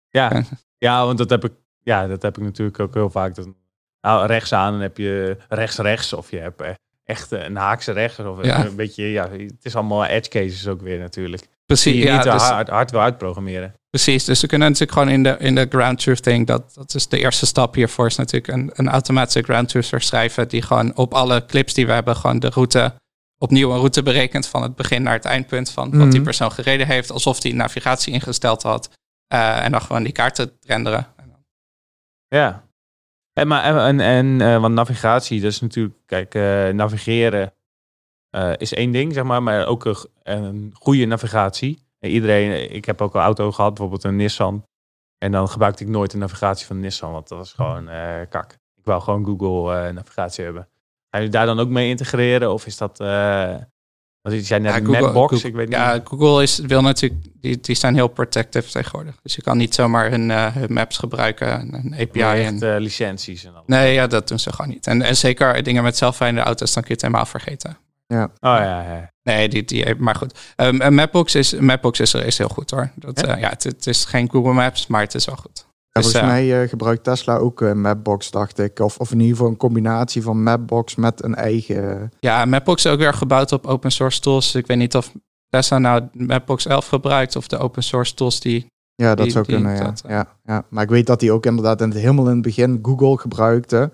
[0.10, 0.44] Ja, Ja.
[0.78, 1.52] ja want dat heb ik,
[1.84, 3.36] ja, dat heb ik natuurlijk ook heel vaak.
[3.36, 3.56] Dan,
[4.02, 6.14] nou, rechts aan, dan heb je rechts-rechts.
[6.14, 6.70] Of je hebt eh,
[7.04, 8.20] echt een haakse rechts.
[8.20, 8.66] Of Ja.
[8.66, 11.42] een beetje, ja, het is allemaal edge cases ook weer natuurlijk.
[11.42, 13.74] Die Precies, je ja, niet dus, hard, hard wil uitprogrammeren.
[13.90, 14.26] precies.
[14.26, 17.08] Dus we kunnen natuurlijk gewoon in de, in de ground truth thing, dat, dat is
[17.08, 21.14] de eerste stap hiervoor, is natuurlijk een, een automatische ground truth schrijven die gewoon op
[21.14, 22.94] alle clips die we hebben, gewoon de route,
[23.38, 26.24] opnieuw een route berekent van het begin naar het eindpunt van wat die Mhm.
[26.24, 28.90] persoon gereden heeft, alsof die navigatie ingesteld had.
[29.28, 31.08] Eh, en dan gewoon die kaarten renderen.
[32.28, 32.64] Ja.
[33.40, 37.54] En, maar, en, en, eh, want navigatie, dat is natuurlijk, kijk, eh, navigeren
[38.30, 39.86] eh, is één ding, zeg maar, maar ook
[40.24, 41.88] een, goede navigatie.
[42.00, 44.64] En iedereen, ik heb ook een auto gehad, bijvoorbeeld een Nissan.
[45.18, 47.86] En dan gebruikte ik nooit de navigatie van Nissan, want dat was gewoon
[48.30, 48.52] kak.
[48.76, 50.64] Ik wou gewoon Google navigatie hebben.
[51.10, 52.54] Gaan jullie daar dan ook mee integreren?
[52.54, 52.98] Of is dat,
[54.30, 55.32] wat je zei net, Ja, Google- Mapbox?
[55.34, 56.02] Google- ik weet Ja, niet.
[56.08, 59.16] Google is, wil natuurlijk, die, die zijn heel protective tegenwoordig.
[59.24, 62.20] Dus je kan niet zomaar hun, eh, hun maps gebruiken, en een API.
[62.20, 63.64] Ja, En, eh, licenties en al.
[63.66, 64.88] nee, ja, dat doen ze gewoon niet.
[64.88, 67.78] En, en zeker dingen met zelfrijdende auto's, dan kun je het helemaal vergeten.
[68.12, 69.12] Oh ja, ja.
[69.24, 70.40] Nee, die, die, maar goed.
[70.56, 72.92] Ehm, een Mapbox, is, Mapbox is, is heel goed hoor.
[72.96, 73.28] Dat, Ja?
[73.28, 75.68] ja, ja het, het is geen Google Maps, maar het is wel goed.
[75.92, 78.80] Ja, volgens eh, mij eh, gebruikt Tesla ook eh, Mapbox, dacht ik.
[78.80, 82.12] Of, of in ieder geval een combinatie van Mapbox met een eigen...
[82.20, 84.56] Ja, Mapbox is ook weer gebouwd op open source tools.
[84.56, 85.12] Ik weet niet of
[85.50, 88.66] Tesla nou Mapbox 11 gebruikt of de open source tools die...
[88.96, 89.84] Ja, dat Die- zou die- kunnen, ja.
[89.84, 90.66] dat, ja, ja.
[90.70, 93.92] Maar ik weet dat hij ook inderdaad in het, helemaal in het begin Google gebruikte...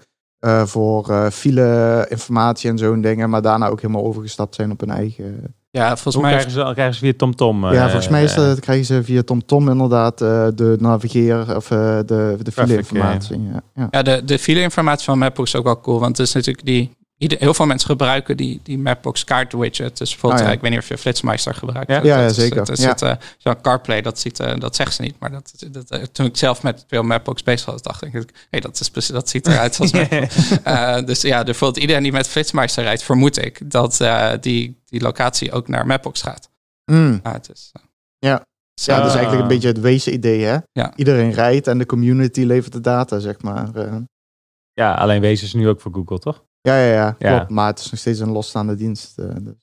[0.66, 3.30] voor eh file-informatie en zo'n dingen.
[3.30, 5.56] Maar daarna ook helemaal overgestapt zijn op hun eigen...
[5.76, 6.32] Ja, volgens Hoe mij...
[6.32, 7.66] krijgen ze, krijgen ze weer TomTom?
[7.66, 11.56] ja, eh, volgens mij is dat, krijgen ze via TomTom inderdaad eh, de navigeer...
[11.56, 13.42] of eh, de, de file-informatie.
[13.42, 13.88] Ja, ja.
[13.92, 16.00] Ja, de, de file-informatie van Mapbox is ook wel cool.
[16.00, 16.92] Want het is natuurlijk die...
[17.32, 19.98] ieder- heel veel mensen gebruiken die, die Mapbox kaart widget.
[19.98, 20.52] Dus bijvoorbeeld, Oh ja.
[20.52, 21.90] eh, ik weet niet of je Flitsmeister gebruikt.
[21.92, 22.04] Ja?
[22.04, 22.80] Ja, ja, zeker.
[22.82, 22.96] Ja.
[22.98, 25.16] eh, zo'n CarPlay, dat, ziet, eh, dat zegt ze niet.
[25.20, 28.34] Maar dat, dat, toen ik zelf met veel Mapbox bezig was, dacht ik...
[28.50, 30.52] Hey, dat, is, precies- dat ziet eruit als Mapbox.
[30.64, 33.04] Eh, dus ja, bijvoorbeeld iedereen die met Flitsmeister rijdt...
[33.04, 36.50] vermoed ik dat eh, die, die locatie ook naar Mapbox gaat.
[36.92, 37.20] Mm.
[37.24, 37.72] Ah, het is,
[38.20, 38.44] Ja.
[38.74, 40.58] zo- Ja, dat is eigenlijk een beetje het wezen-idee, hè?
[40.72, 40.94] Ja.
[40.96, 43.76] Iedereen rijdt en de community levert de data, zeg maar.
[43.76, 43.96] eh.
[44.74, 46.44] Ja, alleen wezen is nu ook voor Google, toch?
[46.66, 47.36] Ja, ja, ja, Ja.
[47.36, 47.50] klopt.
[47.50, 49.20] Maar het is nog steeds een losstaande dienst.
[49.20, 49.54] eh, dus.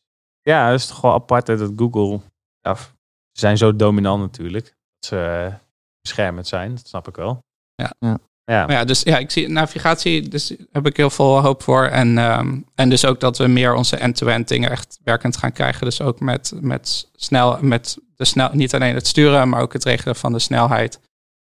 [0.43, 2.21] Ja, dat is toch wel apart hè, dat Google...
[2.61, 2.87] Ja, ze
[3.33, 4.65] zijn zo dominant natuurlijk.
[4.65, 5.55] Dat ze eh,
[6.01, 7.39] beschermend zijn, dat snap ik wel.
[7.75, 7.93] Ja.
[7.99, 8.19] Ja.
[8.45, 11.85] Ja, Maar ja, dus ja, ik zie navigatie, dus heb ik heel veel hoop voor.
[11.85, 15.85] En, ehm, en dus ook dat we meer onze end-to-end dingen echt werkend gaan krijgen.
[15.85, 19.85] Dus ook met, met snel, met de snel, niet alleen het sturen, maar ook het
[19.85, 21.01] regelen van de snelheid.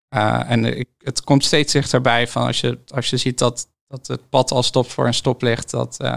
[0.09, 4.07] Eh, en ik, het komt steeds dichterbij van als je, als je ziet dat, dat
[4.07, 5.71] het pad al stopt voor een stoplicht.
[5.71, 6.11] Dat eh,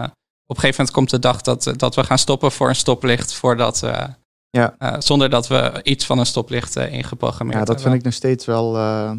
[0.46, 3.34] op een gegeven moment komt de dag dat, dat we gaan stoppen voor een stoplicht
[3.34, 4.06] voordat eh,
[4.50, 4.74] Ja.
[4.78, 7.84] eh, zonder dat we iets van een stoplicht eh, ingeprogrammeerd Ja, dat hebben.
[7.84, 8.76] vind ik nog steeds wel...
[8.76, 9.12] eh,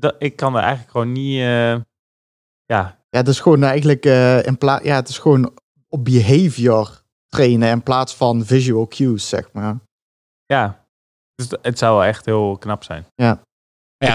[0.00, 1.38] Ja, ik kan er eigenlijk gewoon niet...
[1.40, 1.70] eh,
[2.64, 4.84] ja, Ja, het is gewoon eigenlijk eh, in plaats...
[4.84, 5.52] Ja, het is gewoon
[5.88, 9.78] op behavior trainen in plaats van visual cues, zeg maar.
[10.46, 10.78] ja.
[11.34, 13.06] Dus het zou wel echt heel knap zijn.
[13.14, 13.40] Ja,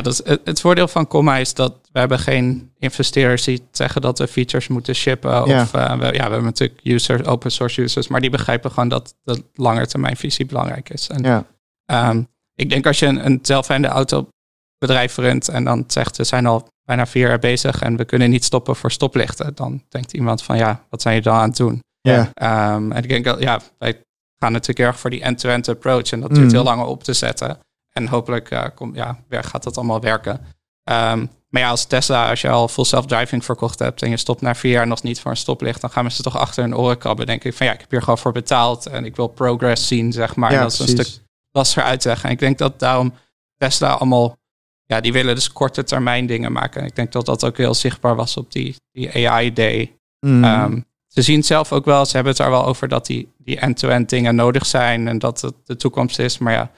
[0.02, 4.02] dat is, het, het voordeel van Comma is dat we hebben geen investeerders die zeggen
[4.02, 5.48] dat we features moeten shippen.
[5.48, 5.62] Ja.
[5.62, 8.90] Of eh, we, ja, we hebben natuurlijk users, open source users, maar die begrijpen gewoon
[8.90, 11.08] dat de langetermijnvisie belangrijk is.
[11.10, 11.46] En, Ja,
[11.86, 12.24] ehm,
[12.56, 16.68] ik denk als je een, een zelfrijdende autobedrijf runt en dan zegt we zijn al
[16.86, 20.58] bijna vier jaar bezig en we kunnen niet stoppen voor stoplichten, dan denkt iemand van
[20.58, 21.80] ja, wat zijn je dan aan het doen?
[22.02, 22.30] ja.
[22.34, 24.02] Ehm, en ik denk dat, ja, wij
[24.40, 26.12] gaan natuurlijk erg voor die end-to-end approach.
[26.12, 26.56] En dat duurt Mhm.
[26.56, 27.58] heel lang op te zetten.
[28.00, 28.50] En hopelijk
[28.94, 30.46] ja, gaat dat allemaal werken.
[30.84, 34.42] Ehm, maar ja, als Tesla, als je al full self-driving verkocht hebt en je stopt
[34.42, 36.98] na vier jaar nog niet voor een stoplicht, dan gaan mensen toch achter hun oren
[36.98, 37.26] krabben.
[37.26, 40.12] Denk ik van ja, ik heb hier gewoon voor betaald en ik wil progress zien,
[40.12, 40.52] zeg maar.
[40.52, 42.26] ja, en dat is een stuk lastiger uitleggen.
[42.26, 43.14] En ik denk dat daarom
[43.58, 44.38] Tesla allemaal,
[44.86, 46.82] ja, die willen dus korte termijn dingen maken.
[46.82, 49.98] En ik denk dat dat ook heel zichtbaar was op die, die AI day.
[50.20, 50.44] Mhm.
[50.44, 53.60] Ehm, ze zien zelf ook wel, ze hebben het daar wel over dat die, die
[53.60, 56.38] end-to-end dingen nodig zijn en dat het de toekomst is.
[56.38, 56.72] Maar ja,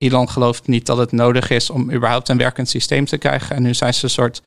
[0.00, 3.56] Elon gelooft niet dat het nodig is om überhaupt een werkend systeem te krijgen.
[3.56, 4.42] En nu zijn ze een soort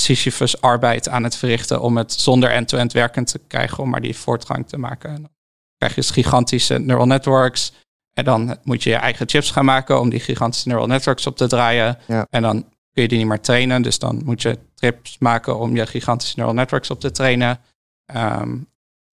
[0.00, 4.16] Sisyphus arbeid aan het verrichten om het zonder end-to-end werkend te krijgen, om maar die
[4.16, 5.10] voortgang te maken.
[5.10, 5.30] En dan
[5.76, 7.72] krijg je dus gigantische neural networks.
[8.12, 11.36] En dan moet je je eigen chips gaan maken om die gigantische neural networks op
[11.36, 11.98] te draaien.
[12.06, 12.26] Ja.
[12.30, 12.62] En dan
[12.92, 13.82] kun je die niet meer trainen.
[13.82, 17.60] Dus dan moet je trips maken om je gigantische neural networks op te trainen.
[18.06, 18.56] Ehm,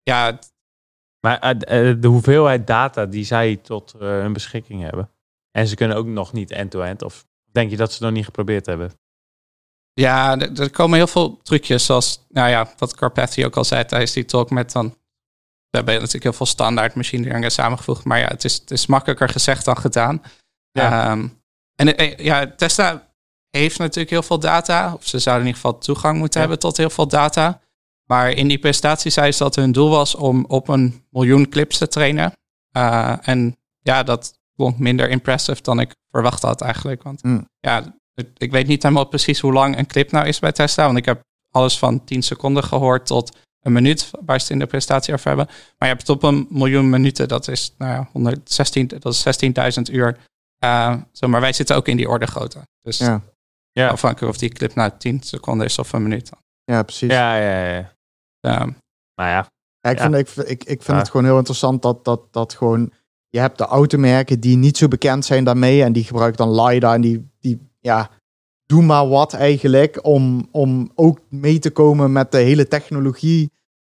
[0.04, 0.40] ja,
[1.20, 5.10] Maar eh, eh, de hoeveelheid data die zij tot eh, hun beschikking hebben.
[5.56, 7.02] En ze kunnen ook nog niet end-to-end.
[7.02, 8.92] Of denk je dat ze het nog niet geprobeerd hebben?
[9.94, 13.86] ja, er er komen heel veel trucjes zoals, nou ja, wat Carpathy ook al zei
[13.86, 14.86] tijdens die talk met dan,
[15.70, 18.86] we hebben natuurlijk heel veel standaard machine learning samengevoegd, maar ja, het is, het is
[18.86, 20.22] makkelijker gezegd dan gedaan.
[20.72, 21.10] Ja.
[21.12, 21.28] Ehm,
[21.76, 23.14] en eh, ja, Tesla
[23.50, 26.48] heeft natuurlijk heel veel data, of ze zouden in ieder geval toegang moeten Ja.
[26.48, 27.62] hebben tot heel veel data.
[28.10, 31.78] Maar in die presentatie zei ze dat hun doel was om op een miljoen clips
[31.78, 32.34] te trainen.
[32.72, 37.04] Eh, en ja, dat klonk minder impressive dan ik verwacht had eigenlijk.
[37.04, 37.48] Want Mm.
[37.60, 37.96] ja,
[38.38, 40.86] ik weet niet helemaal precies hoe lang een clip nou is bij Tesla.
[40.86, 41.22] Want ik heb
[41.52, 45.28] alles van 10 seconden gehoord tot een minuut, waar ze het in de presentatie over
[45.28, 45.46] hebben.
[45.48, 49.22] Maar je hebt het op een miljoen minuten, dat is, nou ja, 116, dat is
[49.22, 50.18] 16.000 uur.
[50.58, 52.60] Eh, zo, maar wij zitten ook in die orde grootte.
[52.82, 53.22] Dus Ja.
[53.72, 53.88] Ja.
[53.90, 56.30] afhankelijk of die clip nou 10 seconden is of een minuut.
[56.64, 57.12] ja, precies.
[57.12, 57.94] Ja, ja, ja.
[58.40, 58.72] Ehm,
[59.16, 59.48] Nou ja,
[59.82, 60.04] Ja, ik Ja.
[60.12, 60.98] vind, ik, ik, ik vind Ja.
[60.98, 62.94] het gewoon heel interessant dat, dat, dat gewoon...
[63.36, 65.84] Je hebt de automerken die niet zo bekend zijn daarmee.
[65.84, 66.94] En die gebruiken dan LiDAR.
[66.94, 68.10] En die, die ja,
[68.66, 70.00] doen maar wat eigenlijk.
[70.06, 73.52] Om, om ook mee te komen met de hele technologie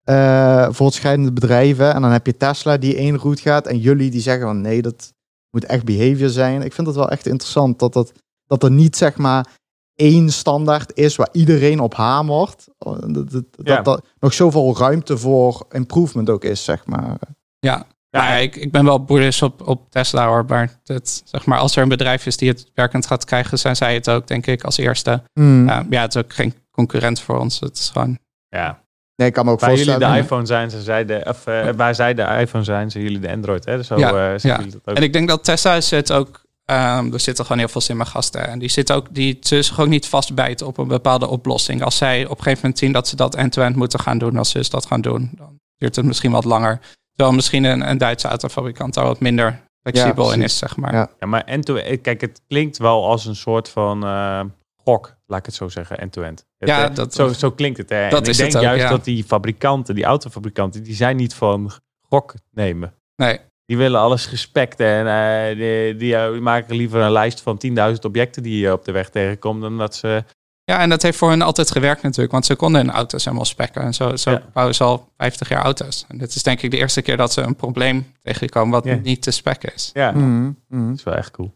[0.04, 1.94] eh voortschrijdende bedrijven.
[1.94, 3.68] En dan heb je Tesla die één route gaat.
[3.68, 5.14] En jullie die zeggen van nee, dat
[5.52, 6.62] moet echt behavior zijn.
[6.62, 8.12] Ik vind het wel echt interessant dat, dat,
[8.46, 9.48] dat er niet zeg maar
[9.96, 12.68] één standaard is waar iedereen op hamert.
[12.78, 17.18] Dat, dat, dat, dat nog zoveel ruimte voor improvement ook is, zeg maar.
[17.60, 20.46] ja, Ja, ik, ik ben wel bullish op, op Tesla hoor.
[20.48, 23.76] Maar het, zeg maar, als er een bedrijf is die het werkend gaat krijgen, zijn
[23.76, 25.24] zij het ook, denk ik, als eerste.
[25.34, 25.68] Hmm.
[25.68, 27.60] Ja, ja, het is ook geen concurrent voor ons.
[27.60, 28.18] Het is gewoon
[28.50, 28.86] ja.
[29.16, 30.16] Nee, ik kan me ook Waar jullie voorstellen.
[30.16, 33.20] de iPhone zijn, zijn zij de, of eh, waar zij de iPhone zijn, zijn jullie
[33.20, 33.66] de Android.
[33.66, 33.84] Hè?
[33.84, 34.56] Zo Ja, eh, zeggen ja.
[34.58, 34.96] jullie dat ook.
[34.96, 36.42] En ik denk dat Tesla zit ook.
[36.66, 38.48] ehm, er zitten gewoon heel veel slimme gasten.
[38.48, 41.84] En die zitten ook, die ze zich ook niet vastbijten op een bepaalde oplossing.
[41.84, 44.50] Als zij op een gegeven moment zien dat ze dat end-to-end moeten gaan doen, als
[44.50, 46.80] ze dus dat gaan doen, dan duurt het misschien wat langer.
[47.18, 50.44] Terwijl misschien een, een Duitse autofabrikant daar wat minder flexibel in precies.
[50.54, 50.94] is, zeg maar.
[50.94, 51.10] Ja.
[51.20, 54.42] Ja, maar end-to-end, kijk, het klinkt wel als een soort van eh,
[54.84, 56.46] gok, laat ik het zo zeggen, end-to-end.
[56.58, 57.90] Ja, eh, dat- zo, zo klinkt het.
[57.90, 58.10] Hè?
[58.10, 58.90] dat en ik is denk het ook, juist ja.
[58.90, 61.72] dat die fabrikanten, die autofabrikanten, die zijn niet van
[62.10, 62.94] gok nemen.
[63.16, 67.42] Nee, Die willen alles gespekt en eh, die, die, eh, die maken liever een lijst
[67.42, 70.24] van 10.000 objecten die je op de weg tegenkomt, dan dat ze...
[70.72, 72.32] Ja, en dat heeft voor hen altijd gewerkt natuurlijk.
[72.32, 73.82] Want ze konden hun auto's helemaal spekken.
[73.82, 74.42] En zo, zo Ja.
[74.54, 76.06] bouwen ze al 50 jaar auto's.
[76.08, 78.96] En dit is denk ik de eerste keer dat ze een probleem tegenkomen wat Ja.
[78.96, 79.90] niet te spekken is.
[79.94, 80.88] Ja, Mhm, mhm.
[80.88, 81.56] dat is wel echt cool.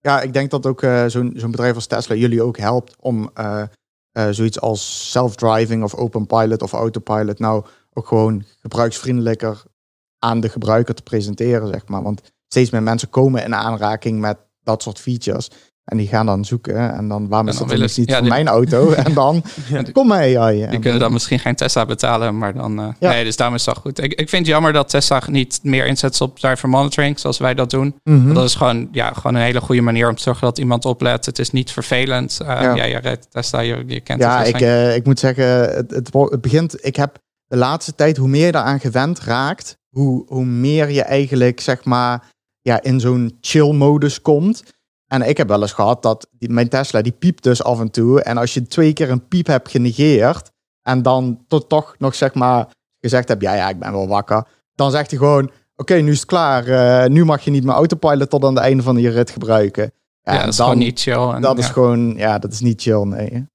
[0.00, 3.30] Ja, ik denk dat ook eh, zo'n zo'n bedrijf als Tesla jullie ook helpt om
[3.34, 3.62] eh,
[4.12, 9.62] eh, zoiets als self-driving of open pilot of autopilot nou ook gewoon gebruiksvriendelijker
[10.18, 12.02] aan de gebruiker te presenteren, zeg maar.
[12.02, 15.50] Want steeds meer mensen komen in aanraking met dat soort features.
[15.84, 16.92] En die gaan dan zoeken.
[16.94, 18.90] En dan, waarom is dat niet ja, voor die- mijn auto?
[19.04, 19.82] En dan, Ja.
[19.92, 20.66] kom maar AI.
[20.70, 22.94] Die kunnen dan misschien geen Tesla betalen, maar dan...
[22.98, 23.10] Ja.
[23.10, 23.98] Nee, dus daarom is dat goed.
[24.02, 27.54] Ik, ik vind het jammer dat Tesla niet meer inzet op driver monitoring, zoals wij
[27.54, 27.94] dat doen.
[28.04, 28.32] Mhm.
[28.34, 31.26] Dat is gewoon, ja, gewoon een hele goede manier om te zorgen dat iemand oplet.
[31.26, 32.38] Het is niet vervelend.
[32.42, 32.74] Uh, Ja.
[32.74, 32.84] ja.
[32.84, 34.48] je rijdt Tesla, je, je kent Ja, het.
[34.48, 35.44] ik, eh, ik moet zeggen,
[35.74, 36.84] het, het, het begint.
[36.86, 41.02] Ik heb de laatste tijd, hoe meer je daaraan gewend raakt, hoe, hoe meer je
[41.02, 42.30] eigenlijk, zeg maar,
[42.60, 44.62] ja, in zo'n chill-modus komt.
[45.12, 47.90] En ik heb wel eens gehad dat die, mijn Tesla, die piept dus af en
[47.90, 48.22] toe.
[48.22, 50.50] En als je twee keer een piep hebt genegeerd,
[50.82, 52.68] en dan tot toch nog, zeg maar,
[53.00, 54.46] gezegd hebt, ja, ja, ik ben wel wakker.
[54.74, 56.66] Dan zegt hij gewoon, oké, nu is het klaar.
[56.66, 59.92] eh, nu mag je niet meer autopilot tot aan het einde van je rit gebruiken.
[60.22, 61.28] ja, dat is dan- gewoon niet chill.
[61.30, 61.62] En, Dat ja.
[61.62, 63.46] is gewoon, ja, dat is niet chill, nee.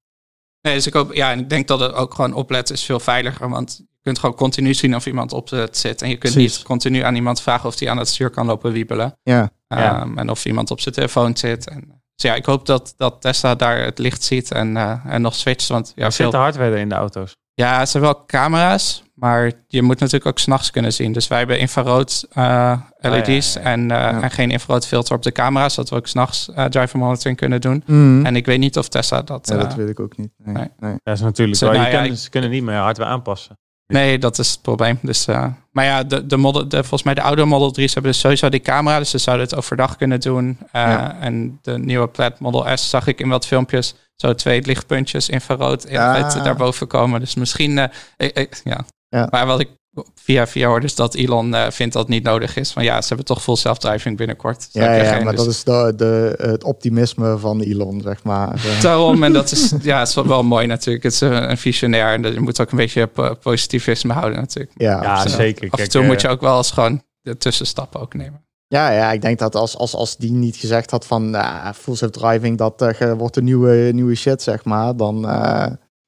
[0.61, 2.99] Nee, dus ik, hoop, ja, en ik denk dat het ook gewoon opletten is veel
[2.99, 3.49] veiliger.
[3.49, 6.01] Want kunt gewoon continu zien of iemand op het zit.
[6.01, 6.57] En je kunt Precies.
[6.57, 9.17] niet continu aan iemand vragen of hij aan het stuur kan lopen wiebelen.
[9.23, 9.49] Ja.
[9.67, 10.01] Ja.
[10.01, 11.69] Ehm, en of iemand op zijn telefoon zit.
[11.69, 15.21] En, dus ja, ik hoop dat, dat Tesla daar het licht ziet en, eh, en
[15.21, 15.67] nog switcht.
[15.67, 17.35] Want ja, Er veel, zit de hardware in de auto's.
[17.53, 19.03] ja, het zijn wel camera's.
[19.13, 21.11] Maar je moet natuurlijk ook s'nachts kunnen zien.
[21.11, 23.65] Dus wij hebben infrarood eh, LED's ja, ja.
[23.67, 24.21] En, eh, Ja.
[24.21, 25.73] en geen infrarood filter op de camera's.
[25.73, 27.83] Zodat we ook s'nachts uh, driver monitoring kunnen doen.
[27.85, 28.25] Mhm.
[28.25, 29.47] En ik weet niet of Tesla dat...
[29.47, 30.31] Ja, dat weet ik ook niet.
[30.37, 30.53] Nee.
[30.55, 30.67] nee.
[30.79, 30.95] Nee.
[31.03, 31.75] Dat is natuurlijk Zo, wel.
[31.75, 33.57] nou je kan- ik- Ze kunnen niet meer hardware aanpassen.
[33.87, 34.99] Nee, dat is het probleem.
[35.01, 38.11] Dus, uh, maar ja, de, de model, de, volgens mij de oude Model 3's hebben
[38.11, 38.97] dus sowieso die camera.
[38.97, 40.45] Dus ze zouden het overdag kunnen doen.
[40.47, 41.17] Uh, ja.
[41.19, 43.95] En de nieuwe Plaid Model S zag ik in wat filmpjes.
[44.15, 46.43] Zo twee lichtpuntjes infrarood in ja.
[46.43, 47.19] daarboven komen.
[47.19, 47.83] Dus misschien, uh,
[48.17, 48.85] ik, ik, ja.
[49.09, 49.27] ja.
[49.31, 49.69] Maar wat ik
[50.15, 52.71] via via hoorde is dat Elon uh, vindt dat het niet nodig is.
[52.71, 54.69] Van ja, ze hebben toch full self-driving binnenkort.
[54.71, 55.43] Ja, ja maar dus...
[55.43, 58.61] dat is de, de, het optimisme van Elon, zeg maar.
[58.81, 61.03] Daarom, en dat is, ja, het is wel mooi natuurlijk.
[61.03, 63.09] Het is een, een visionair en je moet ook een beetje
[63.41, 64.71] positivisme houden natuurlijk.
[64.77, 65.69] Ja, ja zeker.
[65.69, 68.45] Af en toe moet je ook wel eens gewoon de tussenstappen ook nemen.
[68.67, 71.95] Ja, ja, ik denk dat als, als, als die niet gezegd had van uh, full
[71.95, 75.25] self-driving, dat uh, wordt een nieuwe, nieuwe shit, zeg maar, dan...
[75.25, 75.65] Uh,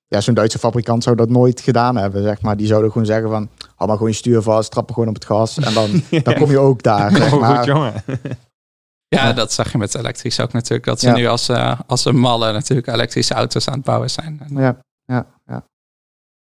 [0.10, 2.58] ja, zo'n Duitse fabrikant zou dat nooit gedaan hebben, zeg maar.
[2.58, 3.50] Die zouden gewoon zeggen van,
[3.80, 6.50] hou maar gewoon je stuur vast, trappen gewoon op het gas en dan, dan kom
[6.50, 7.58] je ook daar, zeg maar.
[7.58, 7.94] Goed, jongen.
[9.08, 10.86] Ja, dat zag je met elektrisch ook natuurlijk.
[10.86, 14.42] Dat ze nu als, uh, als een malle natuurlijk elektrische auto's aan het bouwen zijn.
[14.50, 15.64] Ja, ja, ja.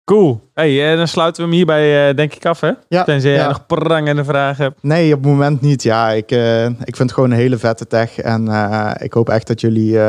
[0.03, 0.49] Cool.
[0.53, 2.71] Hey, dan sluiten we hem hierbij uh, denk ik af, hè?
[2.87, 3.03] Ja.
[3.03, 4.83] Tenzij jij nog prangende vragen hebt.
[4.83, 5.83] Nee, op het moment niet.
[5.83, 8.19] Ja, ik, uh, ik vind het gewoon een hele vette tech.
[8.19, 9.99] En uh, ik hoop echt dat jullie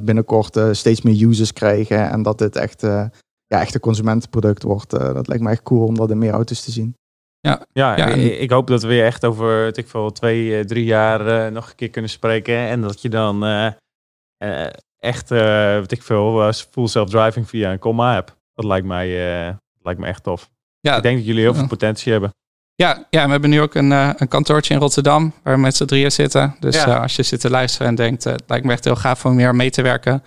[0.00, 2.10] binnenkort steeds meer users krijgen.
[2.10, 2.86] En dat dit echt,
[3.48, 4.90] ja, echt een consumentenproduct wordt.
[4.90, 6.94] dat lijkt me echt cool om dat in meer auto's te zien.
[7.40, 8.40] Ja, ja, ja en...
[8.40, 11.90] ik hoop dat we weer echt over ik veel, twee, drie jaar nog een keer
[11.90, 12.56] kunnen spreken.
[12.56, 13.44] En dat je dan
[14.98, 18.36] echt, weet ik veel, full self-driving via een comma hebt.
[18.58, 19.08] Dat lijkt mij,
[19.48, 20.50] uh, lijkt me echt tof.
[20.80, 22.30] Ja, ik denk dat jullie heel veel potentie hebben.
[22.74, 25.76] Ja, ja, we hebben nu ook een, uh, een kantoortje in Rotterdam waar we met
[25.76, 26.56] z'n drieën zitten.
[26.60, 26.88] Dus ja.
[26.88, 29.34] uh, als je zit te luisteren en denkt, het lijkt me echt heel gaaf om
[29.34, 30.22] meer mee te werken.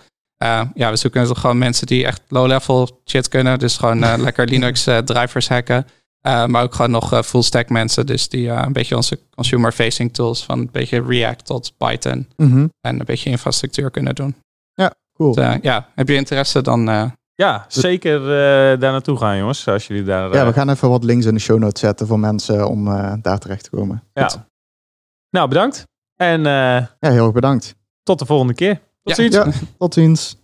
[0.74, 3.58] Ja, we zoeken toch gewoon mensen die echt low-level shit kunnen.
[3.58, 5.86] Dus gewoon lekker Linux drivers hacken.
[6.22, 8.06] maar ook gewoon nog full stack mensen.
[8.06, 12.28] Dus die een beetje onze consumer-facing tools van een beetje React tot Python.
[12.36, 12.72] Mm -hmm.
[12.80, 14.34] En een beetje infrastructuur kunnen doen.
[14.74, 15.34] Ja, cool.
[15.34, 19.68] Dus, ja, heb je interesse dan ja, zeker uh, daar naartoe gaan, jongens.
[19.68, 20.28] Als jullie daar.
[20.28, 20.34] Uh...
[20.34, 22.86] Ja, we eh, gaan even wat links in de show notes zetten voor mensen om
[22.86, 24.02] uh, daar terecht te komen.
[24.12, 24.46] Ja.
[25.30, 25.86] Nou, bedankt.
[26.16, 27.74] En ja, heel erg bedankt.
[28.02, 28.80] Tot de volgende keer.
[29.02, 29.34] Tot ziens.
[29.34, 30.36] Ja, tot ziens.